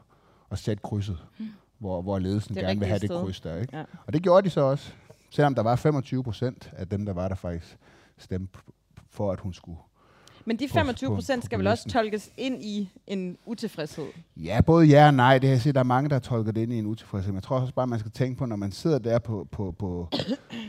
at 0.51 0.59
sætte 0.59 0.81
krydset, 0.83 1.19
mm. 1.39 1.47
hvor, 1.79 2.03
hvor 2.03 2.19
ledelsen 2.19 2.55
gerne 2.55 2.79
vil 2.79 2.89
have 2.89 2.99
sted. 2.99 3.09
det 3.09 3.25
kryds 3.25 3.41
der. 3.41 3.57
Ikke? 3.57 3.77
Ja. 3.77 3.85
Og 4.07 4.13
det 4.13 4.23
gjorde 4.23 4.45
de 4.45 4.51
så 4.51 4.61
også, 4.61 4.93
selvom 5.31 5.55
der 5.55 5.63
var 5.63 5.77
25 5.77 6.25
procent 6.25 6.73
af 6.77 6.89
dem, 6.89 7.07
der 7.07 7.13
var 7.13 7.29
der 7.29 7.35
faktisk 7.35 7.79
stemte 8.19 8.59
for, 9.11 9.33
at 9.33 9.41
hun 9.41 9.53
skulle 9.53 9.79
men 10.45 10.57
de 10.57 10.69
25 10.69 11.15
procent 11.15 11.45
skal 11.45 11.59
vel 11.59 11.67
også 11.67 11.89
tolkes 11.89 12.31
ind 12.37 12.63
i 12.63 12.89
en 13.07 13.39
utilfredshed? 13.47 14.05
Ja, 14.37 14.61
både 14.61 14.87
ja 14.87 15.07
og 15.07 15.15
nej. 15.15 15.39
Det 15.39 15.49
har 15.49 15.55
jeg 15.55 15.63
set, 15.63 15.75
der 15.75 15.81
er 15.81 15.85
mange, 15.85 16.11
der 16.11 16.19
tolker 16.19 16.53
det 16.53 16.61
ind 16.61 16.73
i 16.73 16.79
en 16.79 16.87
utilfredshed. 16.87 17.33
Men 17.33 17.37
jeg 17.37 17.43
tror 17.43 17.61
også 17.61 17.75
bare, 17.75 17.87
man 17.87 17.99
skal 17.99 18.11
tænke 18.11 18.39
på, 18.39 18.47
når 18.47 18.57
man 18.57 18.73
sidder 18.73 18.99
der 18.99 19.19
på, 19.19 19.49
på, 19.51 19.75
på 19.79 20.09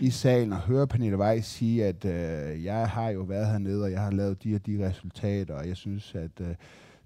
i 0.02 0.10
salen 0.10 0.54
og 0.54 0.60
hører 0.60 0.86
Pernille 0.86 1.18
Weiss 1.18 1.48
sige, 1.48 1.86
at 1.86 2.06
øh, 2.06 2.64
jeg 2.64 2.90
har 2.90 3.10
jo 3.10 3.22
været 3.22 3.48
hernede, 3.48 3.84
og 3.84 3.92
jeg 3.92 4.02
har 4.02 4.12
lavet 4.12 4.44
de 4.44 4.56
og 4.56 4.66
de 4.66 4.88
resultater, 4.88 5.56
og 5.56 5.68
jeg 5.68 5.78
synes, 5.78 6.16
at 6.16 6.42
øh, 6.42 6.56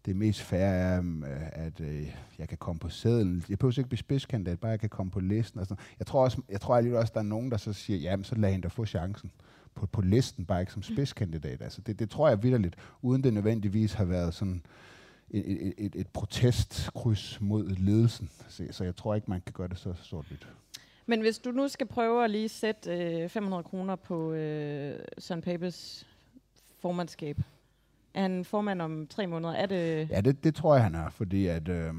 det 0.06 0.16
mest 0.16 0.42
fair 0.42 0.60
er, 0.60 1.00
øh, 1.00 1.48
at 1.52 1.82
øh, 1.82 2.08
jeg 2.40 2.48
kan 2.48 2.58
komme 2.58 2.80
på 2.80 2.90
sædlen. 2.90 3.44
Jeg 3.50 3.60
behøver 3.60 3.80
ikke 3.80 3.90
blive 3.90 4.00
spidskandidat, 4.00 4.60
bare 4.60 4.72
jeg 4.72 4.80
kan 4.80 4.90
komme 4.90 5.12
på 5.12 5.20
listen. 5.20 5.60
Og 5.60 5.66
sådan. 5.66 5.84
Jeg 6.00 6.08
tror, 6.08 6.24
også, 6.24 6.42
jeg 6.50 6.62
tror 6.62 6.78
alligevel 6.78 7.00
også, 7.00 7.12
der 7.14 7.20
er 7.20 7.24
nogen, 7.24 7.52
der 7.52 7.58
så 7.58 7.74
siger, 7.74 8.00
jamen 8.00 8.24
så 8.24 8.36
lad 8.36 8.52
hende 8.52 8.64
da 8.64 8.68
få 8.68 8.86
chancen 8.86 9.32
på, 9.78 9.86
på 9.86 10.02
listen, 10.02 10.46
bare 10.46 10.60
ikke 10.60 10.74
som 10.74 10.84
spidskandidat. 10.84 11.62
Altså 11.62 11.82
det, 11.82 12.00
det 12.00 12.10
tror 12.10 12.30
jeg 12.30 12.44
vidderligt, 12.44 12.76
uden 13.02 13.24
det 13.24 13.34
nødvendigvis 13.34 13.94
har 13.94 14.06
været 14.06 14.34
sådan 14.34 14.62
et, 15.30 15.68
et, 15.68 15.74
et, 15.78 15.96
et 15.96 16.08
protestkryds 16.08 17.42
mod 17.42 17.70
ledelsen. 17.70 18.30
Så, 18.48 18.68
så 18.72 18.84
jeg 18.84 18.96
tror 18.96 19.16
ikke, 19.16 19.30
man 19.30 19.42
kan 19.46 19.54
gøre 19.54 19.68
det 19.68 19.78
så 19.78 19.94
sort-hvidt. 20.02 20.48
Men 21.06 21.22
hvis 21.22 21.40
du 21.40 21.52
nu 21.52 21.68
skal 21.68 21.88
prøve 21.88 22.24
at 22.24 22.30
lige 22.30 22.50
sætte 22.50 23.22
øh, 23.24 23.30
500 23.30 23.64
kroner 23.64 23.96
på 23.96 24.34
øh, 24.34 25.00
Søren 25.18 25.42
Papes 25.42 26.08
formandskab, 26.80 27.38
er 28.14 28.22
han 28.22 28.46
formand 28.46 28.82
om 28.82 29.08
tre 29.08 29.28
måneder? 29.28 29.54
Er 29.54 29.66
det... 29.66 30.10
Ja, 30.10 30.22
det, 30.22 30.44
det 30.44 30.56
tror 30.56 30.76
jeg, 30.76 30.84
han 30.84 30.96
er, 30.96 31.10
fordi 31.10 31.48
at... 31.48 31.68
Øh, 31.70 31.94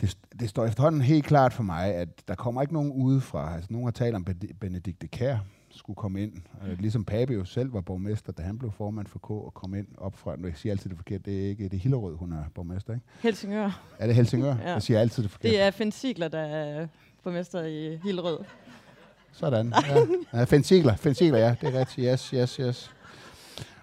det, 0.00 0.18
det 0.40 0.48
står 0.48 0.66
efterhånden 0.66 1.00
helt 1.00 1.24
klart 1.24 1.52
for 1.52 1.62
mig, 1.62 1.94
at 1.94 2.28
der 2.28 2.34
kommer 2.34 2.62
ikke 2.62 2.74
nogen 2.74 2.92
udefra. 2.92 3.54
Altså, 3.54 3.72
nogen 3.72 3.86
har 3.86 3.92
talt 3.92 4.16
om 4.16 4.26
Benedikte 4.60 5.06
Kær, 5.06 5.38
skulle 5.70 5.96
komme 5.96 6.22
ind. 6.22 6.32
Uh, 6.62 6.78
ligesom 6.78 7.04
Pape 7.04 7.34
jo 7.34 7.44
selv 7.44 7.72
var 7.72 7.80
borgmester, 7.80 8.32
da 8.32 8.42
han 8.42 8.58
blev 8.58 8.72
formand 8.72 9.06
for 9.06 9.18
K 9.18 9.30
og 9.30 9.54
kom 9.54 9.74
ind 9.74 9.86
op 9.96 10.16
fra, 10.16 10.36
nu 10.36 10.46
jeg 10.46 10.56
siger 10.56 10.72
altid 10.72 10.90
det 10.90 10.98
forkert, 10.98 11.24
det 11.24 11.44
er 11.44 11.48
ikke, 11.48 11.64
det 11.64 11.74
er 11.74 11.78
Hillerød, 11.78 12.16
hun 12.16 12.32
er 12.32 12.44
borgmester, 12.54 12.94
ikke? 12.94 13.06
Helsingør. 13.20 13.82
Er 13.98 14.06
det 14.06 14.16
Helsingør? 14.16 14.56
ja. 14.56 14.72
Jeg 14.72 14.82
siger 14.82 15.00
altid 15.00 15.22
det 15.22 15.30
forkert. 15.30 15.50
Det 15.50 15.60
er 15.60 15.70
Finn 15.70 15.92
Sigler, 15.92 16.28
der 16.28 16.38
er 16.38 16.86
borgmester 17.22 17.62
i 17.64 17.96
Hillerød. 17.96 18.38
Sådan, 19.32 19.72
ja. 20.32 20.38
ja 20.38 20.44
Finn 20.44 20.64
Sigler, 20.64 20.96
Finn 20.96 21.14
Sigler, 21.14 21.38
ja, 21.38 21.56
det 21.60 21.74
er 21.74 21.80
rigtigt. 21.80 22.06
Yes, 22.12 22.30
yes, 22.30 22.56
yes. 22.56 22.90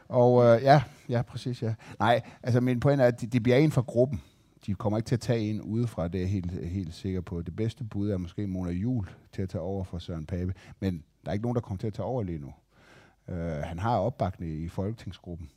Og 0.09 0.33
uh, 0.33 0.63
ja, 0.63 0.81
ja, 1.09 1.21
præcis, 1.21 1.61
ja. 1.61 1.73
Nej, 1.99 2.21
altså 2.43 2.61
min 2.61 2.79
pointe 2.79 3.03
er, 3.03 3.07
at 3.07 3.21
de, 3.21 3.27
de 3.27 3.39
bliver 3.39 3.57
en 3.57 3.71
fra 3.71 3.81
gruppen 3.81 4.21
de 4.65 4.75
kommer 4.75 4.97
ikke 4.97 5.07
til 5.07 5.15
at 5.15 5.19
tage 5.19 5.49
en 5.49 5.61
udefra, 5.61 6.07
det 6.07 6.15
er 6.15 6.19
jeg 6.19 6.29
helt, 6.29 6.51
helt 6.51 6.93
sikker 6.93 7.21
på. 7.21 7.41
Det 7.41 7.55
bedste 7.55 7.83
bud 7.83 8.09
er 8.09 8.17
måske 8.17 8.47
Mona 8.47 8.71
Jul 8.71 9.09
til 9.33 9.41
at 9.41 9.49
tage 9.49 9.61
over 9.61 9.83
for 9.83 9.99
Søren 9.99 10.25
Pape, 10.25 10.53
men 10.79 11.03
der 11.25 11.31
er 11.31 11.33
ikke 11.33 11.43
nogen, 11.43 11.55
der 11.55 11.61
kommer 11.61 11.79
til 11.79 11.87
at 11.87 11.93
tage 11.93 12.05
over 12.05 12.23
lige 12.23 12.39
nu. 12.39 12.53
Uh, 13.27 13.37
han 13.63 13.79
har 13.79 13.97
opbakning 13.97 14.51
i 14.63 14.69
folketingsgruppen, 14.69 15.49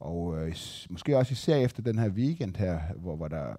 og 0.00 0.24
uh, 0.24 0.52
måske 0.90 1.16
også 1.16 1.32
især 1.32 1.56
efter 1.56 1.82
den 1.82 1.98
her 1.98 2.08
weekend 2.08 2.56
her, 2.56 2.80
hvor, 2.96 3.16
hvor 3.16 3.28
der, 3.28 3.56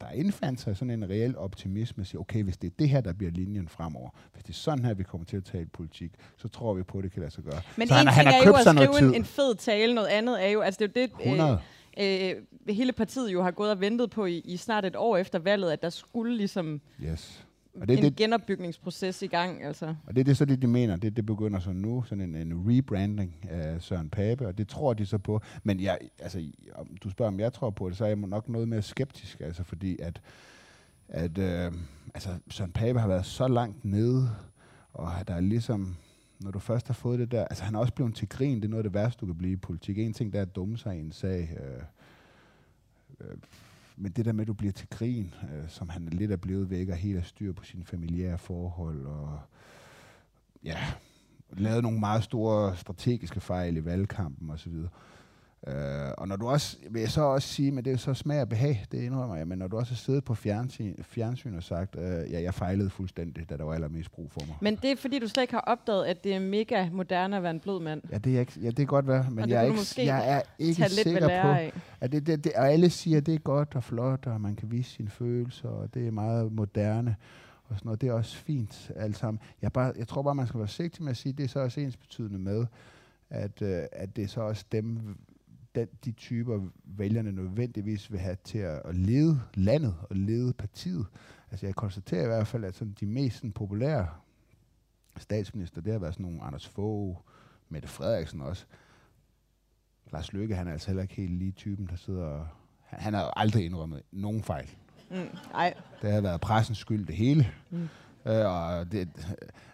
der 0.00 0.10
indfandt 0.10 0.60
sig 0.60 0.76
sådan 0.76 0.90
en 0.90 1.10
reel 1.10 1.38
optimisme 1.38 2.00
at 2.00 2.06
sige, 2.06 2.20
okay, 2.20 2.42
hvis 2.42 2.56
det 2.56 2.66
er 2.66 2.74
det 2.78 2.88
her, 2.88 3.00
der 3.00 3.12
bliver 3.12 3.30
linjen 3.30 3.68
fremover, 3.68 4.10
hvis 4.32 4.42
det 4.42 4.50
er 4.50 4.54
sådan 4.56 4.84
her, 4.84 4.94
vi 4.94 5.02
kommer 5.02 5.24
til 5.24 5.36
at 5.36 5.44
tale 5.44 5.66
politik, 5.66 6.12
så 6.36 6.48
tror 6.48 6.74
vi 6.74 6.82
på, 6.82 6.98
at 6.98 7.04
det 7.04 7.12
kan 7.12 7.20
lade 7.20 7.30
sig 7.30 7.44
gøre. 7.44 7.60
Men 7.76 7.88
så 7.88 7.94
en 7.94 7.98
han, 7.98 8.06
ting 8.06 8.14
han 8.16 8.26
har 8.26 8.32
er 8.32 8.46
jo 8.46 8.54
at 8.54 8.92
skrive 8.92 9.08
en, 9.08 9.14
en 9.14 9.24
fed 9.24 9.54
tale, 9.54 9.94
noget 9.94 10.08
andet 10.08 10.44
er 10.44 10.48
jo, 10.48 10.60
altså 10.60 10.78
det 10.86 10.96
er 10.96 11.00
jo 11.00 11.06
det, 11.06 11.26
100. 11.26 11.52
Øh, 11.52 11.58
øh, 11.98 12.74
hele 12.74 12.92
partiet 12.92 13.32
jo 13.32 13.42
har 13.42 13.50
gået 13.50 13.70
og 13.70 13.80
ventet 13.80 14.10
på 14.10 14.26
i, 14.26 14.38
i 14.38 14.56
snart 14.56 14.84
et 14.84 14.96
år 14.96 15.16
efter 15.16 15.38
valget, 15.38 15.70
at 15.70 15.82
der 15.82 15.90
skulle 15.90 16.36
ligesom 16.36 16.80
yes. 17.02 17.46
Og 17.80 17.88
det, 17.88 17.98
en 17.98 18.04
det, 18.04 18.16
genopbygningsproces 18.16 19.22
i 19.22 19.26
gang. 19.26 19.64
Altså. 19.64 19.94
Og 20.06 20.14
det 20.14 20.20
er 20.20 20.24
det, 20.24 20.36
så 20.36 20.44
det, 20.44 20.62
de 20.62 20.66
mener. 20.66 20.96
Det, 20.96 21.16
det 21.16 21.26
begynder 21.26 21.58
så 21.58 21.72
nu, 21.72 22.04
sådan 22.06 22.34
en, 22.34 22.34
en 22.34 22.64
rebranding 22.66 23.36
af 23.50 23.82
Søren 23.82 24.10
Pape, 24.10 24.46
og 24.46 24.58
det 24.58 24.68
tror 24.68 24.94
de 24.94 25.06
så 25.06 25.18
på. 25.18 25.40
Men 25.62 25.80
jeg, 25.80 25.98
altså, 26.18 26.44
om 26.74 26.96
du 26.96 27.10
spørger, 27.10 27.32
om 27.32 27.40
jeg 27.40 27.52
tror 27.52 27.70
på 27.70 27.88
det, 27.88 27.96
så 27.96 28.04
er 28.04 28.08
jeg 28.08 28.16
nok 28.16 28.48
noget 28.48 28.68
mere 28.68 28.82
skeptisk, 28.82 29.40
altså, 29.40 29.64
fordi 29.64 29.96
at, 30.00 30.20
at 31.08 31.38
øh, 31.38 31.72
altså, 32.14 32.28
Søren 32.50 32.72
Pape 32.72 33.00
har 33.00 33.08
været 33.08 33.26
så 33.26 33.48
langt 33.48 33.84
nede, 33.84 34.30
og 34.92 35.10
der 35.28 35.34
er 35.34 35.40
ligesom 35.40 35.96
når 36.44 36.50
du 36.50 36.58
først 36.58 36.86
har 36.86 36.94
fået 36.94 37.18
det 37.18 37.30
der, 37.30 37.44
altså 37.44 37.64
han 37.64 37.74
er 37.74 37.78
også 37.78 37.92
blevet 37.92 38.14
til 38.14 38.28
grin, 38.28 38.56
det 38.56 38.64
er 38.64 38.68
noget 38.68 38.84
af 38.84 38.90
det 38.90 38.94
værste, 38.94 39.20
du 39.20 39.26
kan 39.26 39.38
blive 39.38 39.52
i 39.52 39.56
politik. 39.56 39.98
En 39.98 40.12
ting, 40.12 40.32
der 40.32 40.38
er 40.38 40.42
at 40.42 40.56
dumme 40.56 40.78
sig 40.78 40.96
i 40.96 41.00
en 41.00 41.12
sag, 41.12 41.58
øh, 41.60 41.82
øh, 43.20 43.36
men 43.96 44.12
det 44.12 44.24
der 44.24 44.32
med, 44.32 44.40
at 44.40 44.48
du 44.48 44.52
bliver 44.52 44.72
til 44.72 44.88
krigen, 44.88 45.34
øh, 45.42 45.68
som 45.68 45.88
han 45.88 46.04
lidt 46.04 46.32
er 46.32 46.36
blevet 46.36 46.70
væk 46.70 46.88
og 46.88 46.96
helt 46.96 47.18
er 47.18 47.22
styr 47.22 47.52
på 47.52 47.64
sine 47.64 47.84
familiære 47.84 48.38
forhold, 48.38 49.06
og 49.06 49.40
ja, 50.64 50.78
lavet 51.52 51.82
nogle 51.82 52.00
meget 52.00 52.24
store 52.24 52.76
strategiske 52.76 53.40
fejl 53.40 53.76
i 53.76 53.84
valgkampen 53.84 54.50
osv., 54.50 54.74
Uh, 55.66 55.74
og 56.18 56.28
når 56.28 56.36
du 56.36 56.48
også, 56.48 56.76
vil 56.90 57.00
jeg 57.00 57.10
så 57.10 57.20
også 57.20 57.48
sige, 57.48 57.72
men 57.72 57.84
det 57.84 57.92
er 57.92 57.96
så 57.96 58.14
smag 58.14 58.40
og 58.40 58.48
behag, 58.48 58.84
det 58.92 59.02
indrømmer 59.02 59.36
jeg, 59.36 59.48
men 59.48 59.58
når 59.58 59.68
du 59.68 59.76
også 59.76 59.92
har 59.92 59.96
siddet 59.96 60.24
på 60.24 60.34
fjernsyn, 60.34 60.94
fjernsyn 61.02 61.56
og 61.56 61.62
sagt, 61.62 61.96
uh, 61.96 62.02
ja, 62.02 62.42
jeg 62.42 62.54
fejlede 62.54 62.90
fuldstændig, 62.90 63.50
da 63.50 63.56
der 63.56 63.64
var 63.64 63.74
allermest 63.74 64.12
brug 64.12 64.32
for 64.32 64.40
mig. 64.46 64.56
Men 64.60 64.76
det 64.76 64.90
er 64.90 64.96
fordi, 64.96 65.18
du 65.18 65.28
slet 65.28 65.42
ikke 65.42 65.54
har 65.54 65.60
opdaget, 65.60 66.04
at 66.04 66.24
det 66.24 66.34
er 66.34 66.40
mega 66.40 66.88
moderne 66.92 67.36
at 67.36 67.42
være 67.42 67.50
en 67.50 67.60
blød 67.60 67.80
mand. 67.80 68.02
Ja, 68.10 68.18
det 68.18 68.36
er, 68.36 68.40
ikke, 68.40 68.52
ja, 68.62 68.70
det 68.70 68.78
er 68.78 68.86
godt 68.86 69.08
være, 69.08 69.26
men 69.30 69.48
jeg 69.48 69.66
er, 69.66 69.68
ikke, 69.68 70.12
jeg 70.12 70.30
er 70.36 70.42
ikke 70.58 70.88
sikker 70.88 71.42
på, 71.42 71.48
af. 71.48 71.72
at 72.00 72.12
det, 72.12 72.26
det, 72.26 72.44
det, 72.44 72.52
og 72.52 72.72
alle 72.72 72.90
siger, 72.90 73.18
at 73.18 73.26
det 73.26 73.34
er 73.34 73.38
godt 73.38 73.74
og 73.74 73.84
flot, 73.84 74.26
og 74.26 74.40
man 74.40 74.56
kan 74.56 74.70
vise 74.70 74.90
sine 74.90 75.10
følelser, 75.10 75.68
og 75.68 75.94
det 75.94 76.06
er 76.06 76.10
meget 76.10 76.52
moderne 76.52 77.16
og 77.68 77.76
sådan 77.76 77.86
noget. 77.86 78.00
Det 78.00 78.08
er 78.08 78.12
også 78.12 78.36
fint 78.36 78.90
alt 78.96 79.16
sammen. 79.16 79.40
Jeg, 79.62 79.72
bare, 79.72 79.92
jeg 79.98 80.08
tror 80.08 80.22
bare, 80.22 80.34
man 80.34 80.46
skal 80.46 80.58
være 80.58 80.68
forsigtig 80.68 81.02
med 81.02 81.10
at 81.10 81.16
sige, 81.16 81.32
at 81.32 81.38
det 81.38 81.44
er 81.44 81.48
så 81.48 81.60
også 81.60 81.80
ens 81.80 81.96
betydende 81.96 82.38
med, 82.38 82.66
at, 83.30 83.62
uh, 83.62 83.68
at 83.92 84.16
det 84.16 84.24
er 84.24 84.28
så 84.28 84.40
også 84.40 84.64
dem, 84.72 85.16
den, 85.74 85.88
de 86.04 86.12
typer, 86.12 86.60
vælgerne 86.84 87.32
nødvendigvis 87.32 88.12
vil 88.12 88.20
have 88.20 88.36
til 88.44 88.58
at, 88.58 88.82
at 88.84 88.96
lede 88.96 89.40
landet 89.54 89.94
og 90.10 90.16
lede 90.16 90.52
partiet. 90.52 91.06
Altså 91.50 91.66
jeg 91.66 91.74
konstaterer 91.74 92.24
i 92.24 92.26
hvert 92.26 92.46
fald, 92.46 92.64
at 92.64 92.74
sådan 92.74 92.96
de 93.00 93.06
mest 93.06 93.36
sådan, 93.36 93.52
populære 93.52 94.08
statsminister, 95.16 95.80
det 95.80 95.92
har 95.92 96.00
været 96.00 96.14
sådan 96.14 96.26
nogle 96.26 96.42
Anders 96.42 96.68
Fogh, 96.68 97.16
Mette 97.68 97.88
Frederiksen 97.88 98.40
også. 98.40 98.66
Lars 100.12 100.32
Løkke, 100.32 100.56
han 100.56 100.68
er 100.68 100.72
altså 100.72 100.86
heller 100.86 101.02
ikke 101.02 101.14
helt 101.14 101.32
lige 101.32 101.52
typen, 101.52 101.86
der 101.86 101.96
sidder 101.96 102.24
og... 102.24 102.46
Han, 102.80 103.00
han 103.00 103.14
har 103.14 103.32
aldrig 103.36 103.64
indrømmet 103.64 104.02
nogen 104.12 104.42
fejl. 104.42 104.70
Mm, 105.10 105.16
ej. 105.54 105.74
Det 106.02 106.12
har 106.12 106.20
været 106.20 106.40
pressens 106.40 106.78
skyld, 106.78 107.06
det 107.06 107.14
hele. 107.14 107.52
Mm. 107.70 107.88
Øh, 108.26 108.46
og 108.46 108.92
det, 108.92 109.08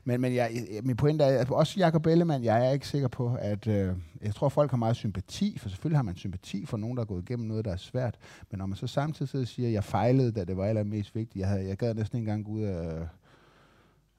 men 0.04 0.20
men 0.20 0.34
jeg, 0.34 0.50
min 0.82 0.96
pointe 0.96 1.24
er, 1.24 1.40
at 1.40 1.50
også 1.50 1.80
Jacob 1.80 2.06
Ellemann, 2.06 2.44
jeg 2.44 2.66
er 2.66 2.70
ikke 2.70 2.88
sikker 2.88 3.08
på, 3.08 3.36
at... 3.40 3.66
Øh, 3.66 3.96
jeg 4.22 4.34
tror, 4.34 4.48
folk 4.48 4.70
har 4.70 4.76
meget 4.78 4.96
sympati, 4.96 5.58
for 5.58 5.68
selvfølgelig 5.68 5.98
har 5.98 6.02
man 6.02 6.16
sympati 6.16 6.66
for 6.66 6.76
nogen, 6.76 6.96
der 6.96 7.02
er 7.02 7.06
gået 7.06 7.22
igennem 7.22 7.48
noget, 7.48 7.64
der 7.64 7.72
er 7.72 7.76
svært. 7.76 8.18
Men 8.50 8.58
når 8.58 8.66
man 8.66 8.76
så 8.76 8.86
samtidig 8.86 9.28
sidder 9.28 9.44
og 9.44 9.48
siger, 9.48 9.68
at 9.68 9.72
jeg 9.72 9.84
fejlede, 9.84 10.32
da 10.32 10.44
det 10.44 10.56
var 10.56 10.64
allermest 10.64 11.14
vigtigt. 11.14 11.40
Jeg, 11.40 11.48
havde, 11.48 11.68
jeg 11.68 11.76
gad 11.76 11.94
næsten 11.94 12.18
ikke 12.18 12.30
engang 12.30 12.44
gå 12.44 12.52
ud 12.52 12.62
af, 12.62 13.08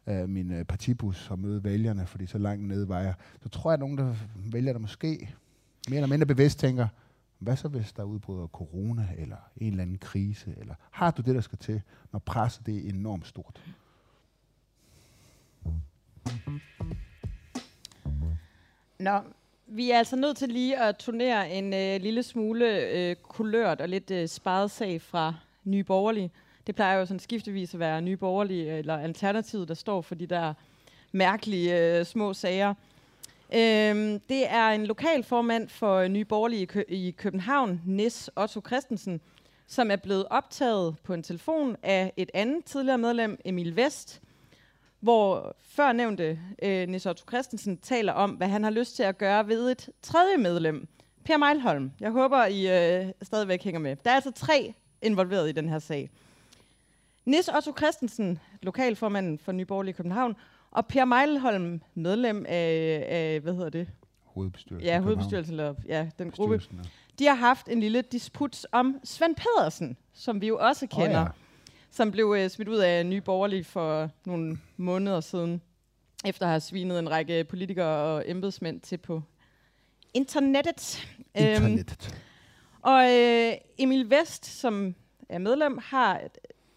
af 0.05 0.27
min 0.27 0.51
øh, 0.51 0.65
partibus 0.65 1.31
og 1.31 1.39
møde 1.39 1.63
vælgerne, 1.63 2.05
fordi 2.05 2.25
så 2.25 2.37
langt 2.37 2.67
nede 2.67 2.89
var 2.89 2.99
jeg. 2.99 3.13
Så 3.43 3.49
tror 3.49 3.71
jeg, 3.71 3.73
at 3.73 3.79
nogen, 3.79 3.97
der 3.97 4.15
vælger 4.51 4.73
der 4.73 4.79
måske 4.79 5.35
mere 5.89 5.97
eller 5.97 6.09
mindre 6.09 6.25
bevidst 6.25 6.59
tænker, 6.59 6.87
hvad 7.39 7.55
så 7.55 7.67
hvis 7.67 7.93
der 7.93 8.03
udbryder 8.03 8.47
corona, 8.47 9.07
eller 9.17 9.37
en 9.57 9.71
eller 9.71 9.83
anden 9.83 9.97
krise, 9.97 10.55
eller 10.57 10.75
har 10.91 11.11
du 11.11 11.21
det, 11.21 11.35
der 11.35 11.41
skal 11.41 11.57
til, 11.57 11.81
når 12.11 12.19
presset 12.19 12.65
det 12.65 12.75
er 12.75 12.89
enormt 12.89 13.27
stort? 13.27 13.61
Nå, 18.99 19.19
vi 19.67 19.91
er 19.91 19.97
altså 19.97 20.15
nødt 20.15 20.37
til 20.37 20.49
lige 20.49 20.79
at 20.79 20.97
turnere 20.97 21.51
en 21.51 21.73
øh, 21.73 22.01
lille 22.01 22.23
smule 22.23 22.79
øh, 22.79 23.15
kulørt 23.15 23.81
og 23.81 23.89
lidt 23.89 24.11
øh, 24.11 24.27
sparet 24.27 24.71
sag 24.71 25.01
fra 25.01 25.33
Nye 25.63 25.83
Borgerlige. 25.83 26.31
Det 26.67 26.75
plejer 26.75 26.99
jo 26.99 27.05
sådan 27.05 27.19
skiftevis 27.19 27.73
at 27.73 27.79
være 27.79 28.01
Nye 28.01 28.17
Borgerlige 28.17 28.71
øh, 28.73 28.79
eller 28.79 28.97
Alternativet, 28.97 29.67
der 29.67 29.73
står 29.73 30.01
for 30.01 30.15
de 30.15 30.25
der 30.25 30.53
mærkelige 31.11 31.79
øh, 31.79 32.05
små 32.05 32.33
sager. 32.33 32.73
Øhm, 33.53 34.19
det 34.19 34.51
er 34.51 34.69
en 34.69 34.85
lokalformand 34.85 35.69
for 35.69 36.07
Nye 36.07 36.25
Borgerlige 36.25 36.61
i, 36.61 36.65
Kø- 36.65 36.83
i 36.87 37.11
København, 37.17 37.81
Nis 37.85 38.29
Otto 38.35 38.61
Christensen, 38.67 39.21
som 39.67 39.91
er 39.91 39.95
blevet 39.95 40.25
optaget 40.29 40.95
på 41.03 41.13
en 41.13 41.23
telefon 41.23 41.75
af 41.83 42.13
et 42.17 42.31
andet 42.33 42.65
tidligere 42.65 42.97
medlem, 42.97 43.39
Emil 43.45 43.75
Vest, 43.75 44.21
hvor 45.01 45.55
før 45.59 45.91
nævnte 45.91 46.39
øh, 46.63 46.87
Nils 46.87 47.05
Otto 47.05 47.23
Christensen 47.29 47.77
taler 47.77 48.13
om, 48.13 48.31
hvad 48.31 48.47
han 48.47 48.63
har 48.63 48.71
lyst 48.71 48.95
til 48.95 49.03
at 49.03 49.17
gøre 49.17 49.47
ved 49.47 49.71
et 49.71 49.89
tredje 50.01 50.37
medlem, 50.37 50.87
Per 51.25 51.37
Meilholm. 51.37 51.91
Jeg 51.99 52.11
håber, 52.11 52.45
I 52.45 52.67
øh, 53.01 53.11
stadigvæk 53.21 53.63
hænger 53.63 53.79
med. 53.79 53.95
Der 54.05 54.11
er 54.11 54.15
altså 54.15 54.31
tre 54.31 54.73
involveret 55.01 55.49
i 55.49 55.51
den 55.51 55.69
her 55.69 55.79
sag. 55.79 56.09
Nis 57.25 57.47
Otto 57.47 57.73
Christensen, 57.77 58.39
lokalformanden 58.61 59.39
for 59.39 59.51
Nyborg 59.51 59.87
i 59.87 59.91
København, 59.91 60.35
og 60.71 60.87
Per 60.87 61.05
Meilholm, 61.05 61.81
medlem 61.93 62.45
af, 62.49 63.05
af 63.09 63.39
hvad 63.39 63.53
hedder 63.53 63.69
det? 63.69 63.87
Hovedbestyrelsen. 64.23 64.87
Ja, 64.87 64.99
hovedbestyrelsen, 64.99 65.53
eller 65.53 65.73
ja, 65.87 66.09
den 66.19 66.31
gruppe. 66.31 66.61
De 67.19 67.27
har 67.27 67.35
haft 67.35 67.69
en 67.69 67.79
lille 67.79 68.01
disput 68.01 68.65
om 68.71 68.99
Svend 69.03 69.35
Pedersen, 69.35 69.97
som 70.13 70.41
vi 70.41 70.47
jo 70.47 70.57
også 70.57 70.87
kender. 70.87 71.21
Oh, 71.21 71.27
ja 71.35 71.40
som 71.91 72.11
blev 72.11 72.35
øh, 72.37 72.49
smidt 72.49 72.69
ud 72.69 72.77
af 72.77 73.05
Nye 73.05 73.21
Borgerlige 73.21 73.63
for 73.63 74.09
nogle 74.25 74.57
måneder 74.77 75.21
siden, 75.21 75.61
efter 76.25 76.45
at 76.45 76.49
have 76.49 76.59
svinet 76.59 76.99
en 76.99 77.11
række 77.11 77.43
politikere 77.43 78.15
og 78.15 78.29
embedsmænd 78.29 78.81
til 78.81 78.97
på 78.97 79.21
internettet. 80.13 81.07
Internettet. 81.35 82.09
Øhm, 82.11 82.17
og 82.81 83.03
øh, 83.03 83.53
Emil 83.77 84.09
Vest, 84.09 84.45
som 84.45 84.95
er 85.29 85.37
medlem, 85.37 85.77
har 85.83 86.21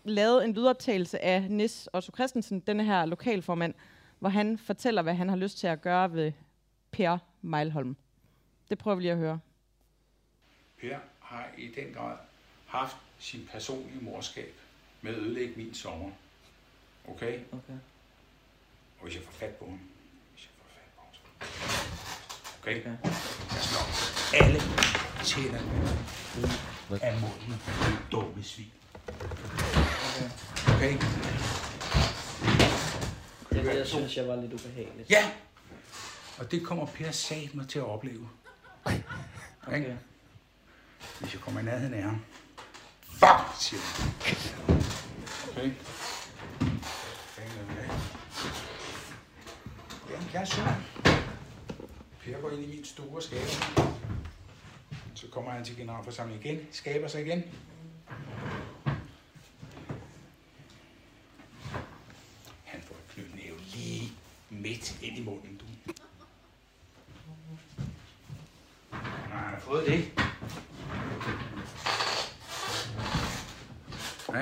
lavet 0.04 0.44
en 0.44 0.52
lydoptagelse 0.52 1.24
af 1.24 1.50
Nis 1.50 1.88
Otto 1.92 2.12
Christensen, 2.14 2.60
denne 2.60 2.84
her 2.84 3.06
lokalformand, 3.06 3.74
hvor 4.18 4.28
han 4.28 4.58
fortæller, 4.58 5.02
hvad 5.02 5.14
han 5.14 5.28
har 5.28 5.36
lyst 5.36 5.58
til 5.58 5.66
at 5.66 5.82
gøre 5.82 6.12
ved 6.12 6.32
Per 6.90 7.18
Meilholm. 7.42 7.96
Det 8.70 8.78
prøver 8.78 8.94
vi 8.94 9.02
lige 9.02 9.12
at 9.12 9.18
høre. 9.18 9.40
Per 10.80 10.96
har 11.20 11.48
i 11.58 11.66
den 11.66 11.94
grad 11.94 12.16
haft 12.66 12.96
sin 13.18 13.48
personlige 13.52 14.04
morskab 14.04 14.54
med 15.04 15.14
at 15.14 15.20
ødelægge 15.20 15.54
min 15.56 15.74
sommer. 15.74 16.10
Okay? 17.08 17.40
Okay. 17.52 17.78
Og 18.98 19.04
hvis 19.04 19.14
jeg 19.14 19.22
får 19.22 19.32
fat 19.32 19.54
på 19.54 19.64
ham, 19.64 19.80
hvis 20.32 20.44
jeg 20.44 20.52
får 20.58 20.66
fat 20.74 20.90
på 20.96 21.00
ham, 21.00 21.10
okay? 22.62 22.80
okay. 22.80 22.90
Jeg 23.54 23.62
slår 23.62 23.86
alle 24.44 24.60
tænder 25.24 25.62
ud 26.92 26.98
af 27.02 27.20
munden 27.20 27.60
Du 28.10 28.16
dumme 28.16 28.42
svin. 28.42 28.72
Okay. 30.68 30.74
Okay? 30.74 30.92
Det, 33.50 33.64
det 33.64 33.76
jeg 33.76 33.86
synes 33.86 34.16
jeg 34.16 34.28
var 34.28 34.36
lidt 34.36 34.52
ubehageligt. 34.52 35.10
Ja! 35.10 35.30
Og 36.38 36.50
det 36.50 36.66
kommer 36.66 36.86
Per 36.86 37.10
sat 37.10 37.54
mig 37.54 37.68
til 37.68 37.78
at 37.78 37.84
opleve. 37.84 38.28
Okay. 38.84 39.02
okay. 39.66 39.96
Hvis 41.20 41.32
jeg 41.32 41.40
kommer 41.40 41.60
i 41.60 41.64
nærheden 41.64 41.94
af 41.94 42.02
ham. 42.02 42.24
Fuck, 43.08 43.60
siger 43.60 43.80
han. 43.80 44.73
Okay. 45.56 45.70
Jamen, 50.10 50.28
jeg 50.32 50.40
er 50.40 50.44
søn. 50.44 50.64
Per 52.24 52.40
går 52.40 52.50
ind 52.50 52.62
i 52.62 52.66
min 52.66 52.84
store 52.84 53.22
skaber. 53.22 53.84
Så 55.14 55.26
kommer 55.30 55.50
han 55.50 55.64
til 55.64 55.76
generalforsamling 55.76 56.44
igen. 56.44 56.66
Skaber 56.72 57.08
sig 57.08 57.26
igen. 57.26 57.42
Han 62.64 62.82
får 62.82 62.94
et 62.94 63.08
knytnæve 63.14 63.58
lige 63.58 64.12
midt 64.50 65.02
ind 65.02 65.18
i 65.18 65.22
munden, 65.24 65.56
du. 65.56 65.64
Når 68.90 69.36
han 69.36 69.54
har 69.54 69.60
fået 69.60 69.86
det, 69.86 70.12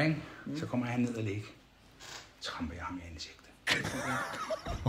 ikke? 0.00 0.22
Mm. 0.46 0.59
Så 0.59 0.66
kommer 0.66 0.87
han 0.87 1.00
ned 1.00 1.14
og 1.14 1.22
ligge. 1.22 1.46
Tramper 2.40 2.74
jeg 2.74 2.85
ham 2.85 2.98
i 2.98 3.12
ansigtet. 3.12 3.50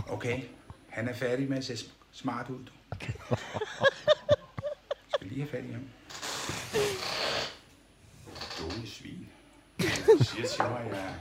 Okay? 0.08 0.42
Han 0.88 1.08
er 1.08 1.14
færdig 1.14 1.48
med 1.48 1.58
at 1.58 1.64
se 1.64 1.76
smart 2.12 2.50
ud, 2.50 2.64
du. 2.64 2.72
skal 5.14 5.26
lige 5.26 5.40
have 5.40 5.50
fat 5.50 5.64
i 5.64 5.72
ham. 5.72 5.88
Dumme 8.58 8.86
svin. 8.86 9.28
Han 9.80 10.24
siger 10.24 10.48
til 10.48 10.64
mig, 10.64 10.80
at 10.80 10.96
jeg 10.96 11.06
er 11.06 11.14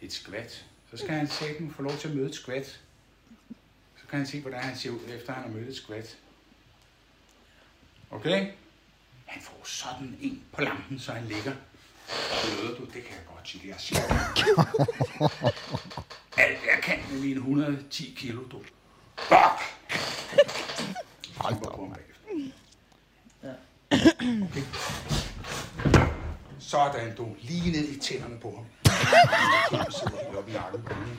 et 0.00 0.12
skvat. 0.12 0.66
Så 0.90 0.96
skal 0.96 1.10
han 1.10 1.28
sætte 1.28 1.70
få 1.70 1.82
lov 1.82 1.96
til 1.96 2.08
at 2.08 2.14
møde 2.14 2.28
et 2.28 2.34
skvat. 2.34 2.80
Så 3.96 4.06
kan 4.10 4.18
han 4.18 4.26
se, 4.26 4.40
hvordan 4.40 4.60
han 4.60 4.76
ser 4.76 4.90
ud, 4.90 5.00
efter 5.08 5.32
han 5.32 5.42
har 5.42 5.50
mødt 5.50 5.68
et 5.68 5.76
skvat. 5.76 6.18
Okay? 8.10 8.52
Han 9.26 9.42
får 9.42 9.60
sådan 9.64 10.16
en 10.20 10.44
på 10.52 10.60
lampen, 10.60 10.98
så 10.98 11.12
han 11.12 11.26
ligger 11.26 11.54
Bløder 12.42 12.74
du, 12.78 12.84
det 12.84 12.92
kan 12.92 13.02
jeg 13.12 13.26
godt 13.34 13.48
sige. 13.48 13.68
Jeg 13.68 13.76
siger. 13.78 14.00
Alt 16.42 16.58
jeg 16.74 16.82
kan 16.82 16.98
med 17.10 17.20
mine 17.20 17.36
110 17.36 18.14
kilo, 18.16 18.42
du. 18.42 18.58
Bok! 19.28 19.60
Hold 21.36 21.54
da 21.54 21.68
op. 21.68 21.78
Okay. 21.80 22.00
Sådan, 26.58 27.16
du. 27.16 27.36
Lige 27.40 27.72
ned 27.72 27.88
i 27.88 27.98
tænderne 28.00 28.38
på 28.40 28.54
ham. 28.56 28.92
Han 29.80 29.92
sidder 29.92 30.24
helt 30.24 30.36
oppe 30.36 30.50
i 30.50 30.54
nakken 30.54 30.82
på 30.82 30.94
ham. 30.94 31.16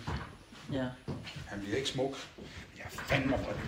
Ja. 0.71 0.85
Han 1.47 1.59
bliver 1.59 1.77
ikke 1.77 1.89
smuk. 1.89 2.15
Jeg 2.77 2.83
er 2.85 2.89
fandme 2.89 3.37
for 3.37 3.51
det. 3.51 3.61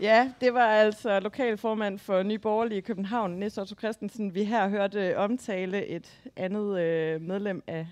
Ja, 0.00 0.30
det 0.40 0.54
var 0.54 0.66
altså 0.66 1.20
lokalformand 1.20 1.98
for 1.98 2.22
Nye 2.22 2.38
Borgerlige 2.38 2.78
i 2.78 2.80
København, 2.80 3.30
Nis 3.30 3.58
Otto 3.58 3.74
Christensen. 3.78 4.34
Vi 4.34 4.44
her 4.44 4.68
hørte 4.68 5.18
omtale 5.18 5.86
et 5.86 6.20
andet 6.36 6.80
øh, 6.80 7.20
medlem 7.20 7.62
af 7.66 7.86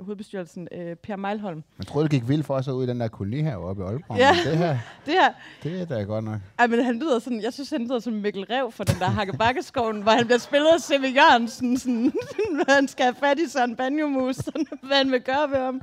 hovedbestyrelsen, 0.00 0.68
øh, 0.72 0.96
Per 0.96 1.16
Meilholm. 1.16 1.62
Man 1.76 1.86
troede, 1.86 2.04
det 2.08 2.10
gik 2.20 2.28
vildt 2.28 2.46
for 2.46 2.54
os 2.54 2.68
ud 2.68 2.84
i 2.84 2.86
den 2.86 3.00
der 3.00 3.08
koloni 3.08 3.42
heroppe 3.42 3.82
i 3.82 3.86
Aalborg. 3.86 4.18
Ja. 4.18 4.36
Det 4.44 4.58
her, 4.58 4.78
Det 5.06 5.14
her, 5.14 5.32
det 5.62 5.80
er 5.80 5.84
da 5.84 6.02
godt 6.02 6.24
nok. 6.24 6.40
ej, 6.58 6.66
men 6.66 6.84
han 6.84 6.98
lyder 6.98 7.18
sådan, 7.18 7.42
jeg 7.42 7.52
synes, 7.52 7.70
han 7.70 7.82
lyder 7.82 7.98
som 7.98 8.12
Mikkel 8.12 8.44
Rev 8.44 8.72
for 8.72 8.84
den 8.84 8.98
der 8.98 9.06
Hakkebakkeskoven, 9.06 10.02
hvor 10.02 10.12
han 10.12 10.24
bliver 10.26 10.38
spillet 10.38 10.68
af 10.68 10.80
C.V. 10.80 11.04
Jørgensen, 11.16 11.78
sådan, 11.78 12.12
han 12.68 12.88
skal 12.88 13.04
have 13.04 13.14
fat 13.20 13.38
i 13.38 13.48
sådan 13.48 13.70
en 13.70 13.76
banjomus, 13.76 14.36
sådan, 14.36 14.66
hvad 14.82 14.96
han 14.96 15.12
vil 15.12 15.20
gøre 15.20 15.50
ved 15.50 15.58
ham. 15.58 15.80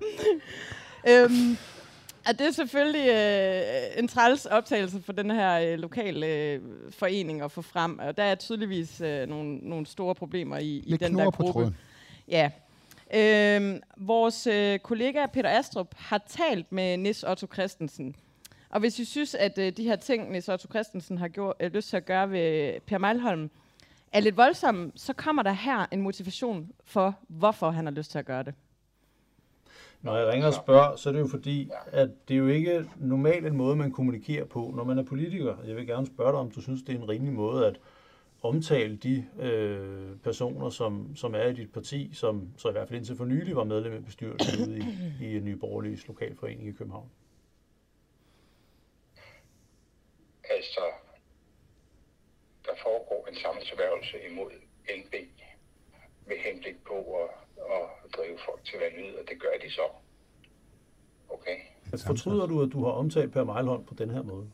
øhm, 1.10 1.58
og 2.28 2.40
det 2.40 2.48
er 2.48 2.52
selvfølgelig 2.52 3.08
øh, 3.10 4.00
en 4.04 4.08
træls 4.08 4.46
optagelse 4.46 5.02
for 5.02 5.14
den 5.14 5.32
her 5.32 5.60
øh, 5.74 5.80
lokale 5.80 6.28
øh, 6.28 6.62
forening 6.90 7.42
at 7.42 7.52
få 7.52 7.62
frem, 7.62 8.00
og 8.00 8.18
der 8.18 8.24
er 8.24 8.36
tydeligvis 8.36 9.02
øh, 9.02 9.28
nogle, 9.28 9.58
nogle 9.58 9.86
store 9.86 10.16
problemer 10.16 10.58
i, 10.58 10.78
i 10.78 10.84
Lidt 10.86 11.02
den 11.02 11.18
der 11.18 11.30
på 11.30 11.44
gruppe. 11.44 11.52
tråden. 11.60 11.78
Ja. 12.28 12.52
Øhm, 13.14 13.82
vores 13.98 14.48
øh, 14.48 14.80
kollega 14.80 15.26
Peter 15.26 15.50
Astrup 15.50 15.96
har 15.98 16.22
talt 16.28 16.72
med 16.72 16.98
Nis 16.98 17.24
Otto 17.24 17.48
Christensen. 17.54 18.16
Og 18.70 18.80
hvis 18.80 19.00
I 19.00 19.06
synes, 19.06 19.36
at 19.36 19.58
øh, 19.58 19.72
de 19.78 19.84
her 19.84 19.96
ting, 19.96 20.32
Nis 20.32 20.50
Otto 20.50 20.68
Christensen 20.70 21.18
har 21.18 21.28
gjort, 21.28 21.56
øh, 21.60 21.74
lyst 21.74 21.90
til 21.90 21.98
at 21.98 22.06
gøre 22.06 22.32
ved 22.32 22.80
Per 22.80 22.98
Meilholm, 22.98 23.50
er 24.14 24.20
lidt 24.20 24.38
voldsomme, 24.38 24.92
så 24.96 25.14
kommer 25.14 25.44
der 25.44 25.52
her 25.52 25.86
en 25.92 26.02
motivation 26.02 26.70
for, 26.86 27.16
hvorfor 27.28 27.72
han 27.72 27.86
har 27.86 27.92
lyst 27.94 28.12
til 28.12 28.20
at 28.20 28.26
gøre 28.26 28.44
det. 28.44 28.54
Når 30.02 30.18
jeg 30.18 30.28
ringer 30.28 30.48
og 30.48 30.54
spørger, 30.54 30.96
så 30.96 31.10
er 31.10 31.14
det 31.14 31.20
jo 31.20 31.28
fordi, 31.28 31.70
at 31.88 32.10
det 32.28 32.34
er 32.34 32.38
jo 32.38 32.48
ikke 32.48 32.90
normalt 32.98 33.46
en 33.46 33.58
måde, 33.58 33.76
man 33.76 33.92
kommunikerer 33.92 34.46
på, 34.46 34.74
når 34.76 34.84
man 34.84 34.98
er 34.98 35.04
politiker. 35.04 35.58
Jeg 35.66 35.76
vil 35.76 35.88
gerne 35.88 36.06
spørge 36.06 36.32
dig, 36.32 36.40
om 36.40 36.52
du 36.52 36.62
synes, 36.62 36.82
det 36.82 36.96
er 36.96 37.00
en 37.00 37.10
rimelig 37.10 37.34
måde 37.34 37.68
at 37.68 37.80
omtale 38.42 38.98
de 38.98 39.26
øh, 39.40 40.18
personer, 40.24 40.70
som, 40.70 41.16
som 41.16 41.36
er 41.36 41.44
i 41.46 41.54
dit 41.54 41.74
parti, 41.74 42.14
som 42.14 42.50
så 42.58 42.70
i 42.70 42.72
hvert 42.72 42.88
fald 42.88 42.98
indtil 42.98 43.18
for 43.18 43.26
nylig 43.26 43.56
var 43.56 43.64
medlem 43.64 43.94
af 43.94 44.06
bestyrelsen 44.06 44.70
ude 44.70 44.78
i, 45.22 45.36
i 45.36 45.40
Nye 45.40 45.56
Borgerliges 45.56 46.08
lokalforening 46.08 46.68
i 46.68 46.72
København. 46.72 47.10
Altså, 50.50 50.82
der 52.66 52.72
foregår 52.84 53.28
en 53.30 53.36
sammensværgelse 53.36 54.18
imod 54.32 54.52
NB 54.98 55.14
med 56.28 56.38
henblik 56.38 56.84
på 56.88 56.96
at, 56.96 57.30
at 57.76 58.16
drive 58.18 58.38
folk 58.46 58.66
til 58.66 58.80
vanvid, 58.80 59.14
og 59.16 59.24
det 59.30 59.42
gør 59.42 59.54
de 59.64 59.72
så. 59.72 59.82
Okay? 61.30 61.58
Fortryder 62.08 62.46
du, 62.46 62.62
at 62.62 62.70
du 62.72 62.86
har 62.86 62.92
omtalt 62.92 63.34
Per 63.34 63.44
Meilholm 63.44 63.86
på 63.86 63.94
den 63.94 64.10
her 64.10 64.22
måde? 64.22 64.52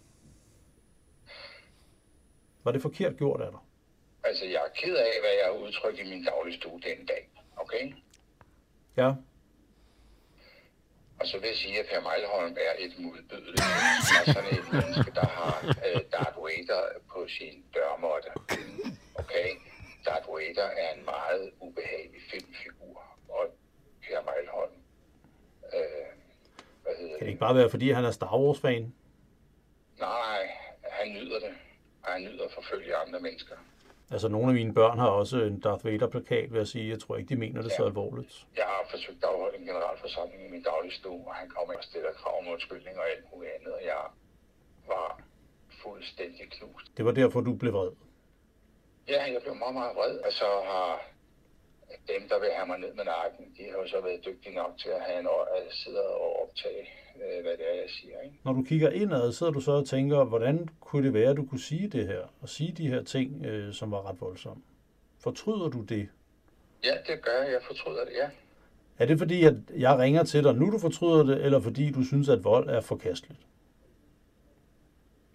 Var 2.63 2.71
det 2.71 2.81
forkert 2.81 3.17
gjort 3.17 3.41
af 3.41 3.51
dig? 3.51 3.59
Altså, 4.23 4.45
jeg 4.45 4.61
er 4.67 4.71
ked 4.75 4.95
af, 4.95 5.11
hvad 5.21 5.29
jeg 5.39 5.45
har 5.45 5.65
udtrykt 5.65 5.99
i 5.99 6.09
min 6.09 6.23
dagligstue 6.25 6.81
den 6.81 7.05
dag. 7.05 7.29
Okay? 7.57 7.93
Ja, 8.97 9.13
Og 11.19 11.27
så 11.27 11.37
vil 11.39 11.47
jeg 11.47 11.55
sige, 11.55 11.79
at 11.79 11.85
Per 11.89 12.01
Meilholm 12.07 12.55
er 12.67 12.73
et 12.85 12.93
modbydeligt 12.99 13.63
menneske. 13.67 14.13
Han 14.17 14.23
er 14.27 14.33
sådan 14.33 14.53
et 14.59 14.67
menneske, 14.73 15.11
der 15.19 15.27
har 15.37 15.53
øh, 15.87 16.01
Darth 16.13 16.37
Vader 16.45 16.83
på 17.11 17.19
sin 17.37 17.55
dørmåtte. 17.75 18.29
Okay? 19.21 19.49
Darth 20.05 20.27
Vader 20.35 20.67
er 20.83 20.89
en 20.97 21.05
meget 21.05 21.51
ubehagelig 21.65 22.21
filmfigur. 22.31 22.76
Per 24.07 24.21
Meilholm, 24.27 24.71
øh, 25.73 26.07
hvad 26.83 26.93
hedder 26.99 27.17
kan 27.17 27.25
det 27.25 27.27
ikke 27.27 27.39
bare 27.39 27.55
være, 27.55 27.69
fordi 27.69 27.91
han 27.91 28.05
er 28.05 28.11
Star 28.11 28.37
Wars-fan? 28.39 28.93
Nej, 29.99 30.49
han 30.83 31.07
nyder 31.13 31.39
det. 31.39 31.49
Og 32.03 32.11
han 32.11 32.21
nyder 32.21 32.45
at 32.45 32.51
forfølge 32.51 32.95
andre 32.95 33.19
mennesker. 33.19 33.55
Altså, 34.11 34.27
nogle 34.27 34.47
af 34.47 34.53
mine 34.53 34.73
børn 34.73 34.99
har 34.99 35.07
også 35.07 35.37
en 35.43 35.59
Darth 35.59 35.85
Vader-plakat, 35.85 36.51
vil 36.51 36.57
jeg 36.57 36.67
sige. 36.67 36.89
Jeg 36.89 36.99
tror 36.99 37.17
ikke, 37.17 37.29
de 37.29 37.35
mener 37.35 37.61
det 37.61 37.71
så 37.71 37.81
Ja. 37.83 37.87
alvorligt. 37.87 38.45
Jeg 38.57 38.63
har 38.65 38.83
forsøgt 38.89 39.23
at 39.23 39.29
afholde 39.29 39.57
en 39.57 39.65
generalforsamling 39.65 40.45
i 40.47 40.51
min 40.51 40.63
dagligstue, 40.63 41.27
og 41.27 41.35
han 41.35 41.49
kommer 41.49 41.73
og 41.73 41.83
stiller 41.83 42.11
krav 42.13 42.39
om 42.41 42.47
undskyldning 42.47 42.97
og 42.97 43.03
alt 43.09 43.25
muligt 43.35 43.51
andet, 43.59 43.73
og 43.73 43.81
jeg 43.85 44.01
var 44.87 45.21
fuldstændig 45.83 46.51
knust. 46.51 46.97
Det 46.97 47.05
var 47.05 47.11
derfor, 47.11 47.41
du 47.41 47.55
blev 47.55 47.73
vred. 47.73 47.91
Ja, 49.07 49.23
jeg 49.33 49.41
blev 49.41 49.55
meget, 49.55 49.73
meget 49.73 49.95
vred, 49.95 50.17
og 50.19 50.31
så 50.31 50.45
har 50.65 51.01
dem, 52.13 52.29
der 52.29 52.39
vil 52.39 52.49
have 52.57 52.67
mig 52.67 52.79
ned 52.79 52.93
med 52.93 53.05
nakken, 53.05 53.45
de 53.57 53.63
har 53.63 53.77
jo 53.81 53.87
så 53.87 54.01
været 54.01 54.25
dygtige 54.25 54.55
nok 54.55 54.73
til 54.77 54.89
at 54.89 55.01
have 55.01 55.19
en 55.19 55.27
år, 55.27 55.43
at 55.57 55.73
sidde 55.73 56.03
og 56.07 56.41
optage, 56.43 56.83
øh, 57.15 57.41
hvad 57.43 57.51
det 57.59 57.65
er, 57.71 57.75
jeg 57.75 57.89
siger. 57.89 58.21
Ikke? 58.21 58.35
Når 58.43 58.53
du 58.53 58.63
kigger 58.63 58.89
indad, 58.89 59.31
sidder 59.31 59.51
du 59.51 59.59
så 59.59 59.71
og 59.71 59.87
tænker, 59.87 60.23
hvordan 60.23 60.69
kunne 60.79 61.05
det 61.05 61.13
være, 61.13 61.29
at 61.29 61.37
du 61.37 61.45
kunne 61.45 61.59
sige 61.59 61.87
det 61.87 62.07
her? 62.07 62.21
Og 62.41 62.49
sige 62.49 62.71
de 62.71 62.87
her 62.87 63.03
ting, 63.03 63.45
øh, 63.45 63.73
som 63.73 63.91
var 63.91 64.09
ret 64.09 64.21
voldsomme. 64.21 64.63
Fortryder 65.19 65.67
du 65.69 65.81
det? 65.81 66.09
Ja, 66.83 66.97
det 67.07 67.21
gør 67.21 67.43
jeg. 67.43 67.51
Jeg 67.51 67.61
fortryder 67.67 68.05
det, 68.05 68.13
ja. 68.13 68.29
Er 68.99 69.05
det 69.05 69.17
fordi, 69.17 69.43
at 69.43 69.53
jeg 69.75 69.97
ringer 69.97 70.23
til 70.23 70.43
dig, 70.43 70.55
nu 70.55 70.71
du 70.71 70.79
fortryder 70.79 71.23
det, 71.23 71.45
eller 71.45 71.59
fordi 71.59 71.91
du 71.91 72.03
synes, 72.03 72.29
at 72.29 72.43
vold 72.43 72.69
er 72.69 72.81
forkasteligt? 72.81 73.39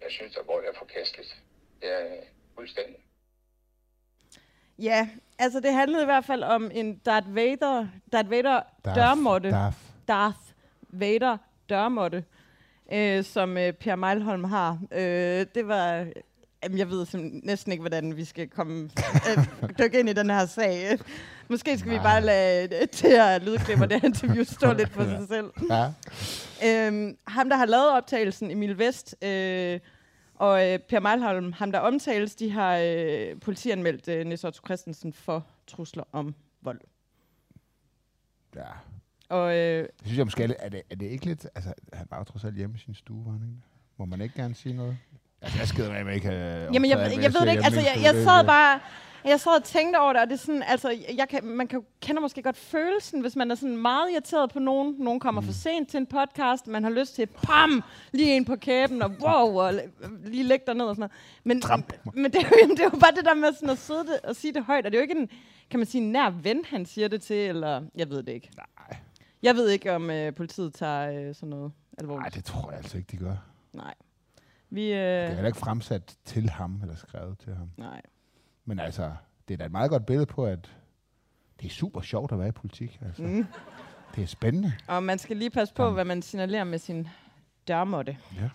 Jeg 0.01 0.11
synes, 0.11 0.37
at 0.37 0.47
vold 0.47 0.65
er 0.65 0.77
forkasteligt. 0.77 1.43
Det 1.81 1.89
er 1.91 2.23
fuldstændig. 2.55 2.95
Ja, 4.79 5.09
altså 5.39 5.59
det 5.59 5.73
handlede 5.73 6.01
i 6.01 6.05
hvert 6.05 6.25
fald 6.25 6.43
om 6.43 6.71
en 6.73 6.95
Darth 7.05 7.35
Vader, 7.35 7.85
Darth 8.13 8.29
Vader 8.31 8.59
Darth- 8.87 8.95
dørmåtte. 8.95 9.49
Darth. 9.51 9.77
Darth 10.07 10.37
Vader 10.89 11.37
dørmåtte, 11.69 12.23
øh, 12.93 13.23
som 13.23 13.57
øh, 13.57 13.73
Per 13.73 13.95
Meilholm 13.95 14.43
har. 14.43 14.79
Øh, 14.91 15.45
det 15.55 15.67
var... 15.67 16.05
Jamen, 16.63 16.77
jeg 16.77 16.89
ved 16.89 17.05
næsten 17.43 17.71
ikke, 17.71 17.81
hvordan 17.81 18.17
vi 18.17 18.25
skal 18.25 18.47
komme 18.49 18.89
øh, 19.37 19.45
dykke 19.79 19.99
ind 19.99 20.09
i 20.09 20.13
den 20.13 20.29
her 20.29 20.45
sag. 20.45 20.99
Måske 21.49 21.77
skal 21.77 21.91
vi 21.91 21.97
bare 21.97 22.21
lade 22.21 22.67
det 22.67 23.01
her 23.01 23.39
lydklip 23.39 23.81
og 23.81 23.89
det 23.89 24.01
her 24.01 24.07
interview 24.07 24.43
stå 24.43 24.73
lidt 24.73 24.89
for 24.89 25.03
sig 25.17 25.25
selv. 25.29 25.51
Ja. 25.69 25.87
Øhm, 26.87 27.17
ham, 27.27 27.49
der 27.49 27.57
har 27.57 27.65
lavet 27.65 27.89
optagelsen, 27.91 28.51
Emil 28.51 28.77
Vest, 28.77 29.15
øh, 29.21 29.79
og 30.43 30.71
øh, 30.71 30.79
Per 30.79 30.99
Meilholm, 30.99 31.53
ham 31.53 31.71
der 31.71 31.79
omtales, 31.79 32.35
de 32.35 32.51
har 32.51 32.77
øh, 32.77 33.39
politianmeldt 33.39 34.07
øh, 34.07 34.25
Niels 34.25 34.43
Otto 34.43 34.61
Christensen 34.65 35.13
for 35.13 35.45
trusler 35.67 36.03
om 36.11 36.35
vold. 36.61 36.81
ja. 38.55 38.61
Og 39.29 39.55
øh, 39.57 39.79
Det 39.83 39.89
synes 40.05 40.17
jeg 40.17 40.25
måske, 40.25 40.43
er 40.43 40.47
det, 40.69 40.81
er 40.89 40.95
det, 40.95 41.05
ikke 41.05 41.25
lidt... 41.25 41.47
Altså, 41.55 41.73
han 41.93 42.07
var 42.09 42.17
jo 42.17 42.23
trods 42.23 42.43
alt 42.43 42.55
hjemme 42.55 42.75
i 42.75 42.79
sin 42.79 42.95
stue, 42.95 43.25
var 43.25 43.31
han 43.31 43.41
ikke? 43.41 43.61
Må 43.97 44.05
man 44.05 44.21
ikke 44.21 44.35
gerne 44.35 44.55
sige 44.55 44.75
noget? 44.75 44.97
Altså, 45.41 45.57
jeg 45.59 45.67
skider 45.67 45.89
med, 45.89 46.11
at 46.11 46.15
ikke 46.15 46.27
have 46.27 46.69
Jamen, 46.73 46.89
jeg, 46.89 46.97
jeg, 46.97 47.07
hvad 47.07 47.23
jeg 47.23 47.33
ved 47.33 47.41
det 47.41 47.51
ikke. 47.51 47.65
Altså, 47.65 47.79
jeg, 47.79 47.95
jeg 48.03 48.13
sad 48.23 48.45
bare... 48.45 48.79
Jeg 49.25 49.39
sad 49.39 49.51
og 49.57 49.63
tænkte 49.63 49.97
over 49.97 50.13
det, 50.13 50.21
og 50.21 50.27
det 50.27 50.33
er 50.33 50.37
sådan, 50.37 50.63
altså, 50.63 50.97
jeg 51.17 51.29
kan, 51.29 51.45
man 51.45 51.67
kan, 51.67 51.81
kender 52.01 52.21
måske 52.21 52.41
godt 52.41 52.57
følelsen, 52.57 53.21
hvis 53.21 53.35
man 53.35 53.51
er 53.51 53.55
sådan 53.55 53.77
meget 53.77 54.11
irriteret 54.11 54.51
på 54.51 54.59
nogen. 54.59 54.95
Nogen 54.99 55.19
kommer 55.19 55.41
mm. 55.41 55.47
for 55.47 55.53
sent 55.53 55.89
til 55.89 55.97
en 55.97 56.05
podcast, 56.05 56.67
man 56.67 56.83
har 56.83 56.91
lyst 56.91 57.15
til, 57.15 57.27
pam, 57.27 57.83
lige 58.11 58.35
en 58.35 58.45
på 58.45 58.55
kæben, 58.55 59.01
og 59.01 59.11
wow, 59.21 59.59
og 59.59 59.73
lige 60.25 60.43
lægge 60.43 60.65
dig 60.67 60.75
ned 60.75 60.85
og 60.85 60.95
sådan 60.95 61.01
noget. 61.01 61.11
Men, 61.43 61.61
Tramp. 61.61 61.93
men 62.13 62.31
det, 62.31 62.35
er 62.35 62.49
jo, 62.49 62.69
det 62.75 62.79
er 62.79 62.89
jo 62.93 62.99
bare 62.99 63.11
det 63.15 63.25
der 63.25 63.33
med 63.33 63.53
sådan 63.53 63.69
at 63.69 63.77
sidde 63.77 63.99
det, 63.99 64.19
og 64.23 64.35
sige 64.35 64.53
det 64.53 64.63
højt, 64.63 64.85
og 64.85 64.91
det 64.91 64.97
er 64.97 65.01
jo 65.01 65.09
ikke 65.09 65.19
en, 65.21 65.29
kan 65.69 65.79
man 65.79 65.87
sige, 65.87 66.01
nær 66.11 66.29
ven, 66.29 66.65
han 66.65 66.85
siger 66.85 67.07
det 67.07 67.21
til, 67.21 67.49
eller 67.49 67.81
jeg 67.95 68.09
ved 68.09 68.23
det 68.23 68.33
ikke. 68.33 68.49
Nej. 68.57 68.99
Jeg 69.43 69.55
ved 69.55 69.69
ikke, 69.69 69.95
om 69.95 70.09
øh, 70.09 70.35
politiet 70.35 70.73
tager 70.73 71.11
øh, 71.11 71.35
sådan 71.35 71.49
noget 71.49 71.71
alvorligt. 71.97 72.23
Nej, 72.23 72.29
det 72.29 72.45
tror 72.45 72.71
jeg 72.71 72.77
altså 72.77 72.97
ikke, 72.97 73.07
de 73.11 73.17
gør. 73.17 73.35
Nej. 73.73 73.93
Vi, 74.69 74.87
Det 74.87 74.93
er 74.95 75.23
øh, 75.23 75.29
heller 75.29 75.47
ikke 75.47 75.59
fremsat 75.59 76.17
til 76.25 76.49
ham, 76.49 76.79
eller 76.81 76.95
skrevet 76.95 77.39
til 77.39 77.55
ham. 77.55 77.69
nej. 77.77 78.01
Men 78.65 78.79
altså, 78.79 79.11
det 79.47 79.53
er 79.53 79.57
da 79.57 79.65
et 79.65 79.71
meget 79.71 79.89
godt 79.89 80.05
billede 80.05 80.25
på, 80.25 80.45
at 80.45 80.71
det 81.61 81.65
er 81.65 81.69
super 81.73 82.01
sjovt 82.01 82.31
at 82.31 82.39
være 82.39 82.47
i 82.47 82.51
politik. 82.51 82.99
Altså. 83.05 83.23
Mm. 83.23 83.45
Det 84.15 84.23
er 84.23 84.27
spændende. 84.27 84.73
Og 84.87 85.03
man 85.03 85.19
skal 85.19 85.37
lige 85.37 85.49
passe 85.49 85.73
på, 85.73 85.89
hvad 85.89 86.05
man 86.05 86.21
signalerer 86.21 86.63
med 86.63 86.79
sin 86.79 87.07
dørmåtte. 87.67 88.17
Ja. 88.35 88.49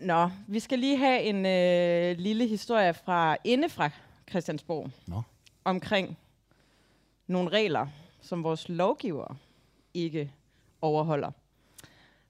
Nå, 0.00 0.30
vi 0.46 0.60
skal 0.60 0.78
lige 0.78 0.98
have 0.98 1.22
en 1.22 1.46
øh, 1.46 2.18
lille 2.18 2.46
historie 2.46 2.94
fra 2.94 3.36
inde 3.44 3.68
fra 3.68 3.90
Christiansborg 4.30 4.90
Nå. 5.06 5.22
omkring 5.64 6.18
nogle 7.26 7.48
regler, 7.50 7.86
som 8.20 8.44
vores 8.44 8.68
lovgiver 8.68 9.36
ikke 9.94 10.32
overholder. 10.80 11.30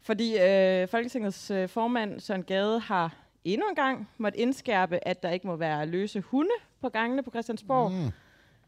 Fordi 0.05 0.39
øh, 0.39 0.89
Folketingets 0.89 1.51
øh, 1.51 1.69
formand 1.69 2.21
Søren 2.21 2.43
Gade 2.43 2.81
har 2.81 3.17
endnu 3.45 3.69
en 3.69 3.75
gang 3.75 4.09
måtte 4.19 4.39
indskærpe, 4.39 5.09
at 5.09 5.23
der 5.23 5.31
ikke 5.31 5.47
må 5.47 5.57
være 5.57 5.87
løse 5.87 6.21
hunde 6.21 6.51
på 6.81 6.89
gangene 6.89 7.23
på 7.23 7.31
Christiansborg. 7.31 7.93
Mm. 7.93 8.11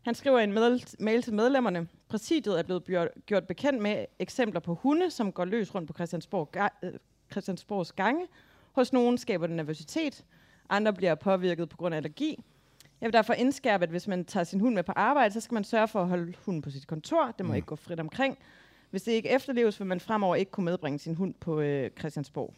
Han 0.03 0.14
skriver 0.14 0.39
en 0.39 0.53
mail, 0.53 0.84
mail 0.99 1.22
til 1.22 1.34
medlemmerne, 1.34 1.89
præsidiet 2.09 2.59
er 2.59 2.62
blevet 2.62 2.84
gjort, 2.84 3.09
gjort 3.26 3.45
bekendt 3.45 3.82
med 3.82 4.05
eksempler 4.18 4.61
på 4.61 4.74
hunde, 4.74 5.11
som 5.11 5.32
går 5.32 5.45
løs 5.45 5.74
rundt 5.74 5.87
på 5.87 5.93
Christiansborg, 5.93 6.53
ga, 6.53 6.68
øh, 6.82 6.93
Christiansborgs 7.30 7.93
gange. 7.93 8.26
Hos 8.72 8.93
nogen 8.93 9.18
skaber 9.18 9.47
det 9.47 9.57
nervøsitet, 9.57 10.24
andre 10.68 10.93
bliver 10.93 11.14
påvirket 11.14 11.68
på 11.68 11.76
grund 11.76 11.95
af 11.95 11.97
allergi. 11.97 12.45
Jeg 13.01 13.07
vil 13.07 13.12
derfor 13.12 13.32
indskærpe, 13.32 13.82
at 13.82 13.91
hvis 13.91 14.09
man 14.09 14.24
tager 14.24 14.45
sin 14.45 14.61
hund 14.61 14.74
med 14.74 14.82
på 14.82 14.93
arbejde, 14.97 15.34
så 15.34 15.41
skal 15.41 15.55
man 15.55 15.64
sørge 15.64 15.89
for 15.89 16.03
at 16.03 16.09
holde 16.09 16.34
hunden 16.45 16.62
på 16.62 16.70
sit 16.70 16.87
kontor. 16.87 17.34
Det 17.39 17.47
må 17.47 17.53
mm. 17.53 17.57
ikke 17.57 17.66
gå 17.66 17.76
frit 17.76 18.01
omkring. 18.01 18.39
Hvis 18.91 19.03
det 19.03 19.12
ikke 19.12 19.28
efterleves, 19.28 19.80
vil 19.80 19.87
man 19.87 20.01
fremover 20.01 20.37
ikke 20.37 20.51
kunne 20.51 20.64
medbringe 20.64 20.99
sin 20.99 21.14
hund 21.14 21.34
på 21.41 21.61
øh, 21.61 21.91
Christiansborg. 21.99 22.55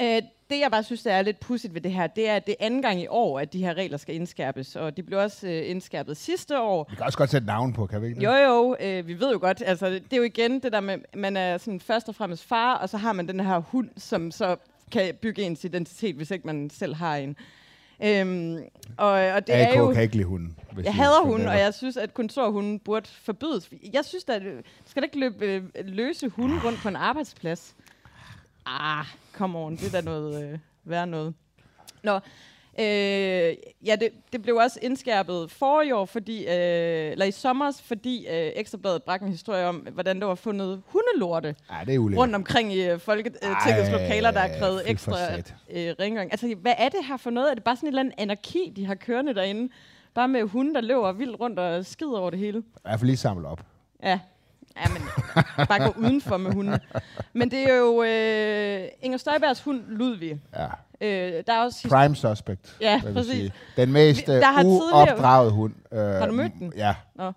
Øh, 0.00 0.22
det, 0.50 0.60
jeg 0.60 0.70
bare 0.70 0.82
synes, 0.82 1.02
der 1.02 1.12
er 1.12 1.22
lidt 1.22 1.40
pudsigt 1.40 1.74
ved 1.74 1.80
det 1.80 1.92
her, 1.92 2.06
det 2.06 2.28
er, 2.28 2.36
at 2.36 2.46
det 2.46 2.56
er 2.60 2.66
anden 2.66 2.82
gang 2.82 3.00
i 3.00 3.06
år, 3.06 3.40
at 3.40 3.52
de 3.52 3.64
her 3.64 3.74
regler 3.74 3.96
skal 3.96 4.14
indskærpes, 4.14 4.76
og 4.76 4.96
de 4.96 5.02
blev 5.02 5.18
også 5.18 5.48
øh, 5.48 5.70
indskærpet 5.70 6.16
sidste 6.16 6.60
år. 6.60 6.86
Vi 6.90 6.96
kan 6.96 7.04
også 7.04 7.18
godt 7.18 7.30
sætte 7.30 7.46
navn 7.46 7.72
på, 7.72 7.86
kan 7.86 8.02
vi 8.02 8.06
ikke? 8.06 8.22
Jo, 8.22 8.32
jo, 8.32 8.76
øh, 8.80 9.08
vi 9.08 9.20
ved 9.20 9.32
jo 9.32 9.38
godt, 9.40 9.62
altså 9.66 9.86
det 9.90 10.12
er 10.12 10.16
jo 10.16 10.22
igen 10.22 10.60
det 10.60 10.72
der 10.72 10.80
med, 10.80 10.98
man 11.14 11.36
er 11.36 11.58
sådan 11.58 11.80
først 11.80 12.08
og 12.08 12.14
fremmest 12.14 12.44
far, 12.44 12.74
og 12.74 12.88
så 12.88 12.96
har 12.96 13.12
man 13.12 13.28
den 13.28 13.40
her 13.40 13.58
hund, 13.58 13.88
som 13.96 14.30
så 14.30 14.56
kan 14.92 15.14
bygge 15.22 15.42
ens 15.42 15.64
identitet, 15.64 16.16
hvis 16.16 16.30
ikke 16.30 16.46
man 16.46 16.70
selv 16.70 16.94
har 16.94 17.16
en. 17.16 17.36
Øhm, 18.04 18.58
og, 18.96 19.10
og 19.10 19.46
det 19.46 19.52
AK 19.52 19.68
er 19.68 19.78
jo... 19.78 19.92
kan 19.92 20.02
ikke 20.02 20.16
lide 20.16 20.26
hunden. 20.26 20.56
hvis 20.72 20.84
Jeg 20.84 20.94
hader 20.94 21.24
hunden, 21.24 21.48
og 21.48 21.58
jeg 21.58 21.74
synes, 21.74 21.96
at 21.96 22.14
kontorhunden 22.14 22.78
burde 22.78 23.08
forbydes. 23.08 23.70
Jeg 23.92 24.04
synes, 24.04 24.24
at 24.28 24.42
skal 24.86 25.02
der 25.02 25.06
ikke 25.06 25.18
løbe 25.18 25.46
øh, 25.46 25.62
løse 25.84 26.28
hunde 26.28 26.60
rundt 26.64 26.78
på 26.78 26.88
en 26.88 26.96
arbejdsplads? 26.96 27.74
Ah, 28.66 29.06
come 29.32 29.58
on, 29.58 29.76
det 29.76 29.86
er 29.94 30.00
da 30.00 30.04
noget 30.04 30.52
øh, 30.52 30.58
værre 30.84 31.06
noget. 31.06 31.34
Nå, 32.02 32.20
øh, 32.78 32.84
ja, 33.86 33.96
det, 34.00 34.08
det 34.32 34.42
blev 34.42 34.56
også 34.56 34.78
indskærpet 34.82 35.50
for 35.50 35.82
i 35.82 35.92
år, 35.92 36.04
fordi, 36.04 36.38
øh, 36.46 37.12
eller 37.12 37.24
i 37.24 37.30
sommer, 37.30 37.72
fordi 37.84 38.26
øh, 38.26 38.50
Ekstrabladet 38.56 39.02
bragte 39.02 39.24
en 39.26 39.30
historie 39.32 39.66
om, 39.66 39.76
hvordan 39.76 40.20
der 40.20 40.26
var 40.26 40.34
fundet 40.34 40.82
hundelorte 40.86 41.54
Ja, 41.70 41.76
det 41.86 41.94
er 41.94 41.98
ulækkert. 41.98 42.22
rundt 42.22 42.34
omkring 42.34 42.72
i 42.74 42.82
øh, 42.88 42.98
Folketingets 42.98 43.66
Ej, 43.66 43.90
lokaler, 43.92 44.30
der 44.30 44.40
har 44.40 44.58
krævet 44.58 44.82
ekstra 44.90 45.16
øh, 45.70 45.94
rengøring. 46.00 46.32
Altså, 46.32 46.54
hvad 46.60 46.74
er 46.78 46.88
det 46.88 47.00
her 47.08 47.16
for 47.16 47.30
noget? 47.30 47.50
Er 47.50 47.54
det 47.54 47.64
bare 47.64 47.76
sådan 47.76 47.86
et 47.86 47.90
eller 47.90 48.00
andet 48.00 48.14
anarki, 48.18 48.72
de 48.76 48.86
har 48.86 48.94
kørende 48.94 49.34
derinde? 49.34 49.72
Bare 50.14 50.28
med 50.28 50.42
hunde, 50.42 50.74
der 50.74 50.80
løber 50.80 51.12
vildt 51.12 51.40
rundt 51.40 51.58
og 51.58 51.86
skider 51.86 52.18
over 52.18 52.30
det 52.30 52.38
hele? 52.38 52.58
I 52.58 52.62
hvert 52.82 52.98
fald 52.98 53.06
lige 53.06 53.16
samle 53.16 53.48
op. 53.48 53.60
Ja. 54.02 54.18
Ja, 54.76 54.88
men 54.88 55.02
bare 55.68 55.84
gå 55.84 55.94
udenfor 56.00 56.36
med 56.36 56.52
hunden. 56.52 56.80
Men 57.32 57.50
det 57.50 57.58
er 57.70 57.74
jo 57.76 58.02
øh, 58.02 58.88
Inger 59.02 59.18
Støjbergs 59.18 59.60
hund, 59.62 59.82
Ludvig. 59.88 60.40
Ja. 60.56 60.66
Øh, 61.02 61.42
der 61.46 61.52
er 61.52 61.62
også... 61.64 61.88
Prime 61.88 62.16
suspect. 62.16 62.76
Ja, 62.80 62.96
vil 63.00 63.04
jeg 63.04 63.14
præcis. 63.14 63.32
sige. 63.32 63.52
Den 63.76 63.92
mest 63.92 64.20
Vi- 64.28 64.32
der 64.32 64.40
tidligere- 64.62 64.66
uopdragede 65.10 65.50
hund. 65.52 65.74
Øh, 65.92 65.98
Har 65.98 66.26
du 66.26 66.32
mødt 66.32 66.52
den? 66.58 66.72
Ja. 66.76 66.94
Nå. 67.14 67.32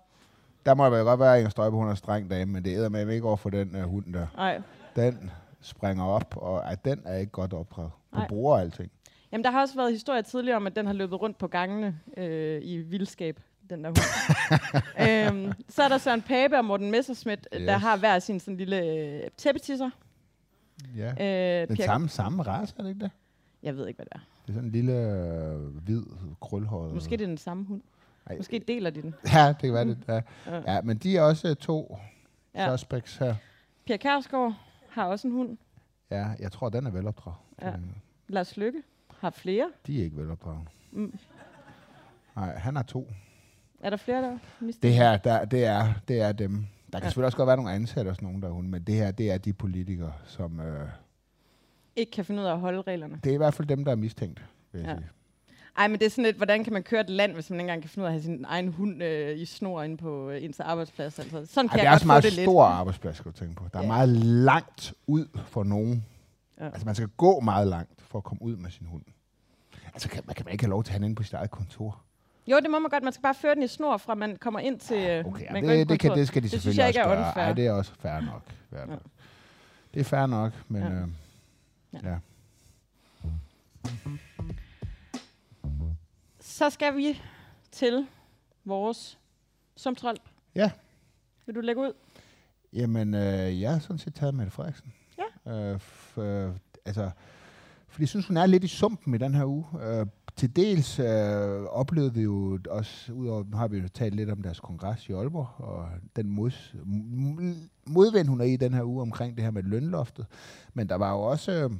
Der 0.66 0.74
må 0.74 0.96
det 0.96 1.04
godt 1.04 1.20
være, 1.20 1.32
at 1.32 1.38
Inger 1.38 1.50
Støjberg, 1.50 1.78
hun 1.78 1.86
er 1.86 1.90
en 1.90 1.96
streng 1.96 2.30
dame, 2.30 2.52
men 2.52 2.64
det 2.64 2.74
er 2.84 2.88
med 2.88 3.08
ikke 3.10 3.26
over 3.26 3.36
for 3.36 3.50
den 3.50 3.74
uh, 3.76 3.82
hund 3.82 4.12
der. 4.14 4.26
Nej. 4.36 4.60
Den 4.96 5.30
springer 5.60 6.04
op, 6.04 6.36
og 6.36 6.72
at 6.72 6.84
den 6.84 7.02
er 7.04 7.16
ikke 7.16 7.32
godt 7.32 7.52
opdraget. 7.52 7.90
Du 8.12 8.18
Nej. 8.18 8.28
bruger 8.28 8.58
alting. 8.58 8.90
Jamen, 9.32 9.44
der 9.44 9.50
har 9.50 9.60
også 9.60 9.74
været 9.76 9.92
historier 9.92 10.22
tidligere 10.22 10.56
om, 10.56 10.66
at 10.66 10.76
den 10.76 10.86
har 10.86 10.92
løbet 10.92 11.20
rundt 11.20 11.38
på 11.38 11.46
gangene 11.46 11.98
øh, 12.16 12.60
i 12.62 12.76
vildskab, 12.76 13.40
den 13.70 13.84
der 13.84 13.88
hund. 13.90 15.36
øhm, 15.46 15.52
så 15.68 15.82
er 15.82 15.88
der 15.88 15.98
Søren 15.98 16.22
Pape 16.22 16.58
og 16.58 16.64
Morten 16.64 16.90
Messerschmidt, 16.90 17.48
yes. 17.56 17.66
der 17.66 17.76
har 17.78 17.96
hver 17.96 18.18
sin 18.18 18.40
sådan 18.40 18.56
lille 18.56 18.82
øh, 18.84 19.20
tæppetisser. 19.36 19.90
Ja. 20.96 21.62
Øh, 21.62 21.68
Den 21.68 21.76
samme, 21.76 22.08
samme 22.08 22.42
race, 22.42 22.74
er 22.78 22.82
det 22.82 22.88
ikke 22.90 23.00
det? 23.00 23.10
Jeg 23.66 23.76
ved 23.76 23.88
ikke, 23.88 23.98
hvad 23.98 24.06
det 24.06 24.12
er. 24.14 24.18
Det 24.42 24.48
er 24.48 24.52
sådan 24.52 24.64
en 24.68 24.72
lille 24.72 24.92
øh, 24.92 25.60
hvid, 25.84 26.02
krølhåret. 26.42 26.94
Måske 26.94 27.10
det 27.16 27.20
er 27.22 27.26
den 27.26 27.38
samme 27.38 27.64
hund. 27.64 27.82
Ej, 28.26 28.36
Måske 28.36 28.58
deler 28.58 28.90
de 28.90 29.02
den. 29.02 29.14
Ja, 29.34 29.48
det 29.48 29.58
kan 29.58 29.72
være 29.72 29.84
det. 29.84 29.98
Ja. 30.08 30.20
Ja. 30.74 30.82
men 30.82 30.96
de 30.98 31.16
er 31.16 31.22
også 31.22 31.48
øh, 31.48 31.56
to 31.56 31.98
Ja. 32.54 32.76
suspects 32.76 33.16
her. 33.16 33.34
Pia 33.86 33.96
Kærsgaard 33.96 34.54
har 34.88 35.04
også 35.04 35.28
en 35.28 35.34
hund. 35.34 35.56
Ja, 36.10 36.26
jeg 36.38 36.52
tror, 36.52 36.68
den 36.68 36.86
er 36.86 36.90
velopdraget. 36.90 37.36
Ja. 37.62 37.68
Øh, 37.68 37.74
Lars 38.28 38.56
Lykke 38.56 38.82
har 39.18 39.30
flere. 39.30 39.70
De 39.86 40.00
er 40.00 40.04
ikke 40.04 40.16
velopdraget. 40.16 40.60
Mm. 40.92 41.18
Nej, 42.36 42.56
han 42.56 42.76
har 42.76 42.82
to. 42.82 43.08
Er 43.80 43.90
der 43.90 43.96
flere, 43.96 44.22
der 44.22 44.38
mister? 44.60 44.80
Det 44.88 44.94
her, 44.96 45.16
der, 45.16 45.44
det, 45.44 45.64
er, 45.64 45.92
det 46.08 46.20
er 46.20 46.32
dem. 46.32 46.50
Der 46.92 46.98
kan 46.98 47.02
Ja. 47.02 47.08
selvfølgelig 47.08 47.26
også 47.26 47.36
godt 47.36 47.46
være 47.46 47.56
nogle 47.56 47.72
ansatte 47.72 48.08
og 48.08 48.14
sådan 48.14 48.26
nogen 48.26 48.42
der 48.42 48.48
er 48.48 48.52
hunde, 48.52 48.70
men 48.70 48.82
det 48.82 48.94
her, 48.94 49.10
det 49.10 49.30
er 49.32 49.38
de 49.38 49.52
politikere, 49.52 50.12
som... 50.24 50.60
Øh, 50.60 50.88
Ikke 51.96 52.12
kan 52.12 52.24
finde 52.24 52.42
ud 52.42 52.46
af 52.46 52.52
at 52.52 52.58
holde 52.60 52.82
reglerne. 52.82 53.20
det 53.24 53.30
er 53.30 53.34
i 53.34 53.36
hvert 53.36 53.54
fald 53.54 53.68
dem, 53.68 53.84
der 53.84 53.92
er 53.92 53.96
mistænkt, 53.96 54.42
vil 54.72 54.80
jeg 54.80 54.86
Ja. 54.88 54.92
ja. 54.94 54.98
sige. 54.98 55.10
Ej, 55.78 55.88
men 55.88 55.98
det 56.00 56.06
er 56.06 56.10
sådan 56.10 56.24
lidt, 56.24 56.36
hvordan 56.36 56.64
kan 56.64 56.72
man 56.72 56.82
køre 56.82 57.00
et 57.00 57.10
land, 57.10 57.32
hvis 57.32 57.50
man 57.50 57.60
ikke 57.60 57.62
engang 57.64 57.82
kan 57.82 57.90
finde 57.90 58.02
ud 58.02 58.06
af 58.06 58.10
at 58.10 58.12
have 58.12 58.22
sin 58.22 58.44
egen 58.48 58.68
hund 58.68 59.02
øh, 59.02 59.38
i 59.38 59.44
snor 59.44 59.82
inde 59.82 59.96
på 59.96 60.30
øh, 60.30 60.44
ens 60.44 60.60
arbejdsplads? 60.60 61.18
Altså, 61.18 61.46
sådan 61.46 61.68
Ej, 61.68 61.70
kan 61.70 61.78
det 61.78 61.84
jeg 61.84 61.90
er 61.90 61.92
også 61.94 62.04
få 62.04 62.06
meget 62.06 62.22
det 62.22 62.32
lidt. 62.32 62.44
stor 62.44 62.62
arbejdsplads, 62.64 63.16
skal 63.16 63.32
du 63.32 63.36
tænke 63.36 63.54
på. 63.54 63.64
Der 63.72 63.78
er 63.78 63.82
Ja. 63.82 63.88
meget 63.88 64.08
langt 64.18 64.94
ud 65.06 65.26
for 65.46 65.64
nogen. 65.64 66.04
Ja. 66.58 66.64
Ja. 66.64 66.70
Altså, 66.70 66.86
man 66.86 66.94
skal 66.94 67.08
gå 67.16 67.40
meget 67.40 67.68
langt 67.68 68.02
for 68.02 68.18
at 68.18 68.24
komme 68.24 68.42
ud 68.42 68.56
med 68.56 68.70
sin 68.70 68.86
hund. 68.86 69.02
Altså, 69.94 70.08
kan, 70.08 70.22
man 70.26 70.34
kan 70.34 70.44
man 70.44 70.52
ikke 70.52 70.64
have 70.64 70.70
lov 70.70 70.84
til 70.84 70.90
at 70.90 70.92
have 70.92 70.98
den 70.98 71.04
inde 71.04 71.14
på 71.16 71.22
sit 71.22 71.32
eget 71.34 71.50
kontor? 71.50 72.00
Jo, 72.46 72.56
det 72.62 72.70
må 72.70 72.78
man 72.78 72.90
godt. 72.90 73.02
Man 73.02 73.12
skal 73.12 73.22
bare 73.22 73.34
føre 73.34 73.54
den 73.54 73.62
i 73.62 73.68
snor, 73.68 73.96
fra 73.96 74.14
man 74.14 74.36
kommer 74.36 74.60
ind 74.60 74.78
til... 74.80 74.96
øh, 74.96 75.24
Okay, 75.26 75.44
ja, 75.62 75.74
det, 75.76 75.86
på 75.86 75.92
det, 75.92 76.00
kan, 76.00 76.10
det 76.14 76.28
skal 76.28 76.42
de 76.42 76.44
Det 76.44 76.50
synes 76.50 76.62
selvfølgelig 76.62 76.78
jeg 76.78 76.88
ikke 76.88 77.04
også 77.04 77.22
er 77.30 77.34
gøre. 77.34 77.44
Ej, 77.44 77.52
det 77.52 77.66
er 77.66 77.72
også 77.72 77.92
fair 78.00 78.20
nok. 78.20 78.42
Fair 78.70 78.80
Ja. 78.80 78.86
nok. 78.86 79.00
Det 79.94 80.00
er 80.00 80.04
fair 80.04 80.26
nok, 80.26 80.52
men... 80.68 80.82
Ja. 80.82 80.88
Ja. 80.88 80.94
Øh, 80.94 81.08
Ja. 82.04 82.10
ja. 82.10 82.18
Så 86.40 86.70
skal 86.70 86.96
vi 86.96 87.22
til 87.72 88.06
vores 88.64 89.18
sumtrol. 89.76 90.16
Ja. 90.54 90.70
Vil 91.46 91.54
du 91.54 91.60
lægge 91.60 91.80
ud? 91.82 91.92
Jamen, 92.72 93.14
øh, 93.14 93.60
jeg 93.60 93.72
har 93.72 93.78
sådan 93.78 93.98
set 93.98 94.14
taget 94.14 94.34
Mette 94.34 94.52
Frederiksen. 94.52 94.92
Ja. 95.18 95.52
Øh, 95.52 95.76
f- 95.76 96.20
øh, 96.20 96.54
altså, 96.84 97.10
fordi 97.88 98.02
jeg 98.02 98.08
synes, 98.08 98.26
hun 98.26 98.36
er 98.36 98.46
lidt 98.46 98.64
i 98.64 98.68
sumpen 98.68 99.14
i 99.14 99.18
den 99.18 99.34
her 99.34 99.44
uge. 99.44 99.66
Øh, 99.82 100.06
til 100.36 100.56
dels 100.56 100.98
øh, 100.98 101.62
oplevede 101.62 102.14
vi 102.14 102.22
jo 102.22 102.58
også, 102.70 103.12
udover, 103.12 103.44
nu 103.44 103.56
har 103.56 103.68
vi 103.68 103.78
jo 103.78 103.88
talt 103.88 104.14
lidt 104.14 104.30
om 104.30 104.42
deres 104.42 104.60
kongres 104.60 105.08
i 105.08 105.12
Aalborg, 105.12 105.48
og 105.58 105.88
den 106.16 106.30
mods, 106.30 106.74
modvind, 107.86 108.28
hun 108.28 108.40
er 108.40 108.44
i 108.44 108.56
den 108.56 108.74
her 108.74 108.82
uge 108.82 109.02
omkring 109.02 109.36
det 109.36 109.44
her 109.44 109.50
med 109.50 109.62
lønloftet. 109.62 110.26
Men 110.74 110.88
der 110.88 110.94
var 110.94 111.12
jo 111.12 111.20
også, 111.20 111.52
øh, 111.52 111.70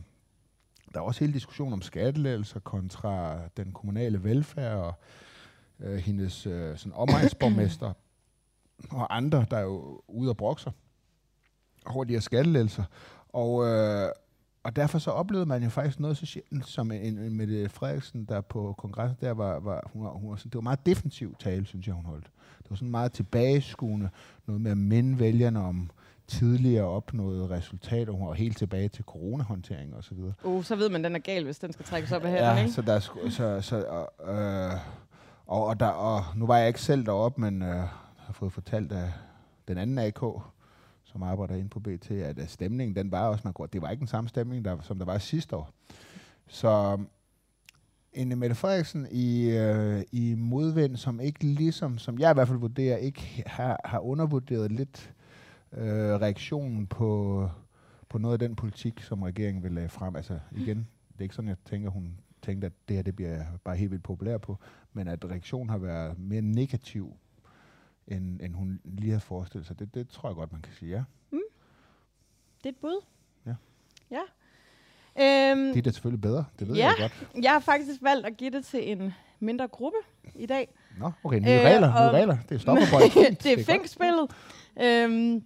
der 0.95 1.01
var 1.01 1.07
også 1.07 1.21
hele 1.21 1.33
diskussionen 1.33 1.73
om 1.73 1.83
skattelettelser 1.83 2.61
kontra 2.61 3.39
den 3.57 3.73
kommunale 3.73 4.25
velfærd 4.25 4.77
og 4.79 4.95
øh, 5.81 5.97
hendes 5.97 6.47
øh, 6.47 6.77
sådan 6.77 6.93
omegnsborgmester 6.93 7.93
og 8.91 9.17
andre, 9.17 9.47
der 9.51 9.57
er 9.57 9.63
jo 9.63 10.03
ude 10.09 10.31
og 10.31 10.37
brokser 10.37 10.71
over 11.87 12.05
de 12.05 12.13
her 12.13 12.21
skattelettelser. 12.21 12.85
Og, 13.29 13.67
øh, 13.67 14.09
og 14.67 14.77
derfor 14.77 14.99
så 14.99 15.11
oplevede 15.11 15.47
man 15.47 15.63
jo 15.63 15.69
faktisk 15.69 16.01
noget 16.01 16.17
så 16.17 16.27
sjældent 16.27 16.67
som 16.69 16.93
en, 16.93 17.19
en 17.19 17.37
Mette 17.37 17.69
Frederiksen, 17.69 18.25
der 18.25 18.41
på 18.41 18.75
kongressen 18.79 19.19
der 19.21 19.31
var, 19.33 19.59
var, 19.61 19.91
hun 19.93 20.05
var, 20.05 20.11
hun 20.11 20.31
var 20.31 20.37
sådan, 20.37 20.51
det 20.51 20.55
var 20.55 20.61
meget 20.61 20.87
defensiv 20.87 21.35
tale, 21.39 21.67
synes 21.67 21.87
jeg, 21.87 21.95
hun 21.95 22.05
holdt. 22.05 22.25
Det 22.63 22.71
var 22.71 22.77
sådan 22.77 22.91
meget 22.91 23.13
tilbageskuende, 23.13 24.09
noget 24.47 24.61
med 24.63 24.71
at 24.71 24.79
minde 24.79 25.19
vælgerne 25.19 25.61
om 25.61 25.91
tidligere 26.27 26.85
opnåede 26.85 27.49
resultater. 27.51 28.13
Hun 28.13 28.29
var 28.29 28.35
helt 28.35 28.57
tilbage 28.59 28.89
til 28.89 29.05
coronahåndtering 29.05 29.95
og 29.95 30.05
så 30.05 30.15
videre. 30.15 30.33
Uh, 30.45 30.65
så 30.65 30.77
ved 30.77 30.89
man, 30.89 31.05
den 31.05 31.15
er 31.15 31.19
gal, 31.21 31.45
hvis 31.45 31.59
den 31.59 31.73
skal 31.73 31.85
trækkes 31.85 32.13
op 32.13 32.25
af 32.25 32.31
hænderne, 32.31 32.57
Ja, 32.57 32.61
ikke? 32.61 32.73
så 32.73 32.83
der 32.83 32.93
er 32.93 33.01
sku- 33.01 33.31
så, 33.31 33.61
så, 33.61 33.85
og, 33.85 34.35
øh, 34.35 34.73
og, 35.47 35.67
og, 35.67 35.81
der, 35.81 35.87
og 35.87 36.25
nu 36.37 36.47
var 36.47 36.57
jeg 36.59 36.69
ikke 36.69 36.81
selv 36.81 37.07
deroppe, 37.07 37.41
men 37.41 37.63
øh, 37.63 37.69
har 38.17 38.33
fået 38.33 38.53
fortalt 38.53 38.93
af 38.93 39.13
den 39.69 39.79
anden 39.79 39.99
AK, 39.99 40.23
som 41.17 41.23
arbejder 41.23 41.55
inde 41.55 41.69
på 41.69 41.81
BT, 41.81 42.11
at 42.11 42.51
stemningen, 42.51 42.97
den 42.97 43.13
var 43.13 43.29
også, 43.29 43.41
man 43.45 43.53
kunne, 43.53 43.69
det 43.73 43.83
var 43.83 43.91
ikke 43.91 44.01
den 44.01 44.07
samme 44.07 44.29
stemning, 44.29 44.65
der, 44.65 44.81
som 44.81 44.99
der 44.99 45.05
var 45.05 45.19
sidste 45.19 45.57
år. 45.57 45.71
Så 46.47 46.99
en 48.13 48.39
Mette 48.39 48.55
Frederiksen 48.55 49.07
i, 49.11 49.51
øh, 49.51 50.03
i 50.13 50.35
modvind, 50.35 50.97
som 50.97 51.21
ikke 51.21 51.45
ligesom, 51.45 51.99
som 51.99 52.19
jeg 52.19 52.31
i 52.31 52.35
hvert 52.35 52.49
fald 52.49 52.59
vurderer, 52.59 52.97
ikke 52.97 53.43
har, 53.47 53.81
har 53.85 53.99
undervurderet 53.99 54.73
lidt 54.73 55.15
øh, 55.73 56.15
reaktionen 56.21 56.87
på, 56.87 57.49
på 58.09 58.19
noget 58.19 58.33
af 58.33 58.39
den 58.39 58.57
politik, 58.57 59.01
som 59.01 59.23
regeringen 59.23 59.63
vil 59.63 59.73
lave 59.73 59.89
frem. 59.89 60.17
Altså 60.17 60.39
igen, 60.57 60.79
det 61.13 61.19
er 61.19 61.23
ikke 61.23 61.35
sådan, 61.35 61.49
jeg 61.49 61.57
tænker, 61.65 61.91
hun 61.91 62.19
tænkte, 62.43 62.67
at 62.67 62.73
det 62.89 62.97
her 62.97 63.03
det 63.03 63.17
bliver 63.17 63.45
bare 63.65 63.77
helt 63.77 63.91
vildt 63.91 64.05
populær 64.05 64.39
på, 64.39 64.59
men 64.93 65.09
at 65.09 65.25
reaktionen 65.25 65.69
har 65.71 65.79
været 65.79 66.19
mere 66.19 66.43
negativ, 66.43 67.17
end, 68.09 68.41
end 68.41 68.55
hun 68.55 68.81
lige 68.85 69.11
havde 69.11 69.21
forestillet 69.21 69.67
sig. 69.67 69.79
Det, 69.79 69.95
det 69.95 70.09
tror 70.09 70.29
jeg 70.29 70.37
godt, 70.37 70.53
man 70.53 70.63
kan 70.63 70.73
sige, 70.73 70.91
ja. 70.91 71.03
Det 72.59 72.65
er 72.65 72.69
et 72.69 72.77
bud. 72.77 73.05
Ja. 73.47 73.55
Ja. 74.11 74.21
Øhm, 75.51 75.69
Det 75.73 75.77
er 75.79 75.83
da 75.83 75.91
selvfølgelig 75.91 76.21
bedre, 76.21 76.45
det 76.59 76.69
ved 76.69 76.75
Ja. 76.77 76.87
jeg 76.87 76.95
godt. 76.99 77.43
jeg 77.45 77.53
har 77.53 77.61
faktisk 77.61 78.03
valgt 78.03 78.27
at 78.27 78.37
give 78.37 78.51
det 78.51 78.65
til 78.65 78.93
en 78.93 79.15
mindre 79.41 79.69
gruppe 79.69 79.99
i 80.35 80.47
dag. 80.47 80.75
Nå, 80.99 81.11
okay, 81.25 81.39
nye 81.39 81.51
Øh, 81.51 81.61
regler, 81.61 81.89
nye 81.89 82.19
regler. 82.19 82.37
Det 82.49 82.55
er 82.55 82.59
stopperbold. 82.59 83.37
det 83.43 83.61
er 83.61 83.65
fængsspillet. 83.65 84.31
Øhm, 84.83 85.45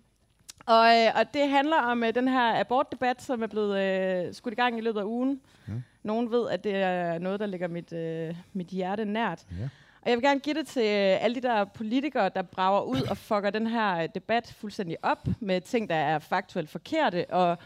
Og, 0.67 0.87
øh, 0.97 1.13
og 1.15 1.25
det 1.35 1.49
handler 1.49 1.77
om 1.77 2.05
øh, 2.05 2.15
den 2.15 2.29
her 2.29 2.61
abortdebat, 2.61 3.23
som 3.23 3.43
er 3.43 3.47
blevet 3.47 3.79
øh, 3.81 4.35
skudt 4.35 4.53
i 4.53 4.55
gang 4.55 4.79
i 4.79 4.81
løbet 4.81 5.01
af 5.01 5.05
ugen. 5.05 5.41
Mm. 5.67 5.83
Nogen 6.03 6.31
ved, 6.31 6.49
at 6.51 6.65
det 6.65 6.75
er 6.75 7.19
noget, 7.19 7.41
der 7.41 7.47
ligger 7.47 7.69
mit, 7.69 7.93
øh, 7.93 8.37
mit 8.53 8.67
hjerte 8.67 9.05
nært. 9.05 9.47
Ja. 9.61 9.69
Og 10.03 10.11
jeg 10.11 10.17
vil 10.17 10.23
gerne 10.25 10.41
give 10.41 10.55
det 10.55 10.67
til 10.67 10.83
øh, 10.83 11.25
alle 11.25 11.35
de 11.35 11.41
der 11.41 11.65
politikere, 11.65 12.31
der 12.35 12.43
brager 12.43 12.83
ud 12.83 13.01
og 13.03 13.17
fucker 13.17 13.51
den 13.51 13.67
her 13.67 14.03
øh, 14.03 14.09
debat 14.15 14.55
fuldstændig 14.61 14.97
op 15.03 15.29
med 15.41 15.61
ting, 15.61 15.89
der 15.89 15.95
er 15.95 16.19
faktuelt 16.19 16.71
forkerte, 16.71 17.31
og 17.31 17.59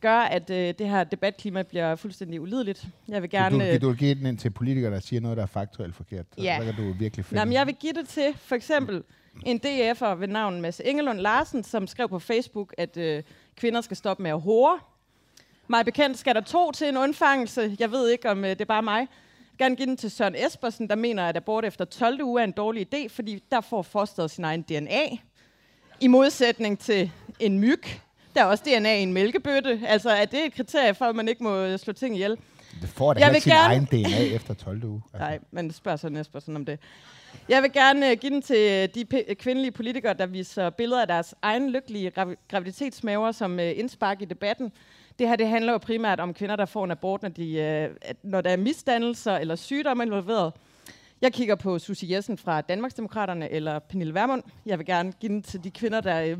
gør, 0.00 0.18
at 0.18 0.50
øh, 0.50 0.74
det 0.78 0.88
her 0.88 1.04
debatklima 1.04 1.62
bliver 1.62 1.96
fuldstændig 1.96 2.40
ulideligt. 2.40 2.86
Jeg 3.08 3.22
vil 3.22 3.30
gerne... 3.30 3.64
Du, 3.64 3.64
øh, 3.64 3.80
du, 3.80 3.88
du 3.88 3.94
give 3.94 4.14
den 4.14 4.26
ind 4.26 4.38
til 4.38 4.50
politikere, 4.50 4.92
der 4.92 5.00
siger 5.00 5.20
noget, 5.20 5.36
der 5.36 5.42
er 5.42 5.46
faktuelt 5.46 5.94
forkert. 5.94 6.26
Så 6.36 6.42
Ja. 6.42 6.56
Der 6.60 6.72
kan 6.72 6.84
du 6.84 6.92
virkelig 6.92 7.24
finde. 7.24 7.40
Jamen, 7.40 7.52
jeg 7.54 7.66
vil 7.66 7.74
give 7.74 7.92
det 7.92 8.08
til 8.08 8.34
for 8.36 8.54
eksempel 8.54 9.02
en 9.46 9.60
DF'er 9.66 10.06
ved 10.06 10.28
navn 10.28 10.60
Mads 10.60 10.80
Engelund 10.84 11.18
Larsen, 11.18 11.64
som 11.64 11.86
skrev 11.86 12.08
på 12.08 12.18
Facebook, 12.18 12.74
at 12.78 12.96
øh, 12.96 13.22
kvinder 13.56 13.80
skal 13.80 13.96
stoppe 13.96 14.22
med 14.22 14.30
at 14.30 14.40
hore. 14.40 14.78
Mig 15.68 15.84
bekendt 15.84 16.18
skal 16.18 16.34
der 16.34 16.40
to 16.40 16.72
til 16.72 16.88
en 16.88 16.96
undfangelse. 16.96 17.76
Jeg 17.78 17.90
ved 17.90 18.08
ikke, 18.08 18.30
om 18.30 18.44
øh, 18.44 18.50
det 18.50 18.60
er 18.60 18.64
bare 18.64 18.82
mig. 18.82 19.06
Gerne 19.58 19.76
give 19.76 19.86
den 19.86 19.96
til 19.96 20.10
Søren 20.10 20.34
Espersen, 20.46 20.88
der 20.88 20.94
mener, 20.94 21.24
at 21.28 21.36
abort 21.36 21.64
efter 21.64 21.84
12. 21.84 22.22
uge 22.22 22.40
er 22.40 22.44
en 22.44 22.52
dårlig 22.52 22.86
idé, 22.94 23.08
fordi 23.08 23.42
der 23.50 23.60
får 23.60 23.82
fosteret 23.82 24.30
sin 24.30 24.44
egen 24.44 24.62
DNA. 24.62 25.02
I 26.00 26.06
modsætning 26.06 26.78
til 26.78 27.10
en 27.40 27.58
myg. 27.58 27.82
Der 28.34 28.40
er 28.40 28.44
også 28.44 28.64
DNA 28.66 28.98
i 28.98 29.02
en 29.02 29.12
mælkebøtte. 29.12 29.80
Altså, 29.86 30.10
er 30.10 30.24
det 30.24 30.44
et 30.46 30.54
kriterie 30.54 30.94
for, 30.94 31.04
at 31.04 31.16
man 31.16 31.28
ikke 31.28 31.42
må 31.42 31.76
slå 31.76 31.92
ting 31.92 32.14
ihjel? 32.14 32.36
Det 32.80 32.88
får 32.88 33.12
da 33.14 33.28
ikke 33.28 33.40
sin 33.40 33.52
gerne- 33.52 33.64
egen 33.74 33.84
DNA 33.84 34.24
efter 34.36 34.54
12. 34.54 34.84
uge. 34.84 35.02
Altså, 35.12 35.18
Nej, 35.28 35.38
men 35.50 35.72
spørg 35.72 35.98
så 35.98 36.08
Espersen 36.20 36.56
om 36.56 36.64
det. 36.64 36.78
Jeg 37.48 37.62
vil 37.62 37.72
gerne 37.72 38.12
uh, 38.12 38.18
give 38.18 38.32
den 38.32 38.42
til 38.42 38.90
de 38.94 39.04
p- 39.14 39.34
kvindelige 39.34 39.70
politikere, 39.72 40.14
der 40.14 40.26
viser 40.26 40.70
billeder 40.70 41.00
af 41.00 41.06
deres 41.06 41.34
egen 41.42 41.70
lykkelige 41.70 42.10
gravi- 42.10 42.36
graviditetsmaver 42.48 43.32
som 43.32 43.58
indspark 43.58 44.22
i 44.22 44.24
debatten. 44.24 44.72
Det 45.18 45.28
her 45.28 45.36
det 45.36 45.48
handler 45.48 45.72
jo 45.72 45.78
primært 45.78 46.20
om 46.20 46.34
kvinder, 46.34 46.56
der 46.56 46.64
får 46.66 46.84
en 46.84 46.90
abort, 46.90 47.22
når, 47.22 47.28
de, 47.28 47.60
at- 47.62 48.16
når 48.22 48.40
der 48.40 48.50
er 48.50 48.56
misdannelser 48.56 49.36
eller 49.36 49.56
sygdomme 49.56 50.04
involveret. 50.04 50.52
Jeg 51.20 51.32
kigger 51.32 51.54
på 51.54 51.78
Susie 51.78 52.14
Jessen 52.16 52.38
fra 52.38 52.60
Danmarksdemokraterne 52.60 53.50
eller 53.50 53.78
Pernille 53.78 54.14
Vermund. 54.14 54.42
Jeg 54.66 54.78
vil 54.78 54.86
gerne 54.86 55.12
give 55.12 55.32
den 55.32 55.42
til 55.42 55.64
de 55.64 55.70
kvinder, 55.70 56.00
der 56.00 56.14
jeg 56.14 56.36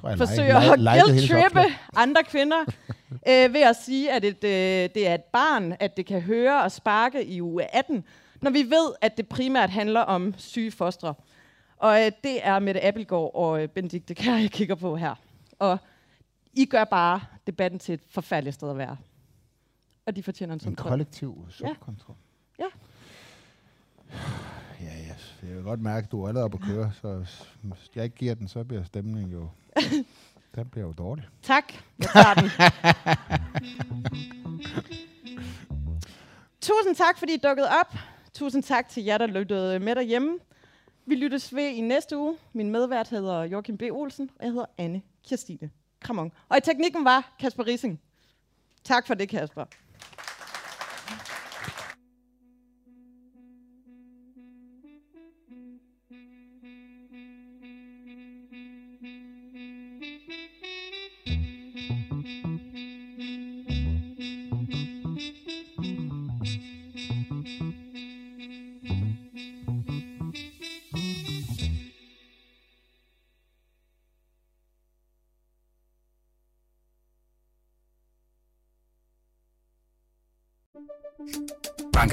tror, 0.00 0.08
jeg 0.08 0.18
forsøger 0.18 0.56
at 0.72 0.78
like- 0.80 0.92
likede 0.94 1.12
hendes 1.14 1.30
guilt-trippe 1.30 1.74
andre 1.96 2.22
kvinder 2.24 2.56
øh, 3.30 3.54
ved 3.54 3.60
at 3.62 3.76
sige, 3.76 4.12
at 4.12 4.24
et, 4.24 4.44
øh, 4.44 4.50
det 4.94 5.08
er 5.08 5.14
et 5.14 5.24
barn, 5.24 5.76
at 5.80 5.96
det 5.96 6.06
kan 6.06 6.20
høre 6.20 6.62
og 6.62 6.72
sparke 6.72 7.24
i 7.24 7.42
uge 7.42 7.74
18, 7.76 8.04
når 8.42 8.50
vi 8.50 8.62
ved, 8.62 8.92
at 9.00 9.16
det 9.16 9.28
primært 9.28 9.70
handler 9.70 10.00
om 10.00 10.34
syge 10.38 10.70
fostre. 10.70 11.14
Og 11.76 12.00
øh, 12.06 12.12
det 12.24 12.46
er 12.46 12.58
Mette 12.58 12.84
Appelgaard 12.84 13.30
og 13.34 13.62
øh, 13.62 13.68
Benedikte 13.68 14.14
Kær, 14.14 14.36
jeg 14.36 14.50
kigger 14.50 14.74
på 14.74 14.96
her. 14.96 15.14
Og 15.58 15.78
I 16.58 16.64
gør 16.64 16.84
bare 16.84 17.20
debatten 17.46 17.78
til 17.78 17.92
et 17.94 18.00
forfærdeligt 18.10 18.54
sted 18.54 18.70
at 18.70 18.78
være. 18.78 18.96
Og 20.06 20.16
de 20.16 20.22
fortjener 20.22 20.54
en 20.54 20.60
En 20.66 20.76
kollektiv 20.76 21.46
subkontrol. 21.50 22.16
Ja. 22.58 22.64
Ja, 24.80 24.98
ja. 24.98 25.14
Jeg 25.42 25.56
vil 25.56 25.62
godt 25.62 25.80
mærke, 25.80 26.04
at 26.04 26.12
du 26.12 26.22
er 26.22 26.28
allerede 26.28 26.44
oppe 26.44 26.58
at 26.60 26.64
køre, 26.64 26.92
så 26.92 27.26
hvis 27.62 27.90
jeg 27.94 28.04
ikke 28.04 28.16
giver 28.16 28.34
den, 28.34 28.48
så 28.48 28.64
bliver 28.64 28.84
stemningen 28.84 29.32
jo... 29.32 29.48
den 30.54 30.68
bliver 30.68 30.86
jo 30.86 30.92
dårlig. 30.92 31.24
Tak. 31.42 31.72
Jeg 31.98 32.08
tager 32.12 32.34
den. 32.34 32.50
Tusind 36.60 36.94
tak, 36.94 37.18
fordi 37.18 37.34
I 37.34 37.40
dukkede 37.44 37.68
op. 37.80 37.94
Tusind 38.34 38.62
tak 38.62 38.88
til 38.88 39.04
jer, 39.04 39.18
der 39.18 39.26
lyttede 39.26 39.78
med 39.78 39.94
derhjemme. 39.94 40.38
Vi 41.06 41.14
lyttes 41.14 41.54
ved 41.54 41.68
i 41.68 41.80
næste 41.80 42.18
uge. 42.18 42.36
Min 42.52 42.70
medvært 42.70 43.08
hedder 43.08 43.42
Joachim 43.42 43.78
B. 43.78 43.82
Olsen, 43.90 44.30
og 44.38 44.44
jeg 44.44 44.52
hedder 44.52 44.66
Anne 44.78 45.02
Kirstine 45.24 45.70
Kramon. 46.00 46.32
Og 46.48 46.56
i 46.56 46.60
teknikken 46.60 47.04
var 47.04 47.34
Kasper 47.40 47.66
Rising. 47.66 48.00
Tak 48.84 49.06
for 49.06 49.14
det, 49.14 49.28
Kasper. 49.28 49.64